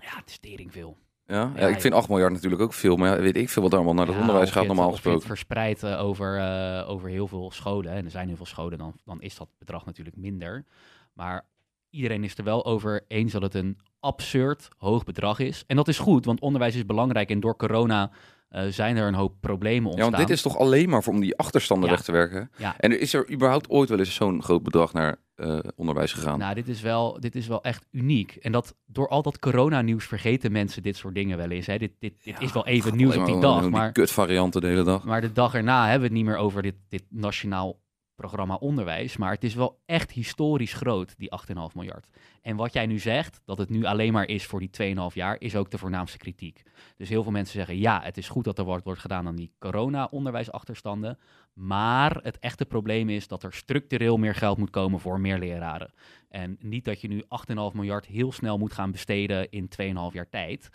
Ja, 0.00 0.16
het 0.16 0.28
is 0.28 0.38
tering 0.38 0.72
veel. 0.72 0.96
Ja, 1.26 1.52
ja, 1.54 1.60
Ja, 1.60 1.66
ik 1.66 1.80
vind 1.80 1.94
8 1.94 2.08
miljard 2.08 2.32
natuurlijk 2.32 2.62
ook 2.62 2.72
veel. 2.72 2.96
Maar 2.96 3.16
ja, 3.16 3.22
weet 3.22 3.36
ik 3.36 3.48
veel 3.48 3.62
wat 3.62 3.74
allemaal 3.74 3.94
naar 3.94 4.06
het 4.06 4.14
Ja, 4.14 4.20
onderwijs 4.20 4.48
gaat 4.50 4.58
het- 4.58 4.66
normaal 4.66 4.84
je 4.86 4.90
het 4.92 5.00
gesproken. 5.02 5.26
verspreid 5.28 5.82
eh, 5.82 6.02
over, 6.04 6.38
eh, 6.38 6.88
over 6.90 7.08
heel 7.08 7.26
veel 7.28 7.50
scholen. 7.50 7.92
En 7.92 8.04
er 8.04 8.10
zijn 8.10 8.26
heel 8.28 8.36
veel 8.36 8.46
scholen, 8.46 8.78
dan, 8.78 8.94
dan 9.04 9.22
is 9.22 9.36
dat 9.36 9.48
bedrag 9.58 9.84
natuurlijk 9.84 10.16
minder. 10.16 10.64
Maar 11.12 11.44
iedereen 11.90 12.24
is 12.24 12.38
er 12.38 12.44
wel 12.44 12.64
over 12.64 13.04
eens 13.08 13.32
dat 13.32 13.42
het 13.42 13.54
een 13.54 13.78
absurd 14.00 14.68
hoog 14.76 15.04
bedrag 15.04 15.38
is. 15.38 15.64
En 15.66 15.76
dat 15.76 15.88
is 15.88 15.98
goed, 15.98 16.24
want 16.24 16.40
onderwijs 16.40 16.74
is 16.74 16.86
belangrijk. 16.86 17.30
En 17.30 17.40
door 17.40 17.56
corona 17.56 18.10
eh, 18.48 18.66
zijn 18.68 18.96
er 18.96 19.06
een 19.06 19.14
hoop 19.14 19.34
problemen 19.40 19.82
Ja, 19.82 19.88
ontstaan. 19.88 20.10
want 20.10 20.26
dit 20.26 20.36
is 20.36 20.42
toch 20.42 20.58
alleen 20.58 20.88
maar 20.88 21.02
voor 21.02 21.12
om 21.12 21.20
die 21.20 21.36
achterstanden 21.36 21.88
Ja. 21.88 21.94
weg 21.94 22.04
te 22.04 22.12
werken. 22.12 22.50
Ja. 22.56 22.74
En 22.78 23.00
is 23.00 23.14
er 23.14 23.30
überhaupt 23.30 23.68
ooit 23.68 23.88
wel 23.88 23.98
eens 23.98 24.14
zo'n 24.14 24.42
groot 24.42 24.62
bedrag 24.62 24.92
naar 24.92 25.16
eh, 25.34 25.58
onderwijs 25.76 26.12
gegaan? 26.12 26.38
Nou, 26.38 26.54
dit 26.54 26.68
is, 26.68 26.80
wel, 26.80 27.20
dit 27.20 27.34
is 27.34 27.46
wel 27.46 27.62
echt 27.62 27.86
uniek. 27.90 28.36
En 28.40 28.52
dat 28.52 28.74
door 28.86 29.08
al 29.08 29.22
dat 29.22 29.38
coronanieuws 29.38 30.04
vergeten 30.06 30.52
mensen 30.52 30.82
dit 30.82 30.96
soort 30.96 31.14
dingen 31.14 31.36
wel 31.36 31.50
eens. 31.50 31.66
Hè. 31.66 31.78
Dit, 31.78 31.92
dit, 31.98 32.24
dit 32.24 32.40
is 32.40 32.52
wel 32.52 32.66
even 32.66 32.96
nieuws 32.96 33.16
op 33.16 33.26
die 33.26 33.38
dag. 33.40 33.68
Maar 33.70 33.92
Die 33.92 33.92
kutvarianten 34.04 34.60
de 34.60 34.66
hele 34.66 34.82
dag. 34.84 35.04
Maar 35.04 35.20
de 35.20 35.32
dag 35.32 35.54
erna 35.54 35.82
hebben 35.82 35.98
we 36.00 36.04
het 36.06 36.14
niet 36.24 36.24
meer 36.24 36.36
over 36.42 36.62
dit, 36.62 36.74
dit 36.88 37.02
nationaal 37.08 37.80
programma 38.18 38.54
onderwijs. 38.54 39.16
Maar 39.16 39.32
het 39.32 39.44
is 39.44 39.54
wel 39.54 39.80
echt 39.86 40.10
historisch 40.10 40.72
groot, 40.72 41.14
die 41.18 41.30
8,5 41.46 41.54
miljard. 41.74 42.08
En 42.42 42.56
wat 42.56 42.72
jij 42.72 42.86
nu 42.86 42.98
zegt, 42.98 43.40
dat 43.44 43.58
het 43.58 43.68
nu 43.68 43.84
alleen 43.84 44.12
maar 44.12 44.28
is 44.28 44.46
voor 44.46 44.60
die 44.60 44.70
2,5 45.10 45.14
jaar, 45.14 45.40
is 45.40 45.56
ook 45.56 45.70
de 45.70 45.78
voornaamste 45.78 46.18
kritiek. 46.18 46.62
Dus 46.96 47.08
heel 47.08 47.22
veel 47.22 47.32
mensen 47.32 47.54
zeggen, 47.54 47.78
ja, 47.78 48.00
het 48.02 48.16
is 48.16 48.28
goed 48.28 48.44
dat 48.44 48.58
er 48.58 48.64
wat 48.64 48.82
wordt 48.84 49.00
gedaan 49.00 49.26
aan 49.26 49.36
die 49.36 49.52
corona-onderwijsachterstanden. 49.58 51.18
Maar 51.52 52.16
het 52.22 52.38
echte 52.38 52.64
probleem 52.66 53.08
is 53.08 53.28
dat 53.28 53.42
er 53.42 53.52
structureel 53.52 54.16
meer 54.16 54.34
geld 54.34 54.58
moet 54.58 54.70
komen 54.70 55.00
voor 55.00 55.20
meer 55.20 55.38
leraren. 55.38 55.92
En 56.28 56.56
niet 56.60 56.84
dat 56.84 57.00
je 57.00 57.08
nu 57.08 57.22
8,5 57.28 57.74
miljard 57.74 58.06
heel 58.06 58.32
snel 58.32 58.58
moet 58.58 58.72
gaan 58.72 58.90
besteden 58.90 59.50
in 59.50 59.68
2,5 59.68 60.12
jaar 60.12 60.28
tijd. 60.28 60.70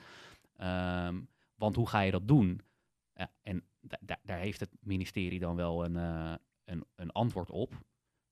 Ehm, 0.57 1.19
want 1.55 1.75
hoe 1.75 1.89
ga 1.89 1.99
je 2.01 2.11
dat 2.11 2.27
doen? 2.27 2.61
Ja, 3.15 3.31
en 3.43 3.63
da- 3.81 3.99
da- 4.01 4.19
daar 4.23 4.39
heeft 4.39 4.59
het 4.59 4.69
ministerie 4.81 5.39
dan 5.39 5.55
wel 5.55 5.85
een, 5.85 5.97
eh, 5.97 6.33
een, 6.65 6.83
een 6.95 7.11
antwoord 7.11 7.51
op. 7.51 7.73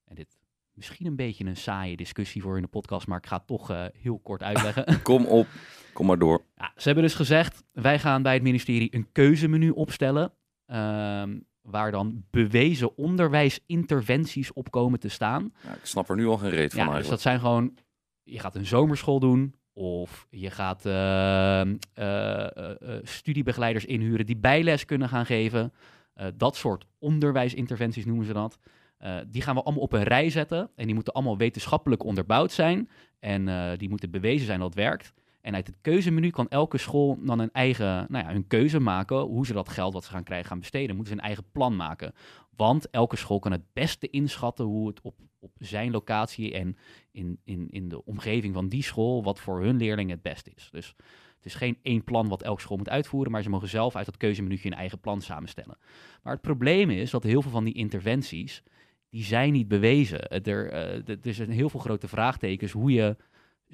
En 0.05 0.15
dit 0.15 0.37
misschien 0.73 1.05
een 1.05 1.15
beetje 1.15 1.45
een 1.45 1.57
saaie 1.57 1.97
discussie 1.97 2.41
voor 2.41 2.55
in 2.55 2.61
de 2.61 2.67
podcast, 2.67 3.07
maar 3.07 3.17
ik 3.17 3.25
ga 3.25 3.35
het 3.37 3.47
toch 3.47 3.69
eh, 3.69 3.85
heel 4.01 4.19
kort 4.19 4.43
uitleggen. 4.43 5.01
Kom 5.01 5.25
op, 5.25 5.47
kom 5.93 6.05
maar 6.05 6.19
door. 6.19 6.41
ja, 6.55 6.71
ze 6.75 6.83
hebben 6.85 7.03
dus 7.03 7.13
gezegd, 7.15 7.63
wij 7.71 7.99
gaan 7.99 8.21
bij 8.21 8.33
het 8.33 8.43
ministerie 8.43 8.95
een 8.95 9.11
keuzemenu 9.11 9.69
opstellen. 9.69 10.33
ehm, 10.65 11.39
waar 11.61 11.91
dan 11.91 12.25
bewezen 12.29 12.97
onderwijsinterventies 12.97 14.53
op 14.53 14.71
komen 14.71 14.99
te 14.99 15.09
staan. 15.09 15.53
Ja, 15.63 15.73
ik 15.73 15.85
snap 15.85 16.09
er 16.09 16.15
nu 16.15 16.27
al 16.27 16.37
geen 16.37 16.49
reet 16.49 16.71
van 16.73 16.79
Ja, 16.79 16.85
dus 16.85 16.93
eigenlijk. 16.93 17.09
dat 17.09 17.21
zijn 17.21 17.39
gewoon, 17.39 17.77
je 18.23 18.39
gaat 18.39 18.55
een 18.55 18.65
zomerschool 18.65 19.19
doen. 19.19 19.55
Of 19.73 20.27
je 20.29 20.49
gaat 20.51 20.85
eh, 20.85 21.61
eh, 21.61 21.67
eh, 21.93 22.81
eh, 22.81 22.99
studiebegeleiders 23.03 23.85
inhuren 23.85 24.25
die 24.25 24.37
bijles 24.37 24.85
kunnen 24.85 25.09
gaan 25.09 25.25
geven. 25.25 25.73
Eh, 26.21 26.27
dat 26.37 26.55
soort 26.55 26.85
onderwijsinterventies 26.99 28.05
noemen 28.05 28.25
ze 28.25 28.33
dat. 28.33 28.59
Eh, 28.97 29.17
die 29.27 29.41
gaan 29.41 29.55
we 29.55 29.63
allemaal 29.63 29.83
op 29.83 29.93
een 29.93 30.03
rij 30.03 30.29
zetten. 30.29 30.69
En 30.75 30.85
die 30.85 30.93
moeten 30.93 31.13
allemaal 31.13 31.37
wetenschappelijk 31.37 32.03
onderbouwd 32.03 32.51
zijn. 32.51 32.89
En 33.19 33.47
eh, 33.47 33.77
die 33.77 33.89
moeten 33.89 34.11
bewezen 34.11 34.45
zijn 34.45 34.59
dat 34.59 34.67
het 34.67 34.77
werkt. 34.77 35.13
En 35.41 35.55
uit 35.55 35.67
het 35.67 35.75
keuzemenu 35.81 36.29
kan 36.29 36.49
elke 36.49 36.77
school 36.77 37.17
dan 37.21 37.39
een 37.39 37.51
eigen, 37.51 38.05
nou 38.09 38.25
ja, 38.25 38.31
hun 38.31 38.47
keuze 38.47 38.79
maken 38.79 39.17
hoe 39.17 39.45
ze 39.45 39.53
dat 39.53 39.69
geld 39.69 39.93
wat 39.93 40.03
ze 40.03 40.11
gaan 40.11 40.23
krijgen 40.23 40.47
gaan 40.47 40.59
besteden. 40.59 40.95
Moeten 40.95 41.13
ze 41.13 41.19
een 41.19 41.25
eigen 41.25 41.45
plan 41.51 41.75
maken. 41.75 42.13
Want 42.55 42.89
elke 42.89 43.15
school 43.15 43.39
kan 43.39 43.51
het 43.51 43.73
beste 43.73 44.09
inschatten 44.09 44.65
hoe 44.65 44.87
het 44.87 45.01
op, 45.01 45.15
op 45.39 45.51
zijn 45.59 45.91
locatie 45.91 46.53
en 46.53 46.77
in, 47.11 47.39
in, 47.43 47.67
in 47.69 47.89
de 47.89 48.05
omgeving 48.05 48.53
van 48.53 48.69
die 48.69 48.83
school, 48.83 49.23
wat 49.23 49.39
voor 49.39 49.61
hun 49.61 49.77
leerlingen 49.77 50.13
het 50.13 50.21
beste 50.21 50.51
is. 50.55 50.69
Dus 50.71 50.95
het 51.41 51.45
is 51.45 51.55
geen 51.55 51.77
één 51.81 52.03
plan 52.03 52.27
wat 52.27 52.41
elke 52.41 52.61
school 52.61 52.77
moet 52.77 52.89
uitvoeren, 52.89 53.31
maar 53.31 53.43
ze 53.43 53.49
mogen 53.49 53.67
zelf 53.67 53.95
uit 53.95 54.05
dat 54.05 54.17
keuzemenuutje 54.17 54.69
een 54.71 54.77
eigen 54.77 54.99
plan 54.99 55.21
samenstellen. 55.21 55.77
Maar 56.23 56.33
het 56.33 56.41
probleem 56.41 56.89
is 56.89 57.11
dat 57.11 57.23
heel 57.23 57.41
veel 57.41 57.51
van 57.51 57.63
die 57.63 57.73
interventies, 57.73 58.63
die 59.09 59.23
zijn 59.23 59.53
niet 59.53 59.67
bewezen. 59.67 60.27
Er, 60.29 61.03
d- 61.03 61.25
er 61.25 61.33
zijn 61.33 61.49
heel 61.49 61.69
veel 61.69 61.79
grote 61.79 62.07
vraagtekens 62.07 62.71
hoe 62.71 62.91
je, 62.91 63.17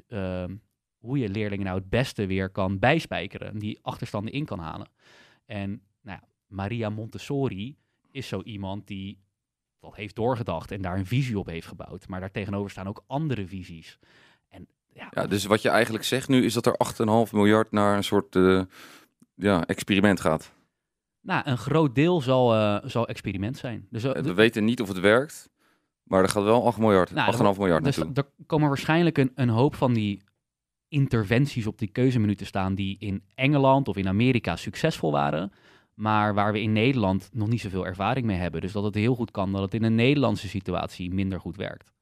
ehm, 0.07 0.55
hoe 0.97 1.17
je 1.17 1.29
leerlingen 1.29 1.65
nou 1.65 1.77
het 1.79 1.89
beste 1.89 2.25
weer 2.25 2.49
kan 2.49 2.79
bijspijkeren, 2.79 3.59
die 3.59 3.79
achterstanden 3.81 4.33
in 4.33 4.45
kan 4.45 4.59
halen. 4.59 4.89
En 5.45 5.69
nou 6.01 6.19
ja, 6.21 6.27
Maria 6.47 6.89
Montessori 6.89 7.75
is 8.11 8.27
zo 8.27 8.41
iemand 8.41 8.87
die 8.87 9.19
dat 9.79 9.95
heeft 9.95 10.15
doorgedacht 10.15 10.71
en 10.71 10.81
daar 10.81 10.97
een 10.97 11.05
visie 11.05 11.39
op 11.39 11.47
heeft 11.47 11.67
gebouwd. 11.67 12.07
Maar 12.07 12.19
daar 12.19 12.31
tegenover 12.31 12.71
staan 12.71 12.87
ook 12.87 13.03
andere 13.07 13.47
visies. 13.47 13.99
En 14.47 14.67
ja, 14.97 15.07
Ja, 15.11 15.27
dus 15.27 15.45
wat 15.45 15.61
je 15.61 15.69
eigenlijk 15.69 16.03
zegt 16.03 16.27
nu 16.27 16.45
is 16.45 16.53
dat 16.53 16.65
er 16.65 16.75
8,5 17.27 17.31
miljard 17.33 17.71
naar 17.71 17.97
een 17.97 18.03
soort 18.03 18.35
eh, 18.35 18.61
ja, 19.35 19.65
experiment 19.65 20.19
gaat. 20.19 20.51
nou, 21.21 21.41
een 21.45 21.57
groot 21.57 21.95
deel 21.95 22.21
zal, 22.21 22.53
eh, 22.55 22.89
zal 22.89 23.07
experiment 23.07 23.57
zijn. 23.57 23.87
Dus, 23.89 24.03
eh, 24.03 24.21
We 24.21 24.33
weten 24.33 24.65
niet 24.65 24.81
of 24.81 24.87
het 24.87 24.99
werkt, 24.99 25.49
maar 26.03 26.21
er 26.23 26.29
gaat 26.29 26.43
wel 26.43 26.65
8 26.67 26.77
miljard, 26.77 27.11
Nou, 27.11 27.27
8,5 27.27 27.57
miljard 27.57 27.83
dus 27.83 27.97
naartoe. 27.97 28.15
er 28.15 28.45
komen 28.45 28.67
waarschijnlijk 28.67 29.17
een, 29.17 29.31
een 29.35 29.49
hoop 29.49 29.75
van 29.75 29.93
die 29.93 30.21
interventies 30.89 31.67
op 31.67 31.77
die 31.77 31.87
keuzemenu 31.87 32.35
te 32.35 32.45
staan 32.45 32.75
die 32.75 32.95
in 32.99 33.23
Engeland 33.35 33.87
of 33.87 33.97
in 33.97 34.07
Amerika 34.07 34.55
succesvol 34.55 35.11
waren, 35.11 35.51
maar 35.93 36.33
waar 36.33 36.51
we 36.51 36.61
in 36.61 36.71
Nederland 36.73 37.29
nog 37.33 37.47
niet 37.47 37.61
zoveel 37.61 37.85
ervaring 37.85 38.25
mee 38.25 38.37
hebben. 38.37 38.61
Dus 38.61 38.71
dat 38.71 38.83
het 38.83 38.95
heel 38.95 39.15
goed 39.15 39.31
kan 39.31 39.51
dat 39.51 39.61
het 39.61 39.73
in 39.73 39.83
een 39.83 39.95
Nederlandse 39.95 40.47
situatie 40.47 41.13
minder 41.13 41.39
goed 41.39 41.55
werkt. 41.55 41.93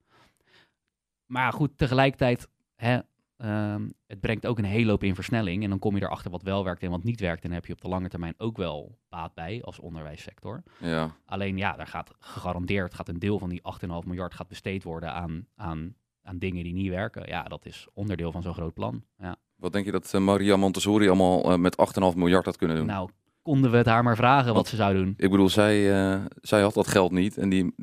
Maar 1.26 1.54
goed, 1.54 1.78
tegelijkertijd, 1.78 2.48
hè, 2.76 3.00
ehm, 3.38 3.90
het 4.08 4.20
brengt 4.20 4.46
ook 4.46 4.58
een 4.58 4.64
hele 4.64 4.90
hoop 4.90 5.04
in 5.04 5.16
versnelling 5.16 5.64
en 5.64 5.70
dan 5.70 5.80
kom 5.80 5.96
je 5.96 6.02
erachter 6.02 6.32
wat 6.32 6.42
wel 6.42 6.64
werkt 6.64 6.84
en 6.84 6.90
wat 6.90 7.04
niet 7.04 7.20
werkt 7.20 7.44
en 7.44 7.52
heb 7.52 7.66
je 7.66 7.74
op 7.74 7.82
de 7.82 7.88
lange 7.88 8.10
termijn 8.10 8.34
ook 8.38 8.58
wel 8.58 8.98
baat 9.10 9.34
bij 9.34 9.62
als 9.64 9.80
onderwijssector. 9.80 10.64
Ja. 10.80 11.16
Alleen 11.26 11.58
ja, 11.58 11.76
daar 11.76 11.88
gaat 11.88 12.12
gegarandeerd 12.20 12.94
gaat 12.94 13.10
een 13.10 13.20
deel 13.20 13.40
van 13.40 13.50
die 13.50 13.62
8,5 13.62 13.88
miljard 14.06 14.34
gaat 14.34 14.48
besteed 14.48 14.84
worden 14.84 15.14
aan, 15.14 15.48
aan, 15.56 15.96
aan 16.22 16.38
dingen 16.38 16.64
die 16.64 16.74
niet 16.74 16.90
werken. 16.90 17.28
Ja, 17.28 17.44
dat 17.44 17.66
is 17.66 17.88
onderdeel 17.94 18.32
van 18.32 18.42
zo'n 18.42 18.54
groot 18.54 18.74
plan. 18.74 19.04
Ja. 19.18 19.36
Wat 19.56 19.74
denk 19.74 19.86
je 19.86 19.92
dat 19.92 20.14
eh, 20.14 20.22
Maria 20.22 20.56
Montessori 20.56 21.08
allemaal 21.08 21.52
eh, 21.52 21.58
met 21.58 21.78
8,5 22.12 22.18
miljard 22.18 22.46
had 22.46 22.58
kunnen 22.58 22.78
doen? 22.78 22.86
Nou, 22.86 23.10
konden 23.42 23.72
we 23.72 23.78
het 23.78 23.86
haar 23.86 24.04
maar 24.04 24.16
vragen 24.16 24.54
wat 24.54 24.68
ze 24.68 24.76
zou 24.76 24.94
doen. 24.94 25.14
Ik 25.18 25.30
bedoel, 25.30 25.50
zij, 25.50 25.94
eh, 25.94 26.26
zij 26.42 26.62
had 26.62 26.74
dat 26.74 26.88
geld 26.88 27.12
niet 27.12 27.38
en 27.38 27.50
die, 27.50 27.76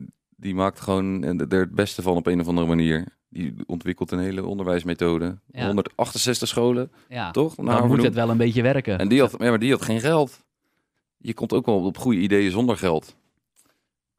die 0.43 0.55
maakt 0.55 0.81
gewoon 0.81 1.25
eh, 1.25 1.41
er 1.53 1.61
het 1.61 1.75
beste 1.75 2.03
van 2.03 2.17
op 2.17 2.27
een 2.27 2.41
of 2.41 2.49
andere 2.49 2.67
manier. 2.67 3.07
Die 3.29 3.55
ontwikkelt 3.67 4.11
een 4.11 4.19
hele 4.19 4.45
onderwijsmethode. 4.45 5.39
Ja. 5.53 5.67
168 5.67 6.49
scholen, 6.49 6.91
Ja, 7.09 7.31
toch? 7.31 7.55
dan 7.55 7.65
Nou, 7.65 7.77
moet 7.79 7.87
vernoemd. 7.87 8.09
het 8.09 8.15
wel 8.15 8.31
een 8.31 8.37
beetje 8.37 8.63
werken. 8.63 8.99
En 8.99 9.09
die 9.09 9.21
had, 9.21 9.35
ja, 9.39 9.49
maar 9.49 9.59
die 9.59 9.71
had 9.71 9.83
geen 9.83 10.01
geld. 10.01 10.45
Je 11.19 11.35
komt 11.35 11.53
ook 11.53 11.67
wel 11.67 11.85
op 11.85 11.99
goede 11.99 12.19
ideeën 12.21 12.51
zonder 12.51 12.77
geld. 12.77 13.17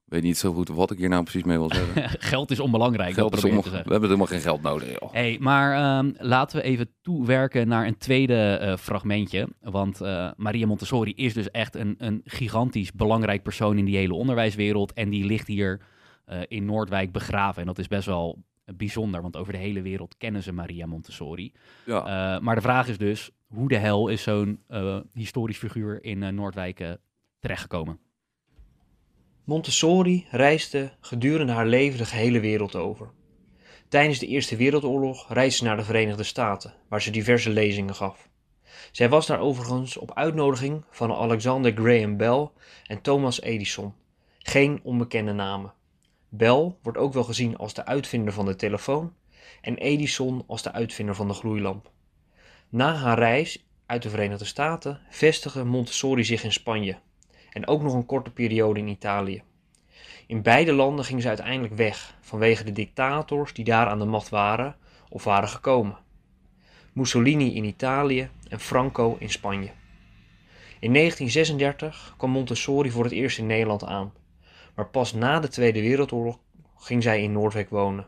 Ik 0.05 0.19
weet 0.19 0.23
niet 0.23 0.37
zo 0.37 0.53
goed 0.53 0.67
wat 0.67 0.91
ik 0.91 0.97
hier 0.97 1.09
nou 1.09 1.23
precies 1.23 1.43
mee 1.43 1.57
wil 1.57 1.71
zeggen. 1.73 2.09
Geld 2.29 2.51
is 2.51 2.59
onbelangrijk, 2.59 3.13
geld 3.13 3.29
dat 3.31 3.43
is 3.43 3.45
ik 3.45 3.51
we 3.51 3.61
hebben 3.69 3.83
zeggen. 3.89 4.01
helemaal 4.01 4.25
geen 4.25 4.41
geld 4.41 4.61
nodig, 4.61 4.99
joh. 4.99 5.11
Hey, 5.13 5.37
maar 5.39 5.73
ehm, 5.97 6.11
laten 6.17 6.57
we 6.57 6.63
even 6.63 6.89
toewerken 7.01 7.67
naar 7.67 7.87
een 7.87 7.97
tweede 7.97 8.35
eh, 8.35 8.77
fragmentje. 8.77 9.47
Want 9.61 10.01
eh, 10.01 10.31
Maria 10.35 10.67
Montessori 10.67 11.13
is 11.15 11.33
dus 11.33 11.51
echt 11.51 11.75
een, 11.75 11.95
een 11.97 12.21
gigantisch 12.25 12.91
belangrijk 12.91 13.43
persoon 13.43 13.77
in 13.77 13.86
die 13.86 13.97
hele 13.97 14.13
onderwijswereld. 14.13 14.93
En 14.93 15.09
die 15.09 15.25
ligt 15.25 15.47
hier 15.47 15.81
eh, 16.25 16.41
in 16.47 16.65
Noordwijk 16.65 17.12
begraven. 17.12 17.62
En 17.62 17.67
dat 17.67 17.79
is 17.79 17.88
best 17.88 18.05
wel 18.05 18.43
bijzonder, 18.65 19.21
want 19.21 19.38
over 19.38 19.53
de 19.53 19.59
hele 19.59 19.81
wereld 19.81 20.17
kennen 20.17 20.43
ze 20.43 20.51
Maria 20.51 20.86
Montessori. 20.86 21.53
Ja. 21.86 21.99
Eh, 22.36 22.41
maar 22.41 22.55
de 22.55 22.62
vraag 22.62 22.88
is 22.88 22.97
dus, 22.97 23.31
hoe 23.47 23.67
de 23.67 23.77
hel 23.77 24.07
is 24.07 24.23
zo'n 24.23 24.59
eh, 24.67 24.99
historisch 25.13 25.57
figuur 25.57 26.03
in 26.03 26.23
eh, 26.23 26.29
Noordwijk 26.29 26.97
terechtgekomen? 27.39 27.99
Montessori 29.43 30.25
reisde 30.31 30.91
gedurende 30.99 31.53
haar 31.53 31.67
leven 31.67 31.97
de 31.97 32.05
gehele 32.05 32.39
wereld 32.39 32.75
over. 32.75 33.09
Tijdens 33.88 34.19
de 34.19 34.27
Eerste 34.27 34.55
Wereldoorlog 34.55 35.33
reisde 35.33 35.57
ze 35.57 35.63
naar 35.63 35.77
de 35.77 35.83
Verenigde 35.83 36.23
Staten, 36.23 36.73
waar 36.88 37.01
ze 37.01 37.12
diverse 37.12 37.49
lezingen 37.49 37.95
gaf. 37.95 38.29
Zij 38.91 39.09
was 39.09 39.27
daar 39.27 39.39
overigens 39.39 39.97
op 39.97 40.13
uitnodiging 40.13 40.83
van 40.89 41.13
Alexander 41.13 41.71
Graham 41.71 42.17
Bell 42.17 42.49
en 42.86 43.01
Thomas 43.01 43.41
Edison, 43.41 43.93
geen 44.39 44.79
onbekende 44.83 45.33
namen. 45.33 45.73
Bell 46.36 46.76
wordt 46.82 46.98
ook 46.98 47.13
wel 47.13 47.24
gezien 47.24 47.58
als 47.58 47.74
de 47.74 47.86
uitvinder 47.86 48.34
van 48.34 48.46
de 48.46 48.56
telefoon 48.56 49.13
en 49.62 49.78
Edison 49.78 50.43
als 50.48 50.62
de 50.62 50.72
uitvinder 50.72 51.15
van 51.15 51.28
de 51.28 51.34
gloeilamp. 51.34 51.91
Na 52.69 52.93
haar 52.96 53.17
reis 53.17 53.65
uit 53.86 54.02
de 54.02 54.10
Verenigde 54.10 54.46
Staten 54.46 55.00
vestigde 55.10 55.63
Montessori 55.63 56.24
zich 56.24 56.43
in 56.43 56.52
Spanje 56.52 56.98
en 57.52 57.67
ook 57.67 57.82
nog 57.82 57.93
een 57.93 58.06
korte 58.06 58.32
periode 58.32 58.80
in 58.80 58.88
Italië. 58.88 59.43
In 60.28 60.41
beide 60.41 60.74
landen 60.74 61.06
ging 61.06 61.22
ze 61.22 61.28
uiteindelijk 61.28 61.74
weg 61.74 62.17
vanwege 62.22 62.63
de 62.63 62.72
dictators 62.72 63.54
die 63.54 63.65
daar 63.65 63.88
aan 63.88 64.00
de 64.00 64.06
macht 64.06 64.30
waren 64.30 64.76
of 65.10 65.24
waren 65.24 65.50
gekomen. 65.50 65.98
Mussolini 66.93 67.56
in 67.56 67.63
Italië 67.63 68.30
en 68.50 68.60
Franco 68.60 69.15
in 69.19 69.30
Spanje. 69.30 69.72
In 70.80 70.93
1936 70.93 72.13
kwam 72.17 72.30
Montessori 72.30 72.91
voor 72.91 73.04
het 73.04 73.13
eerst 73.13 73.38
in 73.38 73.46
Nederland 73.46 73.84
aan, 73.84 74.13
maar 74.75 74.88
pas 74.89 75.13
na 75.13 75.39
de 75.39 75.47
Tweede 75.47 75.81
Wereldoorlog 75.81 76.39
ging 76.77 77.03
zij 77.03 77.23
in 77.23 77.31
Noordwijk 77.31 77.69
wonen. 77.69 78.07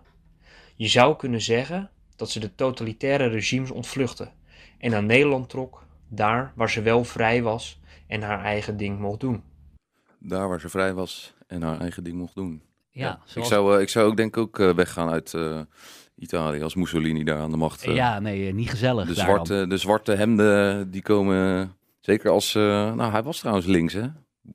Je 0.76 0.88
zou 0.88 1.16
kunnen 1.16 1.42
zeggen 1.42 1.90
dat 2.16 2.30
ze 2.30 2.40
de 2.40 2.56
totalitaire 2.56 3.28
regimes 3.28 3.72
ontvluchtte 3.72 4.30
en 4.78 4.92
naar 4.92 5.04
Nederland 5.04 5.50
trok, 5.50 5.84
daar 6.08 6.52
waar 6.56 6.70
ze 6.70 6.82
wel 6.82 7.04
vrij 7.04 7.42
was 7.44 7.80
en 8.08 8.22
haar 8.22 8.44
eigen 8.44 8.78
ding 8.78 9.00
mocht 9.00 9.20
doen. 9.20 9.44
Daar 10.20 10.50
waar 10.50 10.60
ze 10.60 10.70
vrij 10.70 10.94
was 10.94 11.34
en 11.48 11.62
haar 11.62 11.80
eigen 11.80 12.04
ding 12.04 12.18
mocht 12.18 12.36
doen. 12.36 12.62
Ja, 12.90 13.12
Ik, 13.14 13.20
zoals- 13.26 13.48
zou, 13.48 13.76
eh, 13.76 13.82
ik 13.82 13.90
zou 13.90 14.06
ook 14.10 14.18
denk 14.18 14.36
ik 14.36 14.42
ook 14.42 14.60
eh, 14.60 14.74
weggaan 14.74 15.10
uit 15.10 15.34
eh, 15.34 15.60
Italië 16.16 16.62
als 16.64 16.76
Mussolini 16.76 17.24
daar 17.24 17.40
aan 17.40 17.52
de 17.52 17.58
macht. 17.58 17.84
eh. 17.86 17.96
ja 17.96 18.20
nee, 18.20 18.54
niet 18.54 18.70
gezellig 18.70 19.08
de, 19.08 19.14
dan. 19.14 19.24
zwarte, 19.24 19.66
de 19.68 19.78
zwarte 19.78 20.12
hemden 20.14 20.92
die 20.92 21.02
komen, 21.02 21.74
zeker 22.00 22.30
als, 22.32 22.56
eh, 22.56 22.62
nou 22.94 23.12
hij 23.12 23.24
was 23.24 23.40
trouwens 23.40 23.66
links 23.68 23.94
hè, 23.94 24.08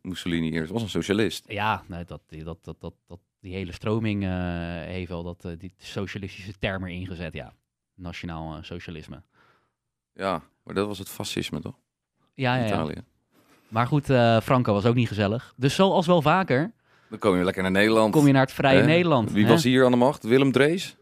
Mussolini 0.03 0.51
eerst, 0.51 0.73
was 0.73 0.83
een 0.83 0.89
socialist. 0.89 1.45
Ja, 1.49 1.83
nee, 1.87 2.05
dat, 2.05 2.21
die- 2.27 2.45
dat, 2.45 2.59
dat, 2.65 2.81
dat, 2.81 2.95
dat, 3.07 3.19
die 3.41 3.55
hele 3.55 3.73
stroming 3.73 4.25
eh, 4.25 4.31
heeft 4.85 5.09
wel 5.09 5.23
dat, 5.23 5.45
eh, 5.45 5.53
die 5.59 5.75
socialistische 5.79 6.53
termen 6.59 6.91
ingezet, 6.91 7.33
ja. 7.33 7.53
Nationaal 7.95 8.57
eh, 8.57 8.63
socialisme. 8.63 9.23
Ja, 10.15 10.43
maar 10.63 10.75
dat 10.75 10.87
was 10.87 10.99
het 10.99 11.09
fascisme 11.09 11.61
toch? 11.61 11.75
Ja, 12.35 12.55
ja, 12.55 12.61
ja. 12.61 12.67
Italië. 12.67 13.03
Maar 13.69 13.87
goed, 13.87 14.05
Franco 14.43 14.73
was 14.73 14.85
ook 14.87 14.95
niet 14.95 15.09
gezellig. 15.09 15.55
Dus 15.57 15.75
zoals 15.75 16.07
wel 16.07 16.23
vaker, 16.23 16.73
Dan 17.09 17.19
kom 17.19 17.37
je 17.37 17.45
lekker 17.45 17.63
naar 17.63 17.71
Nederland. 17.71 18.13
kom 18.13 18.27
je 18.27 18.33
naar 18.33 18.43
het 18.43 18.53
vrije 18.53 18.81
Hè? 18.81 18.87
Nederland. 18.87 19.33
Wie 19.33 19.45
hè? 19.45 19.51
was 19.51 19.63
hier 19.63 19.85
aan 19.85 19.91
de 19.91 19.97
macht? 19.97 20.23
Willem 20.25 20.53
Drees? 20.53 20.97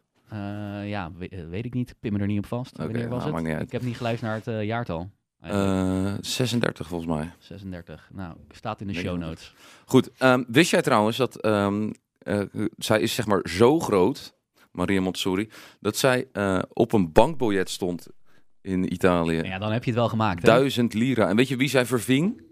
Ja, 0.85 1.11
we- 1.17 1.47
weet 1.49 1.65
ik 1.65 1.75
niet. 1.75 1.91
Ik 1.91 1.97
pin 2.01 2.13
me 2.13 2.19
er 2.19 2.27
niet 2.27 2.39
op 2.39 2.47
vast. 2.47 2.77
Wanneer 2.77 3.09
was 3.09 3.25
nou, 3.25 3.49
het? 3.49 3.63
Ik 3.63 3.73
heb 3.73 3.83
niet 3.83 3.97
geluisterd 3.97 4.45
naar 4.47 4.57
het 4.57 4.67
jaartal. 4.67 5.11
Eigenlijk. 5.41 6.19
Eh 6.19 6.25
36 6.25 6.89
volgens 6.89 7.11
mij. 7.11 7.31
36. 7.39 8.09
Nou, 8.13 8.37
staat 8.51 8.81
in 8.81 8.87
de 8.87 8.93
39. 8.93 9.03
show 9.03 9.29
notes. 9.29 9.55
Goed, 9.85 10.11
ehm, 10.19 10.45
wist 10.49 10.71
jij 10.71 10.83
trouwens 10.83 11.17
dat 11.17 11.37
ehm, 11.37 11.91
eh, 12.19 12.41
zij 12.77 13.01
is 13.01 13.15
zeg 13.15 13.27
maar 13.27 13.41
zo 13.49 13.79
groot, 13.79 14.35
Maria 14.73 15.01
Montessori, 15.01 15.49
dat 15.81 15.97
zij 15.97 16.29
eh, 16.33 16.59
op 16.73 16.93
een 16.93 17.13
bankbiljet 17.13 17.71
stond 17.71 18.07
in 18.61 18.93
Italië. 18.93 19.41
Ja, 19.43 19.59
dan 19.59 19.73
heb 19.73 19.85
je 19.85 19.91
het 19.91 19.99
wel 19.99 20.09
gemaakt. 20.09 20.43
Hè? 20.43 20.49
Duizend 20.49 20.95
lira. 20.95 21.29
En 21.29 21.37
weet 21.37 21.49
je 21.49 21.57
wie 21.57 21.69
zij 21.69 21.87
verving? 21.87 22.43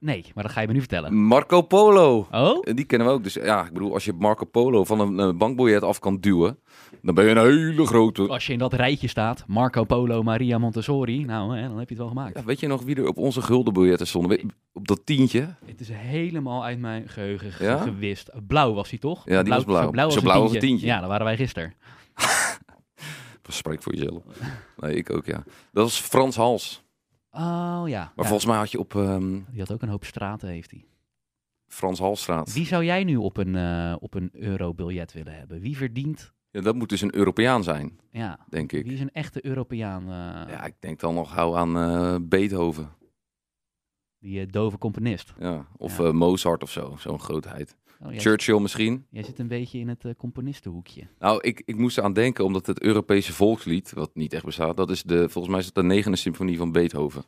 Nee, 0.00 0.24
maar 0.34 0.44
dat 0.44 0.52
ga 0.52 0.60
je 0.60 0.66
me 0.66 0.72
nu 0.72 0.78
vertellen. 0.78 1.14
Marco 1.14 1.62
Polo. 1.62 2.26
Oh? 2.32 2.58
En 2.68 2.76
die 2.76 2.84
kennen 2.84 3.06
we 3.06 3.12
ook. 3.12 3.22
Dus 3.22 3.34
ja, 3.34 3.66
ik 3.66 3.72
bedoel, 3.72 3.92
als 3.92 4.04
je 4.04 4.12
Marco 4.12 4.44
Polo 4.44 4.84
van 4.84 5.00
een 5.00 5.18
eh, 5.20 5.36
bankbiljet 5.38 5.82
af 5.82 5.98
kan 5.98 6.16
duwen, 6.20 6.58
dan 7.02 7.14
ben 7.14 7.24
je 7.24 7.30
een 7.30 7.46
hele 7.46 7.86
grote. 7.86 8.26
Als 8.28 8.46
je 8.46 8.52
in 8.52 8.58
dat 8.58 8.72
rijtje 8.72 9.08
staat, 9.08 9.44
Marco 9.46 9.84
Polo, 9.84 10.22
Maria 10.22 10.58
Montessori, 10.58 11.24
nou, 11.24 11.56
hè, 11.56 11.68
dan 11.68 11.78
heb 11.78 11.88
je 11.88 11.94
het 11.94 11.98
wel 11.98 12.08
gemaakt. 12.08 12.38
Ja, 12.38 12.44
weet 12.44 12.60
je 12.60 12.66
nog 12.66 12.82
wie 12.82 12.96
er 12.96 13.06
op 13.08 13.16
onze 13.18 13.42
guldenbiljetten 13.42 14.06
stonden? 14.06 14.52
Op 14.72 14.88
dat 14.88 15.00
tientje? 15.06 15.54
Het 15.66 15.80
is 15.80 15.88
helemaal 15.92 16.64
uit 16.64 16.78
mijn 16.78 17.08
geheugen 17.08 17.52
ge- 17.52 17.64
Ja? 17.64 17.76
gewist. 17.78 18.30
Blauw 18.46 18.72
was 18.74 18.90
hij 18.90 18.98
toch? 18.98 19.22
Ja, 19.24 19.42
die 19.42 19.52
was 19.52 19.64
blauw. 19.64 19.82
Zo 19.82 19.90
blauw 19.90 20.04
als, 20.04 20.14
Zo 20.14 20.20
een, 20.20 20.26
blauw 20.26 20.40
als 20.42 20.50
tientje. 20.50 20.68
een 20.68 20.72
tientje. 20.76 20.94
Ja, 20.94 21.00
dat 21.00 21.08
waren 21.08 21.24
wij 21.26 21.36
gisteren. 21.36 21.74
Spreek 23.48 23.82
voor 23.82 23.94
jezelf. 23.94 24.22
Nee, 24.76 24.94
ik 24.94 25.12
ook, 25.12 25.26
ja. 25.26 25.42
Dat 25.72 25.84
was 25.84 26.00
Frans 26.00 26.36
Hals. 26.36 26.82
Oh 27.38 27.82
ja. 27.86 27.98
Maar 28.00 28.12
Ja, 28.16 28.22
volgens 28.24 28.46
mij 28.46 28.56
had 28.56 28.70
je 28.70 28.78
op 28.78 28.94
ehm, 28.94 29.30
Die 29.50 29.58
had 29.60 29.72
ook 29.72 29.82
een 29.82 29.88
hoop 29.88 30.04
straten, 30.04 30.48
heeft 30.48 30.70
hij. 30.70 30.84
Frans 31.66 31.98
Halsstraat. 31.98 32.52
Wie 32.52 32.66
zou 32.66 32.84
jij 32.84 33.04
nu 33.04 33.16
op 33.16 33.36
een, 33.36 33.56
eh, 33.56 33.94
op 34.00 34.14
een 34.14 34.30
eurobiljet 34.32 35.12
willen 35.12 35.34
hebben? 35.38 35.60
Wie 35.60 35.76
verdient 35.76 36.32
Ja, 36.50 36.60
dat 36.60 36.74
moet 36.74 36.88
dus 36.88 37.00
een 37.00 37.14
Europeaan 37.14 37.62
zijn, 37.62 37.98
Ja. 38.10 38.38
denk 38.48 38.72
ik. 38.72 38.84
Wie 38.84 38.92
is 38.94 39.00
een 39.00 39.12
echte 39.12 39.46
Europeaan? 39.46 40.02
eh, 40.02 40.52
Ja, 40.52 40.64
ik 40.64 40.74
denk 40.78 41.00
dan 41.00 41.14
nog 41.14 41.32
gauw 41.32 41.56
aan 41.56 41.76
eh, 41.76 42.16
Beethoven. 42.22 42.90
Die 44.18 44.46
dove 44.46 44.78
componist. 44.78 45.34
Ja. 45.38 45.66
Of 45.76 45.98
Ja. 45.98 46.12
Mozart 46.12 46.62
of 46.62 46.70
zo, 46.70 46.94
zo'n 46.98 47.20
grootheid. 47.20 47.76
Oh, 48.02 48.12
Churchill 48.16 48.60
misschien. 48.60 49.06
jij 49.10 49.22
zit 49.22 49.38
een 49.38 49.48
beetje 49.48 49.78
in 49.78 49.88
het 49.88 50.04
eh, 50.04 50.12
componistenhoekje. 50.16 51.06
Nou, 51.18 51.40
ik, 51.40 51.62
ik 51.64 51.76
moest 51.76 51.98
eraan 51.98 52.12
denken, 52.12 52.44
omdat 52.44 52.66
het 52.66 52.82
Europese 52.82 53.32
volkslied, 53.32 53.92
wat 53.92 54.10
niet 54.14 54.32
echt 54.32 54.44
bestaat, 54.44 54.76
dat 54.76 54.90
is 54.90 55.02
de, 55.02 55.28
volgens 55.28 55.48
mij 55.48 55.58
is 55.58 55.66
het 55.66 55.74
de 55.74 55.82
negende 55.82 56.16
symfonie 56.16 56.56
van 56.56 56.72
Beethoven. 56.72 57.24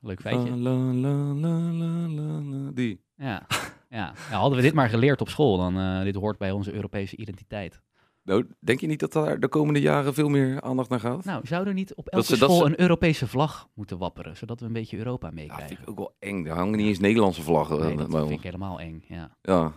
Leuk 0.00 0.20
feitje. 0.20 0.56
La, 0.56 0.72
la, 0.72 1.34
la, 1.34 2.70
die. 2.70 3.00
Ja. 3.16 3.46
Ja. 3.90 4.14
ja, 4.30 4.36
hadden 4.36 4.58
we 4.58 4.64
dit 4.64 4.74
maar 4.74 4.88
geleerd 4.88 5.20
op 5.20 5.28
school, 5.28 5.56
dan 5.56 5.78
eh 5.78 6.02
dit 6.02 6.14
hoort 6.14 6.38
bij 6.38 6.50
onze 6.50 6.72
Europese 6.72 7.16
identiteit. 7.16 7.80
Nou, 8.22 8.46
denk 8.60 8.80
je 8.80 8.86
niet 8.86 9.00
dat 9.00 9.12
daar 9.12 9.40
de 9.40 9.48
komende 9.48 9.80
jaren 9.80 10.14
veel 10.14 10.28
meer 10.28 10.60
aandacht 10.60 10.88
naar 10.88 11.00
gaat? 11.00 11.24
Nou, 11.24 11.46
zou 11.46 11.66
er 11.66 11.74
niet 11.74 11.94
op 11.94 12.04
Dat 12.04 12.14
elke 12.14 12.28
dat 12.28 12.38
school 12.50 12.58
ze- 12.58 12.64
een 12.64 12.80
Europese 12.80 13.26
vlag 13.26 13.68
moeten 13.74 13.98
wapperen, 13.98 14.36
zodat 14.36 14.60
we 14.60 14.66
een 14.66 14.72
beetje 14.72 14.96
Europa 14.98 15.26
ja, 15.26 15.32
meekrijgen? 15.34 15.68
vind 15.68 15.80
ik 15.80 15.90
ook 15.90 15.96
wel 15.98 16.14
eng. 16.18 16.44
Er 16.46 16.54
hangen 16.56 16.76
niet 16.78 16.86
eens 16.86 16.98
Nederlandse 16.98 17.42
vlaggen 17.42 17.78
nee, 17.80 17.90
eh, 17.90 17.96
dat 17.98 18.10
vind 18.10 18.22
ons. 18.22 18.30
ik 18.32 18.42
helemaal 18.42 18.80
eng, 18.80 19.04
ja. 19.08 19.36
Ja. 19.42 19.72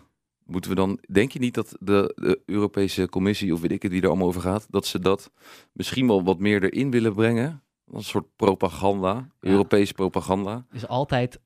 Moeten 0.45 0.69
we 0.69 0.75
dan, 0.75 0.99
denk 1.12 1.32
je 1.32 1.39
niet 1.39 1.53
dat 1.53 1.75
de, 1.79 2.13
de 2.15 2.41
Europese 2.45 3.10
Commissie, 3.10 3.53
of 3.53 3.62
weet 3.62 3.71
ik 3.71 3.82
het 3.82 3.91
wie 3.91 4.01
er 4.01 4.08
allemaal 4.08 4.27
over 4.27 4.41
gaat, 4.41 4.67
dat 4.69 4.86
ze 4.86 4.99
dat 4.99 5.32
misschien 5.71 6.08
wel 6.08 6.23
wat 6.23 6.39
meer 6.39 6.63
erin 6.63 6.91
willen 6.91 7.13
brengen? 7.13 7.63
Een 7.91 8.03
soort 8.03 8.36
propaganda, 8.36 9.13
Ja. 9.39 9.49
Europese 9.49 9.93
propaganda. 9.93 10.65
Dus 10.71 10.88
altijd, 10.88 11.39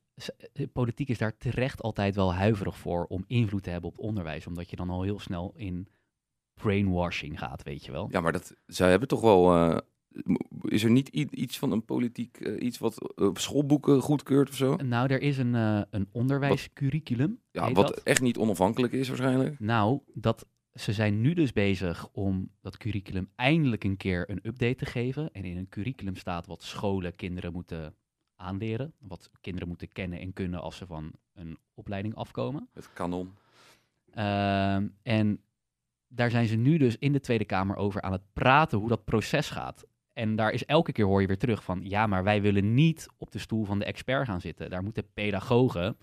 politiek 0.72 1.08
is 1.08 1.18
daar 1.18 1.36
terecht 1.36 1.82
altijd 1.82 2.14
wel 2.14 2.34
huiverig 2.34 2.76
voor 2.78 3.04
om 3.04 3.24
invloed 3.26 3.62
te 3.62 3.70
hebben 3.70 3.90
op 3.90 3.98
onderwijs, 3.98 4.46
omdat 4.46 4.70
je 4.70 4.76
dan 4.76 4.90
al 4.90 5.02
heel 5.02 5.18
snel 5.20 5.52
in 5.56 5.88
brainwashing 6.58 7.38
gaat, 7.38 7.62
weet 7.62 7.84
je 7.84 7.92
wel. 7.92 8.08
Ja, 8.10 8.20
maar 8.20 8.32
dat, 8.32 8.54
zij 8.66 8.90
hebben 8.90 9.08
toch 9.08 9.20
wel. 9.20 9.54
eh, 9.54 9.78
is 10.62 10.84
er 10.84 10.90
niet 10.90 11.08
iets 11.08 11.58
van 11.58 11.72
een 11.72 11.84
politiek, 11.84 12.40
eh, 12.40 12.62
iets 12.66 12.78
wat 12.78 13.14
eh, 13.14 13.30
schoolboeken 13.32 14.00
goedkeurt 14.00 14.48
of 14.48 14.56
zo? 14.56 14.76
Nou, 14.76 15.08
er 15.12 15.20
is 15.20 15.38
een, 15.38 15.54
een 15.90 16.08
onderwijscurriculum. 16.12 17.40
Ja, 17.50 17.72
wat 17.72 17.86
dat. 17.86 18.02
echt 18.02 18.20
niet 18.20 18.38
onafhankelijk 18.38 18.92
is 18.92 19.08
waarschijnlijk. 19.08 19.60
Nou, 19.60 20.00
dat, 20.14 20.46
ze 20.74 20.92
zijn 20.92 21.20
nu 21.20 21.34
dus 21.34 21.52
bezig 21.52 22.08
om 22.12 22.50
dat 22.60 22.76
curriculum 22.76 23.28
eindelijk 23.36 23.84
een 23.84 23.96
keer 23.96 24.30
een 24.30 24.40
update 24.42 24.74
te 24.74 24.86
geven. 24.86 25.30
En 25.32 25.44
in 25.44 25.56
een 25.56 25.68
curriculum 25.68 26.16
staat 26.16 26.46
wat 26.46 26.62
scholen 26.62 27.14
kinderen 27.16 27.52
moeten 27.52 27.94
aanleren. 28.36 28.92
Wat 28.98 29.30
kinderen 29.40 29.68
moeten 29.68 29.88
kennen 29.92 30.20
en 30.20 30.32
kunnen 30.32 30.60
als 30.60 30.76
ze 30.76 30.86
van 30.86 31.12
een 31.34 31.58
opleiding 31.74 32.14
afkomen. 32.14 32.68
Het 32.74 32.92
kanon. 32.92 33.34
Ehm, 34.10 34.88
en 35.02 35.40
daar 36.08 36.30
zijn 36.30 36.46
ze 36.46 36.56
nu 36.56 36.78
dus 36.78 36.96
in 36.98 37.12
de 37.12 37.20
Tweede 37.20 37.44
Kamer 37.44 37.76
over 37.76 38.02
aan 38.02 38.12
het 38.12 38.32
praten 38.32 38.78
hoe 38.78 38.88
dat 38.88 39.04
proces 39.04 39.50
gaat. 39.50 39.86
En 40.12 40.36
daar 40.36 40.52
is 40.52 40.64
elke 40.64 40.92
keer 40.92 41.04
hoor 41.04 41.20
je 41.20 41.26
weer 41.26 41.38
terug 41.38 41.64
van, 41.64 41.80
ja, 41.82 42.06
maar 42.06 42.24
wij 42.24 42.42
willen 42.42 42.74
niet 42.74 43.06
op 43.16 43.30
de 43.30 43.38
stoel 43.38 43.64
van 43.64 43.78
de 43.78 43.84
expert 43.84 44.26
gaan 44.26 44.40
zitten. 44.40 44.70
Daar 44.70 44.82
moeten 44.82 45.12
pedagogen, 45.14 45.96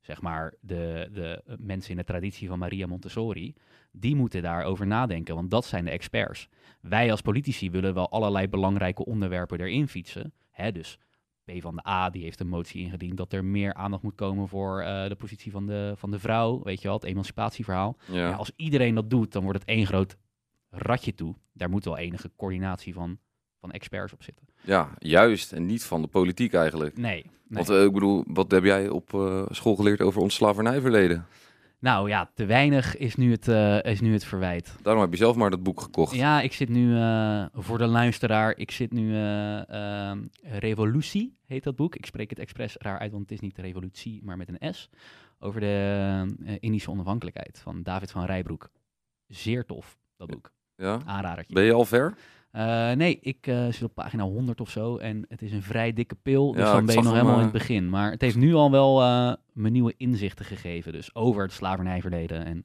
zeg 0.00 0.20
maar 0.20 0.54
de, 0.60 1.08
de 1.12 1.56
mensen 1.58 1.90
in 1.90 1.96
de 1.96 2.04
traditie 2.04 2.48
van 2.48 2.58
Maria 2.58 2.86
Montessori, 2.86 3.54
die 3.92 4.16
moeten 4.16 4.42
daarover 4.42 4.86
nadenken, 4.86 5.34
want 5.34 5.50
dat 5.50 5.64
zijn 5.64 5.84
de 5.84 5.90
experts. 5.90 6.48
Wij 6.80 7.10
als 7.10 7.20
politici 7.20 7.70
willen 7.70 7.94
wel 7.94 8.10
allerlei 8.10 8.48
belangrijke 8.48 9.04
onderwerpen 9.04 9.60
erin 9.60 9.88
fietsen. 9.88 10.32
Hè, 10.50 10.72
dus 10.72 10.98
P 11.52 11.60
van 11.62 11.76
de 11.76 11.88
A 11.88 12.10
die 12.10 12.22
heeft 12.22 12.40
een 12.40 12.48
motie 12.48 12.82
ingediend 12.82 13.16
dat 13.16 13.32
er 13.32 13.44
meer 13.44 13.74
aandacht 13.74 14.02
moet 14.02 14.14
komen 14.14 14.48
voor 14.48 14.80
eh, 14.80 15.08
de 15.08 15.14
positie 15.14 15.50
van 15.50 15.66
de, 15.66 15.92
van 15.96 16.10
de 16.10 16.18
vrouw, 16.18 16.62
weet 16.62 16.80
je 16.82 16.88
wel, 16.88 16.96
het 16.96 17.06
emancipatieverhaal. 17.06 17.96
Ja. 18.06 18.28
Ja, 18.28 18.32
als 18.34 18.52
iedereen 18.56 18.94
dat 18.94 19.10
doet, 19.10 19.32
dan 19.32 19.42
wordt 19.42 19.58
het 19.58 19.68
één 19.68 19.86
groot 19.86 20.16
ratje 20.70 21.14
toe. 21.14 21.34
Daar 21.52 21.70
moet 21.70 21.84
wel 21.84 21.98
enige 21.98 22.30
coördinatie 22.36 22.94
van, 22.94 23.18
van 23.60 23.70
experts 23.70 24.12
op 24.12 24.22
zitten. 24.22 24.46
ja, 24.62 24.94
juist. 24.98 25.52
En 25.52 25.66
niet 25.66 25.84
van 25.84 26.02
de 26.02 26.08
politiek 26.08 26.54
eigenlijk. 26.54 26.96
Nee. 26.96 27.12
nee. 27.12 27.24
Want 27.48 27.68
eh, 27.68 27.82
ik 27.82 27.92
bedoel, 27.92 28.24
wat 28.26 28.50
heb 28.50 28.64
jij 28.64 28.88
op 28.88 29.14
eh, 29.14 29.46
school 29.48 29.76
geleerd 29.76 30.00
over 30.00 30.20
ons 30.20 30.34
slavernijverleden? 30.34 31.26
Nou 31.78 32.08
ja, 32.08 32.30
te 32.34 32.44
weinig 32.44 32.96
is 32.96 33.14
nu 33.14 33.30
het, 33.30 33.48
eh, 33.48 33.82
is 33.82 34.00
nu 34.00 34.12
het 34.12 34.24
verwijt. 34.24 34.76
Daarom 34.82 35.02
heb 35.02 35.10
je 35.10 35.18
zelf 35.18 35.36
maar 35.36 35.50
dat 35.50 35.62
boek 35.62 35.80
gekocht. 35.80 36.14
Ja, 36.14 36.40
ik 36.40 36.52
zit 36.52 36.68
nu, 36.68 36.96
eh, 36.96 37.44
voor 37.52 37.78
de 37.78 37.86
luisteraar, 37.86 38.56
ik 38.56 38.70
zit 38.70 38.92
nu, 38.92 39.14
eh, 39.14 40.12
Revolutie 40.42 41.36
heet 41.46 41.64
dat 41.64 41.76
boek. 41.76 41.96
Ik 41.96 42.06
spreek 42.06 42.30
het 42.30 42.38
expres 42.38 42.76
raar 42.78 42.98
uit, 42.98 43.10
want 43.10 43.22
het 43.22 43.32
is 43.32 43.40
niet 43.40 43.58
revolutie, 43.58 44.20
maar 44.24 44.36
met 44.36 44.48
een 44.48 44.74
S. 44.74 44.90
Over 45.38 45.60
de 45.60 46.58
Indische 46.60 46.90
onafhankelijkheid 46.90 47.58
van 47.58 47.82
David 47.82 48.10
van 48.10 48.24
Rijbroek. 48.24 48.70
Zeer 49.26 49.64
tof, 49.64 49.98
dat 50.16 50.28
boek. 50.28 50.52
Ja? 50.76 50.98
Aanradertje. 51.04 51.54
Ben 51.54 51.64
je 51.64 51.72
al 51.72 51.84
ver? 51.84 52.14
Eh, 52.50 52.90
nee, 52.92 53.18
ik 53.20 53.46
eh, 53.46 53.66
zit 53.66 53.82
op 53.82 53.94
pagina 53.94 54.22
100 54.22 54.60
of 54.60 54.70
zo 54.70 54.96
en 54.96 55.24
het 55.28 55.42
is 55.42 55.52
een 55.52 55.62
vrij 55.62 55.92
dikke 55.92 56.14
pil, 56.22 56.52
dus 56.52 56.62
Ja, 56.62 56.72
dan 56.72 56.86
ben 56.86 56.94
je 56.94 57.02
nog 57.02 57.12
helemaal 57.12 57.32
in 57.32 57.38
eh, 57.38 57.44
het 57.44 57.52
begin. 57.52 57.88
Maar 57.88 58.10
het 58.10 58.20
heeft 58.20 58.36
nu 58.36 58.54
al 58.54 58.70
wel 58.70 58.96
me 59.52 59.68
nieuwe 59.70 59.94
inzichten 59.96 60.44
gegeven, 60.44 60.92
dus 60.92 61.14
over 61.14 61.42
het 61.42 61.52
slavernijverleden 61.52 62.44
en 62.44 62.64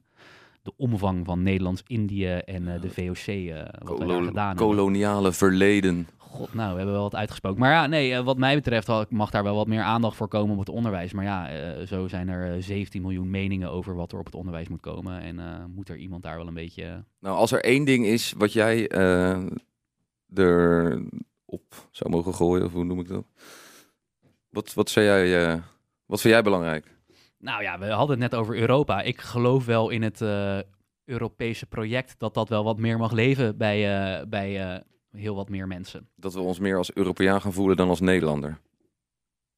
de 0.62 0.72
omvang 0.76 1.24
van 1.26 1.42
Nederlands-Indië 1.42 2.26
en 2.26 2.64
de 2.80 2.90
VOC, 2.90 3.54
wat 3.84 3.98
Kolo- 3.98 4.24
gedaan 4.24 4.46
hebben. 4.46 4.66
koloniale 4.66 5.32
verleden. 5.32 6.06
God, 6.16 6.54
nou, 6.54 6.70
we 6.70 6.76
hebben 6.76 6.94
wel 6.94 7.02
wat 7.02 7.14
uitgesproken. 7.14 7.60
Maar 7.60 7.72
ja, 7.72 7.86
nee, 7.86 8.22
wat 8.22 8.38
mij 8.38 8.54
betreft 8.54 9.10
mag 9.10 9.30
daar 9.30 9.42
wel 9.42 9.54
wat 9.56 9.66
meer 9.66 9.82
aandacht 9.82 10.16
voor 10.16 10.28
komen 10.28 10.52
op 10.52 10.58
het 10.58 10.68
onderwijs. 10.68 11.12
Maar 11.12 11.24
ja, 11.24 11.48
zo 11.86 12.08
zijn 12.08 12.28
er 12.28 12.54
eh, 12.54 12.62
17 12.62 13.02
miljoen 13.02 13.30
meningen 13.30 13.70
over 13.70 13.94
wat 13.94 14.12
er 14.12 14.18
op 14.18 14.24
het 14.24 14.34
onderwijs 14.34 14.68
moet 14.68 14.80
komen. 14.80 15.20
En 15.20 15.40
moet 15.74 15.88
er 15.88 15.96
iemand 15.96 16.22
daar 16.22 16.36
wel 16.36 16.46
een 16.46 16.54
beetje... 16.54 17.04
Nou, 17.20 17.36
als 17.36 17.52
er 17.52 17.64
één 17.64 17.84
ding 17.84 18.06
is 18.06 18.34
wat 18.36 18.52
jij 18.52 18.88
eh 20.38 20.44
er 20.44 21.02
op 21.44 21.88
zou 21.90 22.10
mogen 22.10 22.34
gooien, 22.34 22.64
of 22.64 22.72
hoe 22.72 22.84
noem 22.84 23.00
ik 23.00 23.08
dat? 23.08 23.24
Wat, 24.48 24.74
wat, 24.74 24.90
zou 24.90 25.06
jij, 25.06 25.46
eh, 25.46 25.60
wat 26.06 26.20
vind 26.20 26.34
jij 26.34 26.42
belangrijk? 26.42 26.92
Nou 27.38 27.62
ja, 27.62 27.78
we 27.78 27.86
hadden 27.86 28.20
het 28.20 28.30
net 28.30 28.40
over 28.40 28.56
Europa. 28.56 29.02
Ik 29.02 29.20
geloof 29.20 29.64
wel 29.64 29.90
in 29.90 30.02
het 30.02 30.20
eh, 30.20 30.58
Europese 31.04 31.66
project 31.66 32.14
dat 32.18 32.34
dat 32.34 32.48
wel 32.48 32.64
wat 32.64 32.78
meer 32.78 32.98
mag 32.98 33.12
leven 33.12 33.56
bij, 33.56 34.16
eh, 34.18 34.26
bij 34.26 34.82
heel 35.10 35.34
wat 35.34 35.48
meer 35.48 35.66
mensen. 35.66 36.08
Dat 36.16 36.34
we 36.34 36.40
ons 36.40 36.58
meer 36.58 36.76
als 36.76 36.92
Europeaan 36.92 37.40
gaan 37.40 37.52
voelen 37.52 37.76
dan 37.76 37.88
als 37.88 38.00
Nederlander. 38.00 38.58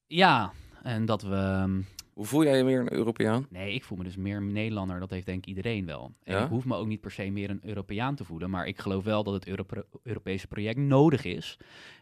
Ja, 0.07 0.53
en 0.83 1.07
dat 1.07 1.23
we... 1.23 1.35
ehm, 1.35 1.81
Hoe 2.17 2.27
voel 2.27 2.45
jij 2.45 2.57
je 2.57 2.65
meer 2.65 2.81
een 2.81 2.93
Europeaan? 2.93 3.47
Nee, 3.51 3.75
ik 3.75 3.85
voel 3.85 3.99
me 3.99 4.05
dus 4.05 4.17
meer 4.17 4.37
een 4.37 4.53
Nederlander. 4.53 5.01
Dat 5.01 5.11
heeft 5.11 5.27
denk 5.27 5.39
ik 5.39 5.47
iedereen 5.47 5.87
wel. 5.87 6.13
En 6.23 6.35
Ja? 6.37 6.43
ik 6.45 6.49
hoef 6.49 6.65
me 6.65 6.77
ook 6.77 6.87
niet 6.87 7.01
per 7.01 7.11
se 7.11 7.31
meer 7.31 7.51
een 7.51 7.61
Europeaan 7.63 8.15
te 8.15 8.25
voelen. 8.25 8.51
Maar 8.51 8.67
ik 8.67 8.79
geloof 8.79 9.05
wel 9.05 9.25
dat 9.25 9.35
het 9.35 9.47
Europe- 9.47 9.87
Europese 10.03 10.47
project 10.47 10.79
nodig 10.79 11.25
is. 11.25 11.57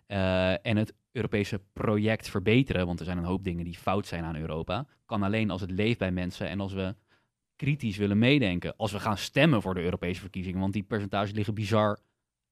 Eh, 0.07 0.67
en 0.67 0.77
het 0.77 0.95
Europese 1.13 1.61
project 1.73 2.29
verbeteren, 2.29 2.87
want 2.87 2.99
er 2.99 3.05
zijn 3.05 3.19
een 3.19 3.25
hoop 3.25 3.45
dingen 3.45 3.65
die 3.65 3.75
fout 3.79 4.07
zijn 4.07 4.25
aan 4.25 4.37
Europa, 4.37 4.87
kan 5.07 5.23
alleen 5.23 5.51
als 5.51 5.61
het 5.61 5.71
leeft 5.71 5.99
bij 5.99 6.13
mensen 6.13 6.49
en 6.49 6.61
als 6.61 6.73
we 6.73 6.95
kritisch 7.57 7.97
willen 7.97 8.19
meedenken. 8.19 8.77
Als 8.77 8.93
we 8.93 9.01
gaan 9.01 9.19
stemmen 9.19 9.63
voor 9.63 9.75
de 9.75 9.83
Europese 9.83 10.21
verkiezingen, 10.21 10.61
want 10.61 10.73
die 10.73 10.83
percentages 10.83 11.33
liggen 11.33 11.55
bizar 11.55 11.99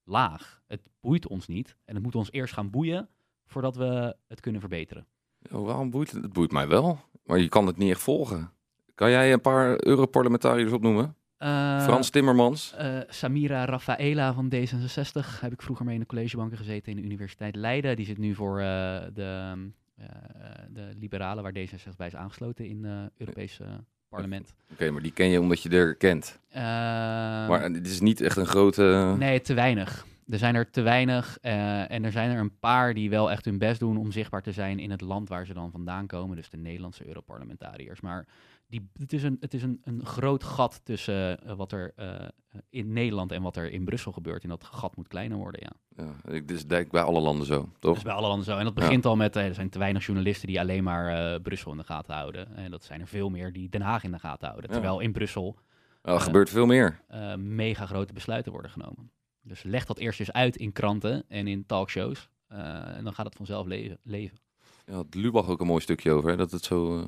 laag. 0.04 0.62
Het 0.66 0.80
boeit 1.00 1.26
ons 1.28 1.46
niet. 1.46 1.76
En 1.84 1.94
het 1.94 2.02
moet 2.04 2.14
ons 2.14 2.32
eerst 2.32 2.54
gaan 2.54 2.70
boeien 2.70 3.08
voordat 3.46 3.76
we 3.76 4.16
het 4.28 4.40
kunnen 4.40 4.60
verbeteren. 4.60 5.06
Waarom 5.50 5.90
boeit 5.90 6.10
het? 6.12 6.22
Het 6.22 6.32
boeit 6.32 6.52
mij 6.52 6.68
wel, 6.68 6.98
maar 7.24 7.38
je 7.38 7.48
kan 7.48 7.66
het 7.66 7.76
niet 7.76 7.90
echt 7.90 8.00
volgen. 8.00 8.52
Kan 8.94 9.10
jij 9.10 9.32
een 9.32 9.40
paar 9.40 9.86
Europarlementariërs 9.86 10.72
opnoemen? 10.72 11.16
Eh, 11.42 11.82
Frans 11.82 12.10
Timmermans? 12.10 12.74
Eh, 12.76 12.98
Samira 13.08 13.64
Rafaela 13.64 14.34
van 14.34 14.52
D66 14.54 15.40
heb 15.40 15.52
ik 15.52 15.62
vroeger 15.62 15.84
mee 15.84 15.94
in 15.94 16.00
de 16.00 16.06
collegebanken 16.06 16.58
gezeten 16.58 16.92
in 16.92 16.96
de 16.96 17.02
Universiteit 17.02 17.56
Leiden. 17.56 17.96
Die 17.96 18.06
zit 18.06 18.18
nu 18.18 18.34
voor 18.34 18.60
eh, 18.60 19.00
de, 19.14 19.54
de 20.70 20.94
liberalen, 20.98 21.42
waar 21.42 21.52
D66 21.52 21.96
bij 21.96 22.06
is 22.06 22.16
aangesloten 22.16 22.66
in 22.66 22.84
het 22.84 23.12
Europese 23.16 23.64
parlement. 24.08 24.54
Oké, 24.72 24.90
maar 24.90 25.02
die 25.02 25.12
ken 25.12 25.28
je 25.28 25.40
omdat 25.40 25.62
je 25.62 25.68
er 25.68 25.94
kent. 25.94 26.38
Maar 26.52 27.62
het 27.62 27.86
is 27.86 28.00
niet 28.00 28.20
echt 28.20 28.36
een 28.36 28.46
grote... 28.46 29.14
nee, 29.18 29.40
te 29.40 29.54
weinig. 29.54 30.06
Er 30.28 30.38
zijn 30.38 30.54
er 30.54 30.70
te 30.70 30.80
weinig 30.80 31.38
eh, 31.40 31.90
en 31.90 32.04
er 32.04 32.12
zijn 32.12 32.30
er 32.30 32.38
een 32.38 32.58
paar 32.58 32.94
die 32.94 33.10
wel 33.10 33.30
echt 33.30 33.44
hun 33.44 33.58
best 33.58 33.80
doen 33.80 33.96
om 33.96 34.12
zichtbaar 34.12 34.42
te 34.42 34.52
zijn 34.52 34.78
in 34.78 34.90
het 34.90 35.00
land 35.00 35.28
waar 35.28 35.46
ze 35.46 35.54
dan 35.54 35.70
vandaan 35.70 36.06
komen. 36.06 36.36
Dus 36.36 36.50
de 36.50 36.56
Nederlandse 36.56 37.06
Europarlementariërs. 37.06 38.00
Maar 38.00 38.26
die, 38.66 38.88
het 38.98 39.12
is, 39.12 39.22
een, 39.22 39.36
het 39.40 39.54
is 39.54 39.62
een, 39.62 39.80
een 39.84 40.06
groot 40.06 40.44
gat 40.44 40.80
tussen 40.84 41.44
eh, 41.44 41.54
wat 41.54 41.72
er 41.72 41.92
eh, 41.96 42.28
in 42.70 42.92
Nederland 42.92 43.32
en 43.32 43.42
wat 43.42 43.56
er 43.56 43.70
in 43.70 43.84
Brussel 43.84 44.12
gebeurt. 44.12 44.42
En 44.42 44.48
dat 44.48 44.64
gat 44.64 44.96
moet 44.96 45.08
kleiner 45.08 45.38
worden, 45.38 45.60
ja. 45.62 46.04
Ja, 46.04 46.32
ik, 46.32 46.48
dit 46.48 46.56
is 46.56 46.66
denk 46.66 46.90
bij 46.90 47.02
alle 47.02 47.20
landen 47.20 47.46
zo, 47.46 47.60
Dat 47.60 47.80
toch? 47.80 47.96
is 47.96 48.02
bij 48.02 48.12
alle 48.12 48.28
landen 48.28 48.44
zo. 48.44 48.58
En 48.58 48.64
dat 48.64 48.74
begint 48.74 49.06
al 49.06 49.16
met, 49.16 49.36
er 49.36 49.54
zijn 49.54 49.70
te 49.70 49.78
weinig 49.78 50.06
journalisten 50.06 50.48
die 50.48 50.60
alleen 50.60 50.84
maar 50.84 51.40
Brussel 51.40 51.70
in 51.70 51.76
de 51.76 51.84
gaten 51.84 52.14
houden. 52.14 52.56
En 52.56 52.70
dat 52.70 52.84
zijn 52.84 53.00
er 53.00 53.06
veel 53.06 53.30
meer 53.30 53.52
die 53.52 53.68
Den 53.68 53.82
Haag 53.82 54.04
in 54.04 54.12
de 54.12 54.18
gaten 54.18 54.48
houden. 54.48 54.70
Ja. 54.70 54.76
Terwijl 54.76 55.00
in 55.00 55.12
Brussel 55.12 55.56
er 56.02 56.20
gebeurt 56.20 56.50
veel 56.50 56.66
meer. 56.66 57.00
mega 57.36 57.86
grote 57.86 58.12
besluiten 58.12 58.52
worden 58.52 58.70
genomen. 58.70 59.10
Dus 59.42 59.62
leg 59.62 59.84
dat 59.84 59.98
eerst 59.98 60.20
eens 60.20 60.32
uit 60.32 60.56
in 60.56 60.72
kranten 60.72 61.24
en 61.28 61.46
in 61.46 61.66
talkshows. 61.66 62.28
eh, 62.48 62.96
en 62.96 63.04
dan 63.04 63.14
gaat 63.14 63.26
het 63.26 63.36
vanzelf 63.36 63.66
leven. 63.66 63.98
leven. 64.02 64.38
Ja, 64.86 64.94
had 64.94 65.14
Lubach 65.14 65.48
ook 65.48 65.60
een 65.60 65.66
mooi 65.66 65.80
stukje 65.80 66.10
over, 66.12 66.30
hè? 66.30 66.36
dat 66.36 66.50
het 66.50 66.64
zo... 66.64 66.98
eh, 66.98 67.04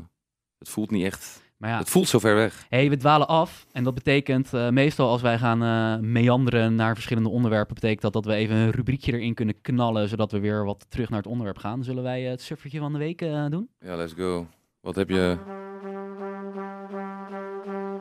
het 0.58 0.68
voelt 0.68 0.90
niet 0.90 1.04
echt... 1.04 1.42
Maar 1.56 1.70
ja, 1.70 1.78
Het 1.78 1.90
voelt 1.90 2.08
zo 2.08 2.18
ver 2.18 2.34
weg. 2.34 2.66
hey, 2.68 2.88
we 2.90 2.96
dwalen 2.96 3.28
af. 3.28 3.66
En 3.72 3.84
dat 3.84 3.94
betekent 3.94 4.54
eh, 4.54 4.68
meestal 4.68 5.08
als 5.08 5.22
wij 5.22 5.38
gaan 5.38 6.10
meanderen 6.12 6.74
naar 6.74 6.94
verschillende 6.94 7.28
onderwerpen, 7.28 7.74
betekent 7.74 8.00
dat 8.00 8.12
dat 8.12 8.24
we 8.24 8.34
even 8.34 8.56
een 8.56 8.70
rubriekje 8.70 9.12
erin 9.12 9.34
kunnen 9.34 9.60
knallen, 9.60 10.08
zodat 10.08 10.32
we 10.32 10.38
weer 10.40 10.64
wat 10.64 10.86
terug 10.88 11.08
naar 11.08 11.18
het 11.18 11.28
onderwerp 11.28 11.58
gaan. 11.58 11.84
Zullen 11.84 12.02
wij 12.02 12.22
het 12.22 12.40
suffertje 12.42 12.78
van 12.78 12.92
de 12.92 12.98
week 12.98 13.18
doen? 13.50 13.68
Ja, 13.80 13.96
let's 13.96 14.12
go. 14.12 14.46
Wat 14.80 14.94
heb 14.96 15.08
je... 15.08 15.36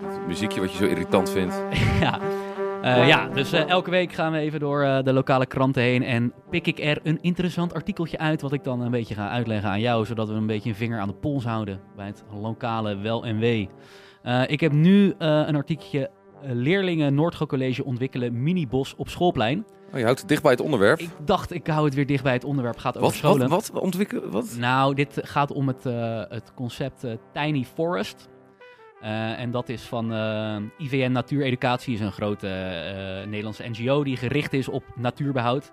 Het 0.06 0.28
muziekje 0.28 0.60
wat 0.62 0.72
je 0.72 0.78
zo 0.78 0.86
irritant 0.86 1.30
vindt. 1.30 1.56
ja. 2.02 2.19
Eh, 2.84 3.08
ja, 3.08 3.28
dus 3.28 3.52
eh, 3.52 3.69
elke 3.69 3.89
week 3.89 4.13
gaan 4.13 4.32
we 4.32 4.38
even 4.38 4.60
door 4.60 4.84
eh, 4.84 5.04
de 5.04 5.13
lokale 5.13 5.46
kranten 5.46 5.82
heen 5.82 6.04
en 6.04 6.34
pik 6.50 6.67
ik 6.67 6.80
er 6.80 7.00
een 7.04 7.22
interessant 7.22 7.74
artikeltje 7.74 8.17
uit 8.17 8.41
wat 8.41 8.54
ik 8.54 8.63
dan 8.63 8.82
een 8.82 8.91
beetje 8.91 9.13
ga 9.15 9.30
uitleggen 9.30 9.69
aan 9.69 9.80
jou, 9.80 10.06
zodat 10.06 10.28
we 10.28 10.34
een 10.34 10.46
beetje 10.46 10.69
een 10.69 10.76
vinger 10.76 11.00
aan 11.00 11.08
de 11.08 11.13
pols 11.13 11.43
houden 11.43 11.80
bij 11.96 12.06
het 12.06 12.24
lokale 12.41 12.98
wel 12.98 13.26
en 13.26 13.39
wee. 13.39 13.69
Ik 14.48 14.60
heb 14.60 14.72
nu 14.72 15.13
een 15.17 15.56
artikeltje 15.56 16.10
leerlingen 16.41 17.15
Noordgo 17.15 17.46
College 17.46 17.86
ontwikkelen 17.86 18.43
minibos 18.43 18.96
op 18.96 19.10
schoolplein. 19.10 19.65
Oh, 19.91 20.00
je 20.00 20.04
houdt 20.04 20.19
het 20.19 20.30
dicht 20.30 20.41
bij 20.41 20.52
het 20.52 20.62
onderwerp. 20.62 21.00
Ik 21.00 21.10
dacht, 21.26 21.54
ik 21.54 21.67
hou 21.67 21.86
het 21.86 21.93
weer 21.93 22.06
dicht 22.06 22.24
bij 22.24 22.34
het 22.34 22.43
onderwerp, 22.43 22.78
gaat 22.78 22.98
over 22.98 23.08
Wat, 23.08 23.17
scholen. 23.17 23.50
wat, 23.50 23.69
wat 23.74 23.82
ontwikkelen? 23.82 24.32
Wat? 24.32 24.56
Nou, 24.60 24.93
dit 24.93 25.19
gaat 25.24 25.52
om 25.52 25.67
het, 25.67 25.84
het 26.30 26.54
concept 26.56 27.06
Tiny 27.34 27.65
Forest. 27.74 28.30
Eh, 29.04 29.39
en 29.39 29.52
dat 29.52 29.70
is 29.70 29.82
van 29.82 30.13
eh, 30.13 30.58
IVN 30.78 31.12
Natuureducatie, 31.12 31.94
is 31.94 32.00
een 32.00 32.12
grote 32.12 32.48
eh, 32.48 33.28
Nederlandse 33.28 33.70
NGO 33.70 34.04
die 34.04 34.18
gericht 34.18 34.54
is 34.54 34.68
op 34.68 34.84
natuurbehoud. 34.96 35.72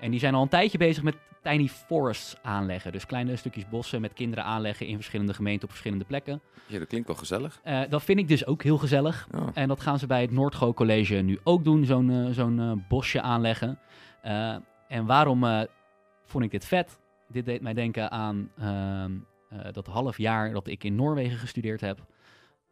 En 0.00 0.10
die 0.10 0.20
zijn 0.20 0.34
al 0.34 0.42
een 0.42 0.48
tijdje 0.48 0.78
bezig 0.78 1.02
met 1.02 1.16
tiny 1.42 1.68
forests 1.68 2.36
aanleggen. 2.42 2.92
Dus 2.92 3.06
kleine 3.06 3.36
stukjes 3.36 3.68
bossen 3.68 4.00
met 4.00 4.12
kinderen 4.12 4.44
aanleggen 4.44 4.86
in 4.86 4.94
verschillende 4.94 5.34
gemeenten 5.34 5.62
op 5.62 5.70
verschillende 5.70 6.04
plekken. 6.04 6.40
Ja, 6.66 6.78
dat 6.78 6.88
klinkt 6.88 7.06
wel 7.06 7.16
gezellig. 7.16 7.60
Dat 7.88 8.02
vind 8.02 8.18
ik 8.18 8.28
dus 8.28 8.46
ook 8.46 8.62
heel 8.62 8.78
gezellig. 8.78 9.28
Ja. 9.32 9.50
En 9.54 9.68
dat 9.68 9.80
gaan 9.80 9.98
ze 9.98 10.06
bij 10.06 10.20
het 10.20 10.30
Noordgo 10.30 10.72
College 10.72 11.14
nu 11.14 11.38
ook 11.44 11.64
doen, 11.64 11.84
zo'n 11.84 12.28
zo'n 12.30 12.84
bosje 12.88 13.20
aanleggen. 13.20 13.78
En 14.88 15.06
waarom 15.06 15.66
vond 16.24 16.44
ik 16.44 16.50
dit 16.50 16.64
vet? 16.64 16.98
Dit 17.28 17.44
deed 17.44 17.60
mij 17.60 17.74
denken 17.74 18.10
aan 18.10 18.50
ehm, 18.58 19.12
eh, 19.62 19.72
dat 19.72 19.86
half 19.86 20.18
jaar 20.18 20.52
dat 20.52 20.66
ik 20.66 20.84
in 20.84 20.94
Noorwegen 20.94 21.38
gestudeerd 21.38 21.80
heb. 21.80 21.98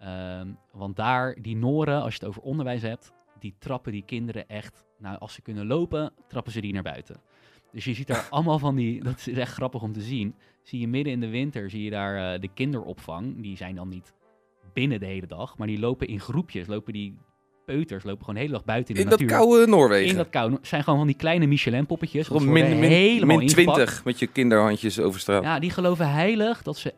Ehm, 0.03 0.47
want 0.73 0.97
daar, 0.97 1.37
die 1.41 1.57
Noren, 1.57 2.03
als 2.03 2.13
je 2.15 2.19
het 2.21 2.29
over 2.29 2.43
onderwijs 2.43 2.83
hebt, 2.83 3.13
die 3.39 3.55
trappen 3.59 3.93
die 3.93 4.03
kinderen 4.07 4.49
echt, 4.49 4.85
nou 4.99 5.19
als 5.19 5.35
ze 5.35 5.43
kunnen 5.43 5.67
lopen, 5.67 6.13
trappen 6.29 6.53
ze 6.53 6.61
die 6.61 6.73
naar 6.73 6.83
buiten. 6.83 7.17
Dus 7.73 7.85
je 7.85 7.95
ziet 7.95 8.07
daar 8.07 8.27
allemaal 8.31 8.59
van 8.59 8.75
die, 8.75 9.03
dat 9.05 9.19
is 9.27 9.39
echt 9.39 9.53
grappig 9.53 9.83
om 9.83 9.93
te 9.93 10.01
zien. 10.01 10.35
Zie 10.63 10.81
je 10.81 10.89
midden 10.89 11.13
in 11.13 11.21
de 11.21 11.29
winter, 11.29 11.71
zie 11.71 11.83
je 11.83 11.91
daar 11.91 12.35
eh, 12.35 12.41
de 12.41 12.49
kinderopvang. 12.55 13.43
Die 13.43 13.57
zijn 13.57 13.75
dan 13.75 13.89
niet 13.89 14.13
binnen 14.73 15.01
de 15.01 15.07
hele 15.07 15.27
dag, 15.27 15.59
maar 15.59 15.67
die 15.67 15.79
lopen 15.79 16.07
in 16.07 16.21
groepjes. 16.21 16.67
Lopen 16.67 16.93
die 16.93 17.17
peuters, 17.67 18.05
lopen 18.05 18.21
gewoon 18.21 18.35
de 18.35 18.41
hele 18.41 18.53
dag 18.53 18.65
buiten 18.65 18.95
in 18.95 19.01
de 19.01 19.03
In 19.03 19.11
dat 19.11 19.21
natuur. 19.21 19.37
koude 19.37 19.67
Noorwegen. 19.67 20.11
in 20.11 20.17
dat 20.17 20.29
kou. 20.31 20.57
zijn 20.63 20.83
gewoon 20.83 20.99
van 20.99 21.07
die 21.09 21.17
kleine 21.17 21.47
Michelin 21.47 21.87
poppetjes. 21.87 22.29
want 22.29 22.43
Gewoon 22.43 22.59
ze 22.59 22.65
min, 22.75 22.83
helemaal 22.83 23.37
min 23.37 23.47
ingepakt. 23.49 23.75
20 23.77 24.05
met 24.05 24.19
je 24.19 24.27
kinderhandjes 24.27 25.01
over 25.01 25.21
straat. 25.21 25.43
Ja, 25.43 25.59
die 25.59 25.71
geloven 25.71 26.11
heilig 26.11 26.63
dat 26.63 26.77
ze 26.77 26.95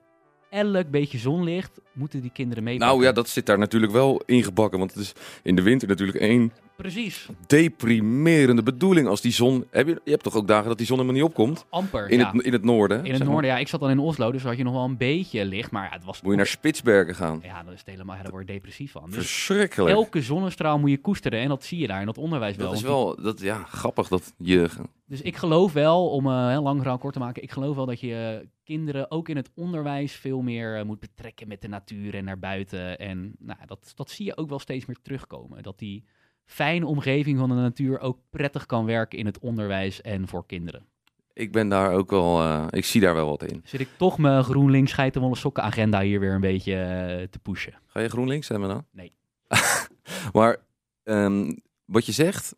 elk 0.54 0.90
beetje 0.90 1.18
zonlicht 1.18 1.80
moeten 1.92 2.20
die 2.20 2.30
kinderen 2.30 2.64
meepakken. 2.64 2.88
nou 2.96 3.06
ja, 3.06 3.12
dat 3.12 3.28
zit 3.28 3.46
daar 3.46 3.58
natuurlijk 3.58 3.92
wel 3.92 4.22
ingebakken. 4.26 4.78
Want 4.78 4.94
het 4.94 5.02
is 5.02 5.12
in 5.42 5.56
de 5.56 5.62
winter 5.62 5.88
natuurlijk 5.88 6.18
één 6.18 6.52
Precies, 6.76 7.28
deprimerende 7.46 8.62
bedoeling 8.62 9.08
als 9.08 9.20
die 9.20 9.32
zon... 9.32 9.64
Heb 9.70 9.86
je, 9.86 10.00
je 10.04 10.10
hebt 10.10 10.22
toch 10.22 10.34
ook 10.34 10.48
dagen 10.48 10.68
dat 10.68 10.78
die 10.78 10.86
zon 10.86 10.96
helemaal 10.96 11.20
niet 11.20 11.28
opkomt? 11.28 11.66
amper. 11.68 12.08
In, 12.08 12.18
ja. 12.18 12.32
het, 12.32 12.44
in 12.44 12.52
het 12.52 12.64
noorden. 12.64 13.04
in 13.04 13.12
het 13.12 13.24
noorden, 13.24 13.50
ja. 13.50 13.58
Ik 13.58 13.68
zat 13.68 13.80
dan 13.80 13.90
in 13.90 13.98
Oslo, 13.98 14.32
dus 14.32 14.42
had 14.42 14.56
je 14.56 14.64
nog 14.64 14.72
wel 14.72 14.84
een 14.84 14.96
beetje 14.96 15.44
licht. 15.44 15.70
Maar 15.70 15.84
ja, 15.84 15.90
het 15.90 16.04
was... 16.04 16.22
Moet 16.22 16.30
je 16.30 16.36
naar 16.36 16.46
Spitsbergen 16.46 17.14
gaan. 17.14 17.40
Ja, 17.42 17.62
dat 17.62 17.72
is 17.72 17.78
het 17.78 17.88
helemaal... 17.88 18.16
Ja, 18.16 18.22
daar 18.22 18.30
word 18.30 18.46
je 18.46 18.52
depressief 18.52 18.92
van. 18.92 19.04
Dus 19.04 19.14
Verschrikkelijk. 19.14 19.96
elke 19.96 20.22
zonnestraal 20.22 20.78
moet 20.78 20.90
je 20.90 20.98
koesteren. 20.98 21.40
En 21.40 21.48
dat 21.48 21.64
zie 21.64 21.78
je 21.78 21.86
daar 21.86 22.00
in 22.00 22.06
dat 22.06 22.18
onderwijs 22.18 22.56
wel. 22.56 22.66
Dat 22.68 22.76
is 22.76 22.82
wel 22.82 23.22
dat, 23.22 23.40
ja, 23.40 23.62
grappig 23.62 24.08
dat 24.08 24.32
je... 24.38 24.68
Dus 25.06 25.20
ik 25.20 25.36
geloof 25.36 25.72
wel, 25.72 26.08
om 26.08 26.26
een 26.26 26.50
heel 26.50 26.62
lang 26.62 26.78
verhaal 26.78 26.98
kort 26.98 27.12
te 27.12 27.18
maken, 27.18 27.42
ik 27.42 27.50
geloof 27.50 27.76
wel 27.76 27.86
dat 27.86 28.00
je 28.00 28.40
eh, 28.40 28.46
kinderen 28.64 29.10
ook 29.10 29.28
in 29.28 29.36
het 29.36 29.50
onderwijs 29.54 30.12
veel 30.12 30.42
meer 30.42 30.78
eh, 30.78 30.84
moet 30.84 31.00
betrekken 31.00 31.48
met 31.48 31.60
de 31.60 31.68
natuur 31.68 32.14
en 32.14 32.24
naar 32.24 32.38
buiten. 32.38 32.98
En 32.98 33.34
nou, 33.38 33.58
dat, 33.66 33.92
dat 33.94 34.10
zie 34.10 34.26
je 34.26 34.36
ook 34.36 34.48
wel 34.48 34.58
steeds 34.58 34.86
meer 34.86 34.98
terugkomen. 35.02 35.62
Dat 35.62 35.78
die 35.78 36.04
fijne 36.44 36.86
omgeving 36.86 37.38
van 37.38 37.48
de 37.48 37.54
natuur 37.54 38.00
ook 38.00 38.18
prettig 38.30 38.66
kan 38.66 38.84
werken 38.84 39.18
in 39.18 39.26
het 39.26 39.38
onderwijs 39.38 40.00
en 40.00 40.28
voor 40.28 40.46
kinderen. 40.46 40.86
Ik 41.32 41.52
ben 41.52 41.68
daar 41.68 41.92
ook 41.92 42.10
wel... 42.10 42.40
eh, 42.40 42.66
ik 42.70 42.84
zie 42.84 43.00
daar 43.00 43.14
wel 43.14 43.28
wat 43.28 43.42
in. 43.44 43.60
Zit 43.64 43.80
ik 43.80 43.88
toch 43.96 44.18
mijn 44.18 44.44
GroenLinks 44.44 44.92
geitenwolle 44.92 45.36
sokken 45.36 45.62
agenda 45.62 46.00
hier 46.00 46.20
weer 46.20 46.32
een 46.34 46.40
beetje 46.40 46.74
eh, 46.74 47.26
te 47.28 47.38
pushen. 47.38 47.74
Ga 47.86 48.00
je 48.00 48.08
GroenLinks 48.08 48.46
stemmen 48.46 48.68
dan? 48.68 48.84
Nee. 48.90 49.12
maar 50.32 50.56
ehm, 51.02 51.52
wat 51.84 52.06
je 52.06 52.12
zegt... 52.12 52.54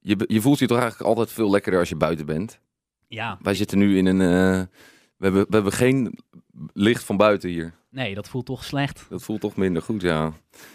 Je, 0.00 0.24
je 0.26 0.40
voelt 0.40 0.58
je 0.58 0.66
toch 0.66 0.78
eigenlijk 0.78 1.08
altijd 1.08 1.32
veel 1.32 1.50
lekkerder 1.50 1.80
als 1.80 1.88
je 1.88 1.96
buiten 1.96 2.26
bent. 2.26 2.60
Ja, 3.08 3.38
Wij 3.42 3.54
zitten 3.54 3.78
nu 3.78 3.96
in 3.98 4.06
een... 4.06 4.20
eh, 4.20 4.62
hebben, 5.24 5.46
we 5.48 5.54
hebben 5.54 5.72
geen 5.72 6.18
licht 6.72 7.04
van 7.04 7.16
buiten 7.16 7.50
hier. 7.50 7.74
nee, 7.90 8.14
dat 8.14 8.28
voelt 8.28 8.46
toch 8.46 8.64
slecht. 8.64 9.06
Dat 9.08 9.22
voelt 9.22 9.40
toch 9.40 9.56
minder 9.56 9.82
goed, 9.82 10.02
ja. 10.02 10.32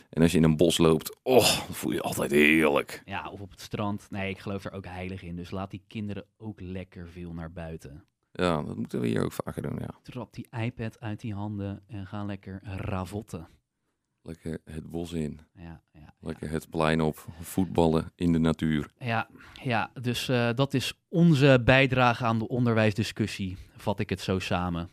En 0.10 0.22
als 0.22 0.32
je 0.32 0.38
in 0.38 0.44
een 0.44 0.58
bos 0.58 0.78
loopt, 0.78 1.18
oh, 1.24 1.66
dan 1.66 1.76
voel 1.76 1.92
je 1.92 2.02
altijd 2.02 2.32
heerlijk. 2.32 3.02
Ja, 3.06 3.30
of 3.30 3.40
op 3.40 3.52
het 3.52 3.62
strand. 3.62 4.08
Nee, 4.10 4.30
ik 4.30 4.40
geloof 4.40 4.66
er 4.66 4.72
ook 4.72 4.86
heilig 4.86 5.24
in. 5.24 5.36
Dus 5.36 5.52
laat 5.52 5.72
die 5.72 5.84
kinderen 5.88 6.26
ook 6.38 6.62
lekker 6.62 7.08
veel 7.08 7.34
naar 7.34 7.52
buiten. 7.52 8.04
Ja, 8.32 8.64
dat 8.64 8.76
moeten 8.76 9.00
we 9.00 9.08
hier 9.08 9.24
ook 9.24 9.32
vaker 9.32 9.62
doen, 9.62 9.78
ja. 9.80 10.00
Trap 10.04 10.34
die 10.34 10.48
iPad 10.62 11.00
uit 11.00 11.20
die 11.20 11.34
handen 11.34 11.84
en 11.88 12.08
ga 12.08 12.24
lekker 12.24 12.62
ravotten. 12.64 13.48
Lekker 14.30 14.60
het 14.64 14.90
bos 14.90 15.14
in. 15.14 15.40
Ja, 15.54 15.82
ja, 15.92 16.14
Lekker 16.20 16.50
het 16.50 16.70
plein 16.70 17.02
op. 17.02 17.26
Voetballen 17.40 18.12
in 18.16 18.32
de 18.32 18.40
natuur. 18.40 18.92
ja, 19.00 19.30
ja 19.64 19.92
dus 20.02 20.30
eh, 20.30 20.50
dat 20.56 20.74
is 20.74 20.94
onze 21.08 21.62
bijdrage 21.66 22.26
aan 22.26 22.40
de 22.40 22.48
onderwijsdiscussie, 22.48 23.58
vat 23.76 24.00
ik 24.00 24.10
het 24.10 24.20
zo 24.20 24.40
samen. 24.40 24.90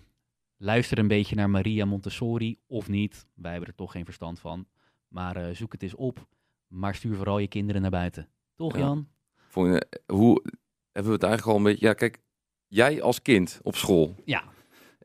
Luister 0.57 0.99
een 0.99 1.09
beetje 1.09 1.37
naar 1.37 1.51
Maria 1.51 1.85
Montessori 1.85 2.59
of 2.66 2.88
niet. 2.88 3.27
Wij 3.35 3.51
hebben 3.51 3.68
er 3.68 3.75
toch 3.75 3.92
geen 3.92 4.05
verstand 4.05 4.40
van. 4.40 4.66
Maar 5.09 5.37
eh, 5.37 5.55
zoek 5.55 5.72
het 5.72 5.83
eens 5.83 5.94
op. 5.94 6.27
Maar 6.66 6.94
stuur 6.94 7.16
vooral 7.16 7.38
je 7.38 7.49
kinderen 7.49 7.83
naar 7.83 7.90
buiten. 7.90 8.29
Toch, 8.55 8.72
Ja. 8.72 8.79
Jan? 8.79 9.09
Vond 9.49 9.66
je, 9.66 10.01
hoe 10.12 10.42
hebben 10.92 11.12
we 11.12 11.18
het 11.18 11.22
eigenlijk 11.22 11.46
al 11.46 11.57
een 11.57 11.62
beetje... 11.62 11.87
Ja, 11.87 11.92
kijk, 11.94 12.18
jij 12.66 13.03
als 13.03 13.22
kind 13.22 13.61
op 13.62 13.77
school. 13.77 14.14
Ja. 14.25 14.44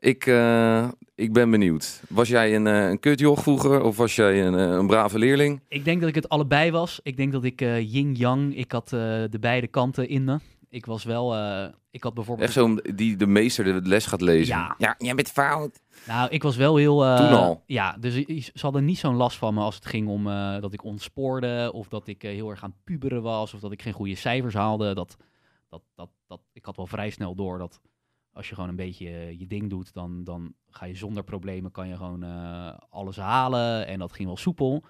Ik, 0.02 0.26
eh, 0.26 0.88
ik 1.14 1.32
ben 1.32 1.50
benieuwd. 1.50 2.02
Was 2.08 2.28
jij 2.28 2.54
een, 2.54 2.66
eh, 2.66 2.88
een 2.88 3.00
kutjoch 3.00 3.42
vroeger 3.42 3.82
of 3.82 3.96
was 3.96 4.16
jij 4.16 4.46
een, 4.46 4.54
eh, 4.54 4.70
een 4.70 4.86
brave 4.86 5.18
leerling? 5.18 5.60
Ik 5.68 5.84
denk 5.84 6.00
dat 6.00 6.08
ik 6.08 6.14
het 6.14 6.28
allebei 6.28 6.70
was. 6.70 7.00
Ik 7.02 7.16
denk 7.16 7.32
dat 7.32 7.44
ik 7.44 7.60
eh 7.60 7.92
yin-yang, 7.92 8.56
ik 8.56 8.72
had 8.72 8.84
eh, 8.92 8.98
de 9.30 9.38
beide 9.40 9.66
kanten 9.66 10.08
in 10.08 10.24
me. 10.24 10.38
Ik 10.68 10.86
was 10.86 11.04
wel, 11.04 11.34
eh, 11.34 11.68
ik 11.90 12.02
had 12.02 12.14
bijvoorbeeld... 12.14 12.46
Echt 12.48 12.56
zo'n 12.58 12.80
die 12.94 13.16
de 13.16 13.26
meester 13.26 13.64
de 13.64 13.88
les 13.88 14.06
gaat 14.06 14.20
lezen. 14.20 14.56
Ja. 14.56 14.74
ja 14.78 14.94
jij 14.98 15.14
bent 15.14 15.28
fout. 15.28 15.80
Nou, 16.06 16.30
ik 16.30 16.42
was 16.42 16.56
wel 16.56 16.76
heel... 16.76 17.04
eh, 17.04 17.16
Toen 17.16 17.38
al? 17.38 17.62
Ja, 17.66 17.96
dus 18.00 18.14
ze 18.24 18.60
hadden 18.60 18.84
niet 18.84 18.98
zo'n 18.98 19.16
last 19.16 19.36
van 19.36 19.54
me 19.54 19.60
als 19.60 19.74
het 19.74 19.86
ging 19.86 20.08
om 20.08 20.26
eh, 20.28 20.60
dat 20.60 20.72
ik 20.72 20.84
ontspoorde... 20.84 21.70
of 21.72 21.88
dat 21.88 22.06
ik 22.06 22.22
heel 22.22 22.50
erg 22.50 22.62
aan 22.64 22.74
puberen 22.84 23.22
was... 23.22 23.54
of 23.54 23.60
dat 23.60 23.72
ik 23.72 23.82
geen 23.82 23.92
goede 23.92 24.14
cijfers 24.14 24.54
haalde. 24.54 24.94
Dat, 24.94 25.16
dat, 25.68 25.82
dat, 25.94 26.08
dat, 26.26 26.40
ik 26.52 26.64
had 26.64 26.76
wel 26.76 26.86
vrij 26.86 27.10
snel 27.10 27.34
door 27.34 27.58
dat 27.58 27.80
als 28.32 28.48
je 28.48 28.54
gewoon 28.54 28.70
een 28.70 28.76
beetje 28.76 29.08
eh, 29.08 29.38
je 29.38 29.46
ding 29.46 29.70
doet... 29.70 29.92
Dan, 29.92 30.24
dan 30.24 30.54
ga 30.68 30.84
je 30.86 30.94
zonder 30.94 31.24
problemen 31.24 31.70
kan 31.70 31.88
je 31.88 31.96
gewoon 31.96 32.22
eh, 32.22 32.78
alles 32.88 33.16
halen. 33.16 33.86
En 33.86 33.98
dat 33.98 34.12
ging 34.12 34.26
wel 34.26 34.36
soepel. 34.36 34.84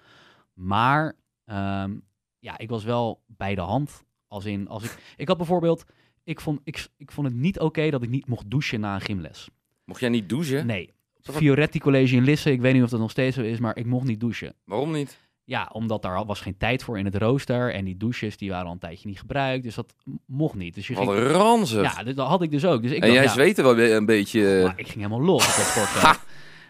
Maar 0.53 1.15
ehm, 1.45 1.97
ja, 2.39 2.57
ik 2.57 2.69
was 2.69 2.83
wel 2.83 3.23
bij 3.27 3.55
de 3.55 3.61
hand. 3.61 4.03
Als 4.27 4.45
in, 4.45 4.67
als 4.67 4.83
ik... 4.83 5.13
Ik 5.17 5.27
had 5.27 5.37
bijvoorbeeld... 5.37 5.83
Ik 6.23 6.41
vond, 6.41 6.59
ik, 6.63 6.87
ik 6.97 7.11
vond 7.11 7.27
het 7.27 7.35
niet 7.35 7.59
oké 7.59 7.89
dat 7.89 8.03
ik 8.03 8.09
niet 8.09 8.27
mocht 8.27 8.49
douchen 8.49 8.79
na 8.79 8.95
een 8.95 9.01
gymles. 9.01 9.49
Mocht 9.85 9.99
jij 9.99 10.09
niet 10.09 10.29
douchen? 10.29 10.65
Nee. 10.65 10.91
Fioretti 11.21 11.79
College 11.79 12.15
in 12.15 12.23
Lisse, 12.23 12.51
ik 12.51 12.61
weet 12.61 12.73
niet 12.73 12.83
of 12.83 12.89
dat 12.89 12.99
nog 12.99 13.11
steeds 13.11 13.35
zo 13.35 13.41
is, 13.41 13.59
maar 13.59 13.77
ik 13.77 13.85
mocht 13.85 14.05
niet 14.05 14.19
douchen. 14.19 14.55
Waarom 14.63 14.91
niet? 14.91 15.19
Ja, 15.45 15.69
omdat 15.73 16.01
daar 16.01 16.25
was 16.25 16.41
geen 16.41 16.57
tijd 16.57 16.83
voor 16.83 16.97
in 16.99 17.05
het 17.05 17.15
rooster 17.15 17.73
en 17.73 17.85
die 17.85 17.97
douches 17.97 18.37
die 18.37 18.49
waren 18.49 18.65
al 18.65 18.71
een 18.71 18.79
tijdje 18.79 19.07
niet 19.07 19.19
gebruikt, 19.19 19.63
dus 19.63 19.75
dat 19.75 19.93
mocht 20.25 20.55
niet. 20.55 20.75
Dus 20.75 20.87
je 20.87 20.93
Wat 20.93 21.07
ging, 21.15 21.27
ranzig. 21.31 21.95
ja, 21.95 22.03
dat 22.03 22.27
had 22.27 22.41
ik 22.41 22.51
dus 22.51 22.65
ook. 22.65 22.81
Dus 22.81 22.91
ik 22.91 22.95
en 22.95 23.01
dacht, 23.01 23.13
jij 23.13 23.23
ja, 23.23 23.29
zweette 23.29 23.61
wel 23.63 23.79
een 23.79 24.05
beetje... 24.05 24.57
eh, 24.57 24.63
maar 24.63 24.79
ik 24.79 24.85
ging 24.87 24.97
helemaal 24.97 25.21
los 25.21 25.47
op 25.49 25.55
dat 25.55 25.65
sportveld. 25.65 26.19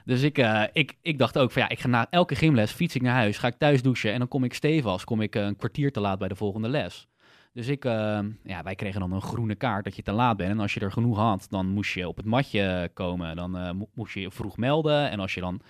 Dus 0.06 0.22
ik, 0.22 0.38
eh, 0.38 0.64
ik, 0.74 0.98
ik 1.02 1.18
dacht 1.18 1.38
ook 1.38 1.52
van 1.52 1.62
ja, 1.62 1.70
ik 1.70 1.80
ga 1.80 1.88
na 1.88 2.08
elke 2.10 2.36
gymles 2.36 2.72
fiets 2.72 2.96
ik 2.96 3.02
naar 3.02 3.14
huis, 3.14 3.38
ga 3.38 3.48
ik 3.48 3.56
thuis 3.58 3.82
douchen 3.82 4.12
en 4.14 4.20
dan 4.20 4.28
kom 4.28 4.44
ik 4.44 4.54
stevast, 4.54 5.06
kom 5.06 5.22
ik 5.22 5.36
eh, 5.36 5.44
een 5.44 5.56
kwartier 5.56 5.92
te 5.92 6.00
laat 6.00 6.20
bij 6.20 6.28
de 6.28 6.36
volgende 6.36 6.70
les. 6.70 7.08
Dus 7.54 7.68
ik, 7.68 7.86
eh, 7.86 8.20
ja, 8.44 8.64
wij 8.64 8.76
kregen 8.76 9.00
dan 9.00 9.12
een 9.12 9.22
groene 9.22 9.56
kaart 9.56 9.84
dat 9.84 9.96
je 9.96 10.02
te 10.02 10.12
laat 10.12 10.38
bent. 10.38 10.50
En 10.50 10.60
als 10.60 10.74
je 10.74 10.80
er 10.80 10.92
genoeg 10.92 11.18
had, 11.18 11.48
dan 11.50 11.68
moest 11.68 11.94
je 11.94 12.08
op 12.08 12.18
het 12.18 12.26
matje 12.26 12.90
komen. 12.94 13.36
Dan 13.36 13.58
eh, 13.58 13.72
mo- 13.72 13.90
moest 13.94 14.14
je 14.14 14.22
je 14.22 14.32
vroeg 14.32 14.58
melden. 14.58 15.10
En 15.10 15.20
als 15.20 15.34
je 15.34 15.42
dan 15.42 15.62
eh, 15.62 15.68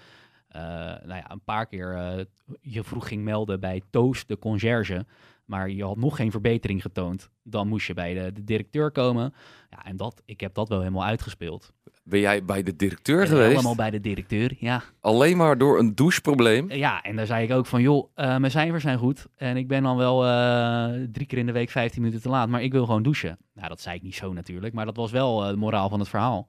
nou 1.06 1.16
ja, 1.16 1.32
een 1.32 1.44
paar 1.44 1.66
keer 1.66 1.96
eh, 1.96 2.26
je 2.62 2.84
vroeg 2.84 3.08
ging 3.08 3.24
melden 3.24 3.60
bij 3.60 3.82
Toast, 3.90 4.28
de 4.28 4.40
conciërge, 4.40 5.06
maar 5.46 5.70
je 5.70 5.84
had 5.84 5.98
nog 5.98 6.16
geen 6.16 6.32
verbetering 6.32 6.82
getoond, 6.82 7.30
dan 7.44 7.68
moest 7.68 7.88
je 7.88 7.94
bij 7.94 8.14
de, 8.14 8.34
de 8.34 8.44
directeur 8.44 8.92
komen. 8.92 9.34
Ja, 9.70 9.86
en 9.86 9.98
dat, 9.98 10.22
ik 10.26 10.40
heb 10.40 10.54
dat 10.54 10.70
wel 10.70 10.80
helemaal 10.80 11.06
uitgespeeld. 11.06 11.74
Ben 12.04 12.20
jij 12.20 12.46
bij 12.46 12.64
de 12.64 12.76
directeur 12.76 13.18
Ben 13.18 13.28
geweest? 13.28 13.50
Helemaal 13.50 13.76
bij 13.76 13.90
de 13.90 14.00
directeur, 14.00 14.56
ja. 14.60 14.84
Alleen 15.02 15.38
maar 15.38 15.58
door 15.58 15.80
een 15.80 15.96
doucheprobleem? 15.96 16.72
Ja, 16.72 17.02
en 17.02 17.16
daar 17.16 17.26
zei 17.26 17.44
ik 17.44 17.52
ook 17.52 17.66
van, 17.66 17.82
joh, 17.82 18.10
eh, 18.16 18.38
mijn 18.38 18.52
cijfers 18.52 18.84
zijn 18.84 18.98
goed. 18.98 19.28
En 19.36 19.58
ik 19.58 19.68
ben 19.68 19.84
dan 19.84 19.98
wel 19.98 20.26
eh, 20.26 21.08
drie 21.12 21.28
keer 21.28 21.38
in 21.38 21.46
de 21.46 21.52
week 21.52 21.70
15 21.70 22.02
minuten 22.02 22.22
te 22.22 22.30
laat, 22.30 22.50
maar 22.50 22.64
ik 22.64 22.72
wil 22.72 22.86
gewoon 22.86 23.04
douchen. 23.04 23.38
Nou, 23.54 23.68
dat 23.68 23.82
zei 23.82 23.96
ik 23.96 24.02
niet 24.02 24.16
zo 24.16 24.34
natuurlijk, 24.34 24.74
maar 24.74 24.86
dat 24.86 24.96
was 24.96 25.12
wel 25.12 25.44
eh, 25.44 25.50
de 25.50 25.56
moraal 25.56 25.90
van 25.90 26.00
het 26.00 26.10
verhaal. 26.10 26.48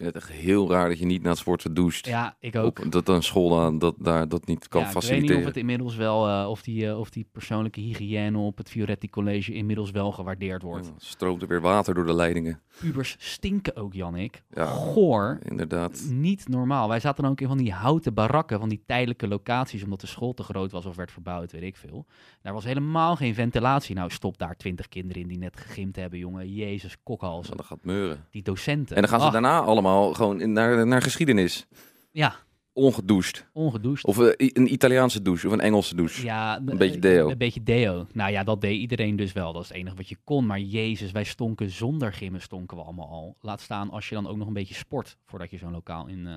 Vind 0.00 0.14
het 0.14 0.22
echt 0.22 0.32
heel 0.32 0.70
raar 0.70 0.88
dat 0.88 0.98
je 0.98 1.04
niet 1.04 1.22
na 1.22 1.28
het 1.28 1.38
sporten 1.38 1.74
doucht. 1.74 2.06
Ja, 2.06 2.36
ik 2.38 2.56
ook. 2.56 2.78
Op, 2.78 2.92
dat 2.92 3.08
een 3.08 3.22
school 3.22 3.48
dan, 3.48 3.78
dat, 3.78 3.94
daar 3.98 4.28
dat 4.28 4.46
niet 4.46 4.68
kan 4.68 4.80
ja, 4.80 4.86
ik 4.86 4.92
weet 4.92 5.02
niet 5.02 5.10
faciliteren. 5.10 5.40
of 5.40 5.46
het 5.46 5.56
inmiddels 5.56 5.96
wel, 5.96 6.28
eh, 6.28 6.48
of, 6.48 6.62
die, 6.62 6.86
eh, 6.88 6.98
of 6.98 7.10
die 7.10 7.26
persoonlijke 7.32 7.80
hygiëne 7.80 8.38
op 8.38 8.56
het 8.56 8.70
Fioretti 8.70 9.10
College 9.10 9.52
inmiddels 9.52 9.90
wel 9.90 10.12
gewaardeerd 10.12 10.62
wordt. 10.62 10.86
Ja, 10.86 10.92
stroomt 10.96 11.42
er 11.42 11.48
weer 11.48 11.60
water 11.60 11.94
door 11.94 12.06
de 12.06 12.14
leidingen. 12.14 12.60
Pubers 12.78 13.16
stinken 13.18 13.76
ook, 13.76 13.94
Jannik. 13.94 14.42
Ja. 14.50 14.66
Goor. 14.66 15.38
Inderdaad. 15.42 16.06
Niet 16.10 16.48
normaal. 16.48 16.88
Wij 16.88 17.00
zaten 17.00 17.22
dan 17.22 17.32
ook 17.32 17.40
in 17.40 17.48
van 17.48 17.58
die 17.58 17.72
houten 17.72 18.14
barakken, 18.14 18.58
van 18.58 18.68
die 18.68 18.82
tijdelijke 18.86 19.28
locaties, 19.28 19.82
omdat 19.82 20.00
de 20.00 20.06
school 20.06 20.34
te 20.34 20.42
groot 20.42 20.72
was 20.72 20.86
of 20.86 20.96
werd 20.96 21.12
verbouwd, 21.12 21.52
weet 21.52 21.62
ik 21.62 21.76
veel. 21.76 22.06
Daar 22.42 22.52
was 22.52 22.64
helemaal 22.64 23.16
geen 23.16 23.34
ventilatie. 23.34 23.94
Nou, 23.94 24.10
stop 24.10 24.38
daar 24.38 24.56
twintig 24.56 24.88
kinderen 24.88 25.22
in 25.22 25.28
die 25.28 25.38
net 25.38 25.56
gegimd 25.56 25.96
hebben, 25.96 26.18
jongen. 26.18 26.52
Jezus, 26.52 26.96
kokhalzen. 27.02 27.56
Dat 27.56 27.66
gaat 27.66 27.84
meuren. 27.84 28.26
Die 28.30 28.42
docenten. 28.42 28.96
En 28.96 29.02
dan 29.02 29.10
gaan 29.10 29.20
ze 29.20 29.26
Ach, 29.26 29.32
daarna 29.32 29.60
allemaal 29.60 29.89
gewoon 30.12 30.40
in, 30.40 30.52
naar, 30.52 30.86
naar 30.86 31.02
geschiedenis. 31.02 31.66
Ja, 32.10 32.34
Ongedoucht. 32.72 33.46
ongedoucht. 33.52 34.04
Of 34.04 34.18
eh, 34.18 34.48
een 34.52 34.72
Italiaanse 34.72 35.22
douche 35.22 35.46
of 35.46 35.52
een 35.52 35.60
Engelse 35.60 35.94
douche. 35.96 36.24
Ja, 36.24 36.56
Een 36.66 36.78
beetje 36.78 36.98
deo. 36.98 37.30
Een 37.30 37.38
beetje 37.38 37.62
deo. 37.62 38.06
Nou 38.12 38.30
ja, 38.32 38.44
dat 38.44 38.60
deed 38.60 38.80
iedereen 38.80 39.16
dus 39.16 39.32
wel. 39.32 39.52
Dat 39.52 39.62
is 39.62 39.68
het 39.68 39.76
enige 39.76 39.96
wat 39.96 40.08
je 40.08 40.16
kon. 40.24 40.46
Maar 40.46 40.60
jezus, 40.60 41.10
wij 41.10 41.24
stonken 41.24 41.70
zonder 41.70 42.12
gimmen 42.12 42.40
stonken 42.40 42.76
we 42.76 42.82
allemaal 42.82 43.08
al. 43.08 43.36
Laat 43.40 43.60
staan 43.60 43.90
als 43.90 44.08
je 44.08 44.14
dan 44.14 44.26
ook 44.28 44.36
nog 44.36 44.46
een 44.46 44.52
beetje 44.52 44.74
sport 44.74 45.16
voordat 45.26 45.50
je 45.50 45.58
zo'n 45.58 45.72
lokaal 45.72 46.06
in, 46.06 46.26
eh, 46.26 46.34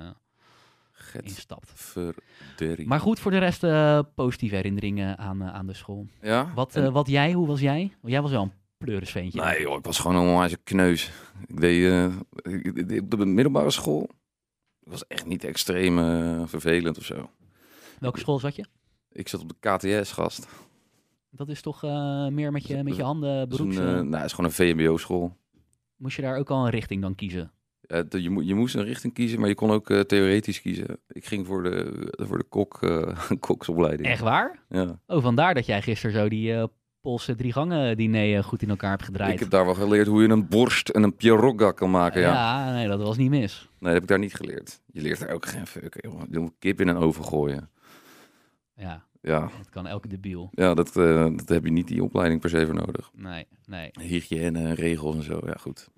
instapt. 1.24 1.96
Maar 2.86 3.00
goed, 3.00 3.20
voor 3.20 3.32
de 3.32 3.38
rest 3.38 3.63
eh, 3.63 4.00
positieve 4.16 4.56
herinneringen 4.56 5.18
aan, 5.18 5.42
eh, 5.42 5.54
aan 5.54 5.68
de 5.68 5.74
school. 5.74 6.08
Ja? 6.22 6.52
Wat, 6.56 6.76
En- 6.76 6.84
eh, 6.86 6.92
wat 6.92 7.08
jij, 7.08 7.32
hoe 7.34 7.48
was 7.48 7.60
jij? 7.60 7.92
Jij 8.04 8.22
was 8.22 8.32
wel 8.32 8.42
een 8.42 8.52
pleurisveentje. 8.86 9.41
Nee 9.41 9.62
joh, 9.62 9.78
ik 9.78 9.86
was 9.86 10.00
gewoon 10.00 10.15
een 10.22 10.30
onwijs 10.30 10.56
kneus. 10.63 11.12
Ik 11.48 11.60
deed 11.60 12.12
ik- 12.91 13.02
op 13.02 13.10
de 13.19 13.26
middelbare 13.26 13.72
school. 13.72 14.10
Het 14.80 14.89
was 14.91 15.08
echt 15.08 15.26
niet 15.26 15.43
extreem 15.43 16.00
eh, 16.00 16.41
vervelend 16.46 16.98
of 16.98 17.04
zo. 17.06 17.30
Welke 18.00 18.19
school 18.19 18.39
zat 18.39 18.56
je? 18.56 18.65
Ik 19.12 19.28
zat 19.28 19.41
op 19.41 19.50
de 19.50 19.56
KTS, 20.00 20.12
gast. 20.12 20.48
Dat 21.30 21.50
is 21.50 21.62
toch 21.62 21.84
eh, 21.84 22.28
meer 22.28 22.52
met 22.52 22.67
je, 22.67 22.84
met 22.84 22.96
je 22.96 23.04
handen 23.04 23.50
Dat 23.50 23.60
is 23.60 23.65
een, 23.65 23.69
beroeps... 23.69 23.91
eh, 23.91 24.02
nou, 24.02 24.15
het 24.15 24.26
is 24.26 24.32
gewoon 24.34 24.50
een 24.50 24.56
VMBO-school. 24.56 25.38
moest 25.96 26.15
je 26.15 26.22
daar 26.22 26.38
ook 26.38 26.50
al 26.50 26.63
een 26.65 26.72
richting 26.72 27.02
dan 27.02 27.15
kiezen? 27.15 27.52
Je, 28.10 28.30
mo- 28.30 28.41
je 28.41 28.56
moest 28.56 28.76
een 28.76 28.84
richting 28.84 29.13
kiezen, 29.13 29.39
maar 29.39 29.50
je 29.50 29.56
kon 29.56 29.72
ook 29.72 29.88
theoretisch 29.93 30.62
kiezen. 30.62 31.00
Ik 31.08 31.26
ging 31.26 31.46
voor 31.48 31.63
de, 31.63 31.91
voor 32.22 32.38
de 32.38 32.43
kok, 32.43 32.80
koksopleiding. 33.39 34.08
Echt 34.10 34.22
waar? 34.22 34.60
Ja. 34.69 35.00
Oh, 35.08 35.22
vandaar 35.22 35.54
dat 35.54 35.65
jij 35.65 35.82
gisteren 35.82 36.15
zo 36.15 36.30
die 36.30 36.67
Poolse 37.04 37.36
drie 37.36 37.52
gangen 37.54 37.98
diner 37.98 38.38
eh, 38.38 38.44
goed 38.44 38.62
in 38.62 38.70
elkaar 38.70 38.89
hebt 38.89 39.04
gedraaid. 39.04 39.34
Ik 39.34 39.39
heb 39.39 39.50
daar 39.50 39.66
wel 39.66 39.74
geleerd 39.74 40.08
hoe 40.08 40.22
je 40.22 40.30
een 40.30 40.48
borst 40.48 40.89
en 40.89 41.04
een 41.04 41.16
pieroga 41.16 41.72
kan 41.72 41.92
maken. 41.92 42.22
Ja. 42.22 42.34
ja, 42.34 42.74
nee, 42.74 42.88
dat 42.88 43.02
was 43.02 43.18
niet 43.18 43.30
mis. 43.30 43.60
Nee, 43.62 43.70
dat 43.80 43.94
heb 43.94 44.02
ik 44.02 44.08
daar 44.08 44.20
niet 44.20 44.34
geleerd. 44.36 44.82
Je 44.92 45.02
leert 45.02 45.20
daar 45.20 45.30
ook 45.30 45.46
geen 45.46 45.68
fuck. 45.68 45.98
jongen. 46.02 46.28
Je 46.32 46.39
moet 46.39 46.54
kip 46.60 46.82
in 46.82 46.88
een 46.88 46.96
oven 46.98 47.26
gooien. 47.26 47.70
Ja, 48.76 49.04
Ja, 49.22 49.39
dat 49.39 49.70
kan 49.70 49.88
elke 49.88 50.08
debiel. 50.08 50.50
ja 50.52 50.74
dat, 50.74 50.98
eh, 50.98 51.28
dat 51.36 51.50
heb 51.50 51.63
je 51.66 51.72
niet 51.72 51.88
die 51.88 52.04
opleiding 52.04 52.42
per 52.42 52.50
se 52.50 52.66
voor 52.66 52.76
nodig. 52.76 53.10
Nee, 53.13 53.48
nee. 53.66 53.89
Hygiëne 54.00 54.60
en 54.60 54.76
regels 54.76 55.16
en 55.16 55.24
zo, 55.24 55.39
ja 55.46 55.56
goed. 55.60 55.89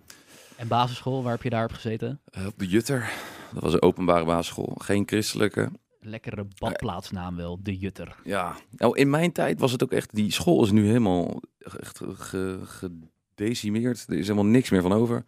En 0.55 0.67
basisschool, 0.67 1.23
waar 1.23 1.31
heb 1.31 1.43
je 1.43 1.49
daar 1.49 1.63
op 1.63 1.71
gezeten? 1.71 2.19
Eh, 2.31 2.45
op 2.45 2.53
de 2.59 2.67
Jutter, 2.67 3.11
dat 3.53 3.63
was 3.63 3.73
een 3.73 3.81
openbare 3.81 4.25
basisschool. 4.25 4.75
Geen 4.77 5.03
christelijke. 5.05 5.69
Lekkere 6.05 6.47
badplaatsnaam 6.57 7.35
wel, 7.35 7.59
de 7.63 7.77
Jutter. 7.77 8.15
Ja, 8.23 8.55
nou 8.71 8.97
in 8.97 9.09
mijn 9.09 9.31
tijd 9.31 9.59
was 9.59 9.71
het 9.71 9.83
ook 9.83 9.91
echt, 9.91 10.15
die 10.15 10.31
school 10.31 10.63
is 10.63 10.71
nu 10.71 10.85
helemaal 10.85 11.41
echt 11.79 12.01
ge- 12.17 12.59
gedecimeerd. 13.35 14.05
Er 14.07 14.17
is 14.17 14.27
helemaal 14.27 14.51
niks 14.51 14.69
meer 14.69 14.81
van 14.81 14.93
over. 14.93 15.23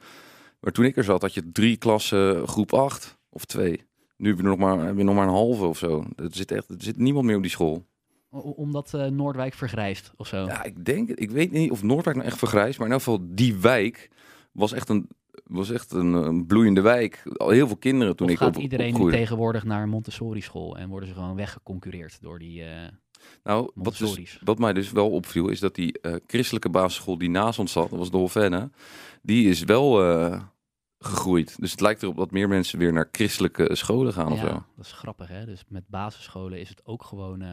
Maar 0.59 0.71
toen 0.71 0.85
ik 0.85 0.97
er 0.97 1.03
zat, 1.03 1.21
had 1.21 1.33
je 1.33 1.51
drie 1.51 1.77
klassen 1.77 2.47
groep 2.47 2.73
8 2.73 3.17
of 3.29 3.45
twee. 3.45 3.85
Nu 4.17 4.29
heb 4.29 4.37
je 4.37 4.43
nog 4.43 4.57
maar, 4.57 4.79
heb 4.85 4.97
je 4.97 5.03
nog 5.03 5.15
maar 5.15 5.27
een 5.27 5.33
halve 5.33 5.65
of 5.65 5.77
zo. 5.77 6.05
Er 6.15 6.27
zit 6.31 6.51
echt, 6.51 6.69
er 6.69 6.75
zit 6.79 6.97
niemand 6.97 7.25
meer 7.25 7.35
op 7.35 7.41
die 7.41 7.51
school. 7.51 7.85
O- 8.31 8.39
Omdat 8.39 8.93
eh, 8.93 9.05
Noordwijk 9.05 9.53
vergrijst 9.53 10.11
of 10.17 10.27
zo. 10.27 10.45
Ja, 10.45 10.63
ik 10.63 10.85
denk, 10.85 11.09
ik 11.09 11.31
weet 11.31 11.51
niet 11.51 11.71
of 11.71 11.83
Noordwijk 11.83 12.15
nou 12.15 12.27
echt 12.29 12.37
vergrijst, 12.37 12.77
maar 12.77 12.87
in 12.87 12.93
elk 12.93 13.03
geval 13.03 13.25
die 13.29 13.55
wijk 13.55 14.09
was 14.51 14.71
echt 14.73 14.89
een, 14.89 15.07
was 15.43 15.69
echt 15.71 15.91
een, 15.91 16.13
een 16.13 16.45
bloeiende 16.45 16.81
wijk. 16.81 17.23
Al 17.37 17.49
heel 17.49 17.67
veel 17.67 17.77
kinderen 17.77 18.15
toen 18.15 18.27
of 18.27 18.33
ik 18.33 18.39
gaat 18.39 18.55
op, 18.55 18.61
iedereen 18.61 18.85
nu 18.85 18.91
opgroeide. 18.91 19.17
tegenwoordig 19.17 19.63
naar 19.63 19.83
een 19.83 19.89
Montessori 19.89 20.41
school 20.41 20.77
en 20.77 20.89
worden 20.89 21.09
ze 21.09 21.15
gewoon 21.15 21.35
weggeconcureerd 21.35 22.21
door 22.21 22.39
die 22.39 22.63
eh 22.63 22.87
Nou, 23.43 23.71
wat, 23.73 23.97
dus, 23.97 24.39
wat 24.43 24.59
mij 24.59 24.73
dus 24.73 24.91
wel 24.91 25.11
opviel, 25.11 25.49
is 25.49 25.59
dat 25.59 25.75
die 25.75 25.99
eh, 26.01 26.15
christelijke 26.27 26.69
basisschool 26.69 27.17
die 27.17 27.29
naast 27.29 27.59
ons 27.59 27.71
zat, 27.71 27.89
dat 27.89 27.99
was 27.99 28.11
de 28.11 28.17
Hofenne, 28.17 28.69
die 29.21 29.49
is 29.49 29.63
wel 29.63 30.03
eh, 30.03 30.41
gegroeid. 30.99 31.55
Dus 31.59 31.71
het 31.71 31.81
lijkt 31.81 32.03
erop 32.03 32.15
dat 32.17 32.31
meer 32.31 32.47
mensen 32.47 32.79
weer 32.79 32.93
naar 32.93 33.09
christelijke 33.11 33.75
scholen 33.75 34.13
gaan 34.13 34.31
of 34.31 34.41
ja, 34.41 34.47
zo. 34.47 34.63
dat 34.75 34.85
is 34.85 34.91
grappig 34.91 35.27
hè. 35.27 35.45
Dus 35.45 35.63
met 35.67 35.87
basisscholen 35.87 36.59
is 36.59 36.69
het 36.69 36.85
ook 36.85 37.03
gewoon 37.03 37.43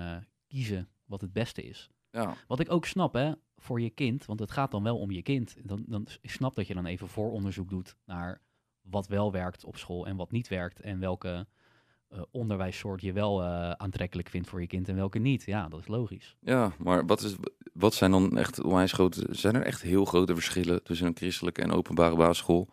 kiezen 0.46 0.88
wat 1.04 1.20
het 1.20 1.32
beste 1.32 1.62
is. 1.62 1.90
Ja, 2.10 2.34
Wat 2.46 2.60
ik 2.60 2.72
ook 2.72 2.86
snap, 2.86 3.14
hè, 3.14 3.32
voor 3.64 3.81
je 3.81 3.90
kind, 3.90 4.24
want 4.24 4.40
het 4.40 4.50
gaat 4.50 4.70
dan 4.70 4.83
wel 4.83 4.98
om 4.98 5.11
je 5.11 5.22
kind. 5.22 5.57
Dan, 5.62 5.85
dan, 5.87 6.07
snap 6.22 6.55
dat 6.55 6.66
je 6.66 6.74
dan 6.74 6.87
even 6.87 7.09
vooronderzoek 7.09 7.68
doet 7.68 7.96
naar 8.05 8.40
wat 8.81 9.07
wel 9.07 9.33
werkt 9.33 9.64
op 9.64 9.77
school 9.77 10.07
en 10.07 10.16
wat 10.16 10.31
niet 10.31 10.48
werkt. 10.48 10.81
En 10.81 10.98
welke 10.98 11.46
eh, 12.09 12.22
onderwijssoort 12.31 13.00
je 13.00 13.12
wel 13.12 13.42
eh, 13.42 13.70
aantrekkelijk 13.70 14.29
vindt 14.29 14.48
voor 14.48 14.61
je 14.61 14.66
kind 14.66 14.88
en 14.88 14.94
welke 14.94 15.18
niet. 15.18 15.44
Ja, 15.44 15.68
dat 15.68 15.81
is 15.81 15.87
logisch. 15.87 16.37
ja 16.40 16.72
maar 16.79 17.07
wat, 17.07 17.22
is, 17.22 17.37
wat 17.72 17.94
zijn 17.94 18.11
dan 18.11 18.38
echt 18.38 18.62
onwijs 18.62 18.92
grote... 18.92 19.27
Zijn 19.31 19.55
er 19.55 19.62
echt 19.62 19.83
heel 19.83 20.05
grote 20.05 20.35
verschillen 20.35 20.83
tussen 20.83 21.07
een 21.07 21.16
christelijke 21.16 21.62
en 21.62 21.72
openbare 21.72 22.16
basisschool? 22.16 22.68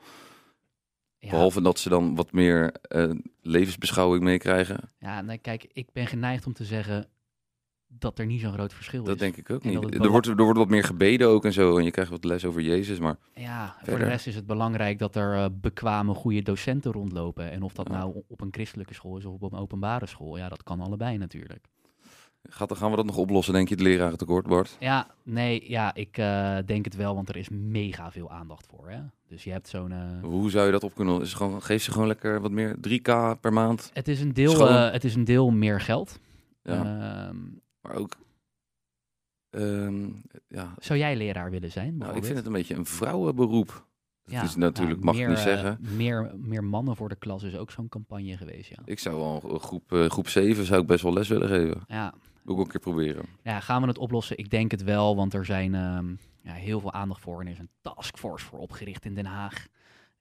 Ja, 1.17 1.29
Behalve 1.29 1.61
dat 1.61 1.79
ze 1.79 1.89
dan 1.89 2.15
wat 2.15 2.31
meer 2.31 2.71
eh, 2.81 3.11
levensbeschouwing 3.41 4.23
meekrijgen. 4.23 4.89
ja 4.99 5.21
nee, 5.21 5.37
kijk, 5.37 5.69
ik 5.73 5.91
ben 5.91 6.07
geneigd 6.07 6.45
om 6.45 6.53
te 6.53 6.65
zeggen 6.65 7.09
dat 7.99 8.19
er 8.19 8.25
niet 8.25 8.41
zo'n 8.41 8.53
groot 8.53 8.73
verschil 8.73 9.03
Dat 9.03 9.13
is. 9.15 9.19
denk 9.21 9.37
ik 9.37 9.49
ook 9.49 9.63
niet. 9.63 9.81
dat 9.81 9.93
Er 9.93 10.09
wordt, 10.09 10.27
er 10.27 10.35
wordt 10.43 10.57
wat 10.59 10.69
meer 10.69 10.83
gebeden 10.83 11.27
ook 11.27 11.45
en 11.45 11.53
zo. 11.53 11.77
En 11.77 11.83
je 11.83 11.91
krijgt 11.91 12.11
wat 12.11 12.23
les 12.23 12.45
over 12.45 12.61
Jezus. 12.61 12.99
Maar 12.99 13.15
Ja, 13.35 13.75
voor 13.83 13.97
de 13.97 14.03
rest 14.05 14.27
is 14.27 14.35
het 14.35 14.45
belangrijk 14.45 14.99
dat 14.99 15.15
er 15.15 15.35
eh, 15.35 15.45
bekwame, 15.51 16.13
goede 16.13 16.41
docenten 16.41 16.91
rondlopen. 16.91 17.51
En 17.51 17.61
of 17.63 17.73
dat 17.73 17.87
Ja. 17.89 17.97
nou 17.97 18.23
op 18.27 18.41
een 18.41 18.51
christelijke 18.51 18.93
school 18.93 19.17
is 19.17 19.25
of 19.25 19.33
op 19.41 19.51
een 19.53 19.59
openbare 19.59 20.05
school, 20.05 20.37
ja, 20.37 20.49
dat 20.49 20.63
kan 20.63 20.79
allebei 20.81 21.17
natuurlijk. 21.17 21.65
gaat, 22.49 22.77
gaan 22.77 22.89
we 22.89 22.95
dat 22.95 23.05
nog 23.05 23.17
oplossen, 23.17 23.53
denk 23.53 23.67
je, 23.69 23.73
het 23.75 23.83
lerarentekort, 23.83 24.47
Bart? 24.47 24.77
Ja, 24.79 25.07
nee, 25.23 25.69
ja, 25.69 25.93
ik 25.93 26.17
eh, 26.17 26.57
denk 26.65 26.85
het 26.85 26.95
wel, 26.95 27.15
want 27.15 27.29
er 27.29 27.37
is 27.37 27.49
mega 27.49 28.11
veel 28.11 28.31
aandacht 28.31 28.65
voor. 28.67 28.89
Hè? 28.89 28.99
Dus 29.27 29.43
je 29.43 29.51
hebt 29.51 29.67
zo'n. 29.67 29.91
eh, 29.91 29.97
Hoe 30.21 30.49
zou 30.49 30.65
je 30.65 30.71
dat 30.71 30.83
op 30.83 30.95
kunnen? 30.95 31.21
Is 31.21 31.33
gewoon, 31.33 31.61
geef 31.61 31.83
ze 31.83 31.91
gewoon 31.91 32.07
lekker 32.07 32.41
wat 32.41 32.51
meer, 32.51 32.75
3k 32.87 33.39
per 33.41 33.53
maand. 33.53 33.89
het, 33.93 34.07
is 34.07 34.21
een 34.21 34.33
deel, 34.33 34.67
het 34.69 35.03
is 35.03 35.15
een 35.15 35.23
deel 35.23 35.49
meer 35.51 35.81
geld. 35.81 36.19
Ja, 36.63 36.73
Ehm, 37.27 37.37
maar 37.81 37.95
ook... 37.95 38.17
ehm, 39.49 40.09
ja, 40.47 40.73
zou 40.77 40.99
jij 40.99 41.15
leraar 41.15 41.51
willen 41.51 41.71
zijn? 41.71 41.97
nou, 41.97 42.15
ik 42.15 42.23
vind 42.23 42.37
het 42.37 42.45
een 42.45 42.51
beetje 42.51 42.75
een 42.75 42.85
vrouwenberoep. 42.85 43.89
Dat 44.23 44.33
Ja, 44.33 44.43
is 44.43 44.55
natuurlijk, 44.55 45.03
nou, 45.03 45.05
mag 45.05 45.15
meer, 45.15 45.23
ik 45.23 45.29
niet 45.29 45.37
eh, 45.37 45.43
zeggen. 45.43 45.77
meer, 45.95 46.31
meer 46.37 46.63
mannen 46.63 46.95
voor 46.95 47.09
de 47.09 47.15
klas 47.15 47.43
is 47.43 47.55
ook 47.57 47.71
zo'n 47.71 47.89
campagne 47.89 48.37
geweest, 48.37 48.69
ja. 48.69 48.77
Ik 48.85 48.99
zou 48.99 49.15
wel 49.15 49.53
een 49.53 49.59
groep, 49.59 49.91
eh, 49.93 50.09
groep 50.09 50.27
7 50.27 50.65
zou 50.65 50.81
ik 50.81 50.87
best 50.87 51.03
wel 51.03 51.13
les 51.13 51.27
willen 51.27 51.47
geven. 51.47 51.81
Ja, 51.87 52.13
Wil 52.43 52.53
ik 52.55 52.59
ook 52.59 52.65
een 52.65 52.71
keer 52.71 52.79
proberen. 52.93 53.25
Ja, 53.43 53.59
gaan 53.59 53.81
we 53.81 53.87
het 53.87 53.97
oplossen? 53.97 54.37
Ik 54.37 54.49
denk 54.49 54.71
het 54.71 54.83
wel, 54.83 55.15
want 55.15 55.33
er 55.33 55.45
zijn 55.45 55.75
ehm, 55.75 56.09
ja, 56.41 56.53
heel 56.53 56.79
veel 56.79 56.91
aandacht 56.93 57.21
voor 57.21 57.39
en 57.39 57.45
er 57.45 57.51
is 57.51 57.59
een 57.59 57.69
taskforce 57.81 58.45
voor 58.45 58.59
opgericht 58.59 59.05
in 59.05 59.13
Den 59.15 59.25
Haag. 59.25 59.67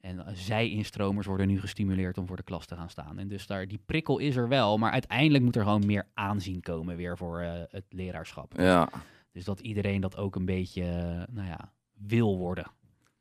En 0.00 0.26
eh, 0.26 0.32
zij-instromers 0.34 1.26
worden 1.26 1.46
nu 1.46 1.60
gestimuleerd 1.60 2.18
om 2.18 2.26
voor 2.26 2.36
de 2.36 2.42
klas 2.42 2.66
te 2.66 2.76
gaan 2.76 2.90
staan. 2.90 3.18
En 3.18 3.28
dus 3.28 3.46
daar, 3.46 3.68
die 3.68 3.80
prikkel 3.86 4.18
is 4.18 4.36
er 4.36 4.48
wel, 4.48 4.78
maar 4.78 4.92
uiteindelijk 4.92 5.44
moet 5.44 5.56
er 5.56 5.62
gewoon 5.62 5.86
meer 5.86 6.06
aanzien 6.14 6.60
komen 6.60 6.96
weer 6.96 7.16
voor 7.16 7.40
eh, 7.40 7.52
het 7.70 7.84
leraarschap. 7.88 8.52
Ja. 8.56 8.88
Dus 9.32 9.44
dat 9.44 9.60
iedereen 9.60 10.00
dat 10.00 10.16
ook 10.16 10.36
een 10.36 10.44
beetje, 10.44 10.82
eh, 10.82 11.34
nou 11.34 11.48
ja, 11.48 11.72
wil 11.92 12.38
worden. 12.38 12.66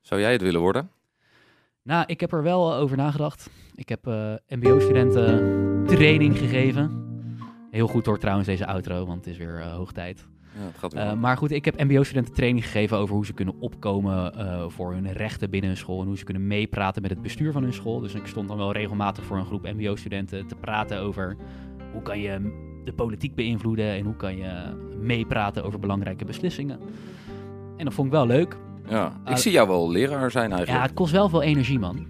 Zou 0.02 0.22
jij 0.22 0.32
het 0.32 0.42
willen 0.42 0.62
worden? 0.62 0.92
Nou, 1.84 2.04
ik 2.08 2.20
heb 2.20 2.34
er 2.34 2.44
wel 2.44 2.74
over 2.74 2.98
nagedacht. 2.98 3.50
Ik 3.76 3.90
heb 3.90 4.06
mbo-studenten 4.48 5.86
training 5.86 6.38
gegeven. 6.38 7.08
Heel 7.72 7.88
goed 7.88 8.06
hoor 8.06 8.20
trouwens 8.20 8.48
deze 8.48 8.66
outro, 8.66 9.06
want 9.06 9.26
het 9.26 9.34
is 9.34 9.38
weer 9.38 9.64
hoog 9.64 9.92
tijd. 9.92 10.28
Ja, 10.58 10.66
het 10.66 10.78
gaat 10.78 10.94
weer. 10.94 11.04
Uh, 11.06 11.14
maar 11.14 11.38
goed, 11.38 11.52
ik 11.52 11.66
heb 11.66 11.84
MBO-studenten 11.84 12.34
training 12.34 12.66
gegeven 12.66 12.98
over 12.98 13.16
hoe 13.16 13.26
ze 13.26 13.34
kunnen 13.34 13.56
opkomen 13.60 14.34
uh, 14.38 14.64
voor 14.68 14.94
hun 14.94 15.12
rechten 15.12 15.50
binnen 15.50 15.70
hun 15.70 15.80
school. 15.80 16.02
En 16.02 16.08
hoe 16.08 16.18
ze 16.18 16.24
kunnen 16.24 16.48
meepraten 16.48 17.02
met 17.02 17.12
het 17.12 17.22
bestuur 17.22 17.52
van 17.52 17.64
hun 17.64 17.74
school. 17.74 18.00
Dus 18.00 18.14
ik 18.14 18.28
stond 18.28 18.48
dan 18.48 18.58
wel 18.58 18.72
regelmatig 18.72 19.24
voor 19.24 19.38
een 19.38 19.46
groep 19.46 19.64
MBO-studenten 19.78 20.48
te 20.48 20.56
praten 20.56 21.00
over 21.00 21.36
hoe 21.94 22.02
kan 22.02 22.20
je 22.20 22.68
de 22.86 22.94
politiek 22.94 23.36
beïnvloeden. 23.36 23.86
En 23.92 24.06
hoe 24.06 24.16
kan 24.16 24.38
je 24.38 24.52
meepraten 25.02 25.64
over 25.64 25.80
belangrijke 25.80 26.26
beslissingen. 26.26 26.80
En 27.78 27.86
dat 27.86 27.94
vond 27.94 28.08
ik 28.08 28.14
wel 28.14 28.26
leuk. 28.28 28.58
ja, 28.90 29.14
ik 29.26 29.30
uh, 29.32 29.36
zie 29.36 29.52
jou 29.52 29.68
wel 29.68 29.92
leraar 29.92 30.32
zijn 30.32 30.52
eigenlijk. 30.52 30.80
Ja, 30.80 30.82
het 30.82 30.94
kost 30.94 31.12
wel 31.12 31.30
veel 31.30 31.42
energie, 31.42 31.80
man. 31.80 31.96
Nou, 31.96 32.08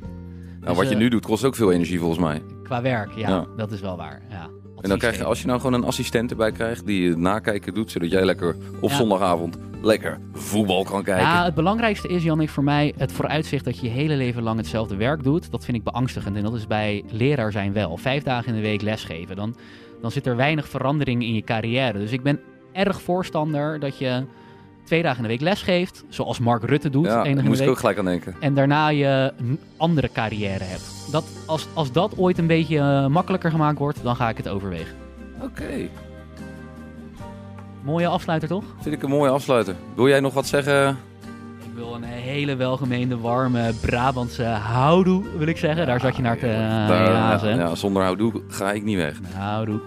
Nou, 0.62 0.76
wat 0.76 0.88
je 0.88 0.94
eh, 0.94 1.00
nu 1.00 1.10
doet 1.10 1.26
kost 1.26 1.44
ook 1.44 1.56
veel 1.56 1.72
energie 1.72 2.00
volgens 2.00 2.20
mij. 2.20 2.42
Qua 2.64 2.82
werk, 2.82 3.12
ja, 3.16 3.30
Ja. 3.30 3.46
dat 3.58 3.72
is 3.72 3.82
wel 3.82 3.98
waar. 3.98 4.22
Ja. 4.30 4.50
En 4.82 4.90
dan 4.90 4.98
krijg 4.98 5.18
je, 5.18 5.24
als 5.24 5.42
je 5.42 5.48
nou 5.48 5.60
gewoon 5.60 5.74
een 5.82 5.88
assistent 5.88 6.32
erbij 6.32 6.52
krijgt 6.52 6.86
die 6.86 7.10
het 7.10 7.18
nakijken 7.18 7.74
doet, 7.74 7.92
zodat 7.92 8.12
jij 8.12 8.26
lekker 8.26 8.56
op 8.82 8.90
Ja. 8.90 8.96
zondagavond 8.96 9.58
lekker 9.82 10.20
voetbal 10.34 10.84
kan 10.84 11.04
kijken. 11.04 11.26
Ja, 11.26 11.44
het 11.46 11.54
belangrijkste 11.54 12.08
is, 12.08 12.24
Jannik, 12.24 12.50
voor 12.50 12.64
mij 12.64 12.94
het 12.98 13.12
vooruitzicht 13.12 13.66
dat 13.66 13.80
je 13.80 13.88
je 13.88 13.94
hele 13.94 14.16
leven 14.16 14.44
lang 14.44 14.58
hetzelfde 14.58 14.96
werk 14.96 15.24
doet. 15.24 15.52
Dat 15.52 15.66
vind 15.66 15.78
ik 15.78 15.84
beangstigend. 15.84 16.36
En 16.36 16.44
dat 16.44 16.54
is 16.54 16.68
bij 16.68 17.04
leraar 17.10 17.52
zijn 17.52 17.74
wel. 17.74 17.98
Vijf 17.98 18.24
dagen 18.24 18.48
in 18.50 18.56
de 18.56 18.62
week 18.68 18.82
lesgeven. 18.82 19.36
Dan, 19.36 19.56
dan 20.02 20.12
zit 20.12 20.26
er 20.28 20.36
weinig 20.36 20.68
verandering 20.68 21.24
in 21.24 21.34
je 21.34 21.42
carrière. 21.42 22.00
Dus 22.00 22.12
ik 22.12 22.24
ben 22.24 22.40
erg 22.72 23.02
voorstander 23.02 23.80
dat 23.80 23.98
je 23.98 24.24
twee 24.90 25.02
dagen 25.02 25.18
in 25.18 25.24
de 25.24 25.30
week 25.30 25.42
lesgeeft. 25.42 26.04
Zoals 26.10 26.40
Mark 26.40 26.64
Rutte 26.64 26.90
doet. 26.90 27.06
ja, 27.06 27.24
daar 27.24 27.44
moest 27.44 27.62
ik 27.62 27.70
ook 27.70 27.78
gelijk 27.80 27.98
aan 27.98 28.06
denken. 28.06 28.36
En 28.40 28.54
daarna 28.54 28.88
je 28.90 29.32
een 29.38 29.60
andere 29.78 30.10
carrière 30.14 30.64
hebt. 30.64 31.08
Dat, 31.12 31.24
als, 31.46 31.68
als 31.74 31.92
dat 31.92 32.18
ooit 32.18 32.38
een 32.38 32.48
beetje 32.48 32.78
eh, 32.78 33.06
makkelijker 33.08 33.52
gemaakt 33.52 33.78
wordt, 33.80 34.04
dan 34.04 34.16
ga 34.16 34.30
ik 34.30 34.38
het 34.38 34.48
overwegen. 34.50 34.96
Oké, 35.42 35.90
Mooie 37.84 38.08
afsluiter, 38.08 38.48
toch? 38.50 38.64
vind 38.82 38.96
ik 38.96 39.04
een 39.04 39.10
mooie 39.10 39.32
afsluiter. 39.32 39.76
Wil 39.96 40.08
jij 40.08 40.20
nog 40.20 40.34
wat 40.34 40.48
zeggen? 40.48 40.90
Ik 41.64 41.76
wil 41.76 41.94
een 41.96 42.04
hele 42.04 42.56
welgemeende, 42.56 43.18
warme 43.18 43.74
Brabantse 43.82 44.44
houdoe, 44.44 45.24
wil 45.38 45.48
ik 45.48 45.58
zeggen. 45.58 45.86
Daar 45.86 46.00
zat 46.00 46.16
je 46.16 46.22
naar 46.22 46.38
te 46.38 46.48
Ja, 46.48 46.88
daar- 46.88 47.48
ja, 47.50 47.56
ja, 47.56 47.76
zonder 47.76 48.04
houdoe 48.04 48.42
ga 48.48 48.72
ik 48.72 48.84
niet 48.84 48.98
weg. 48.98 49.20
Houdoe. 49.34 49.80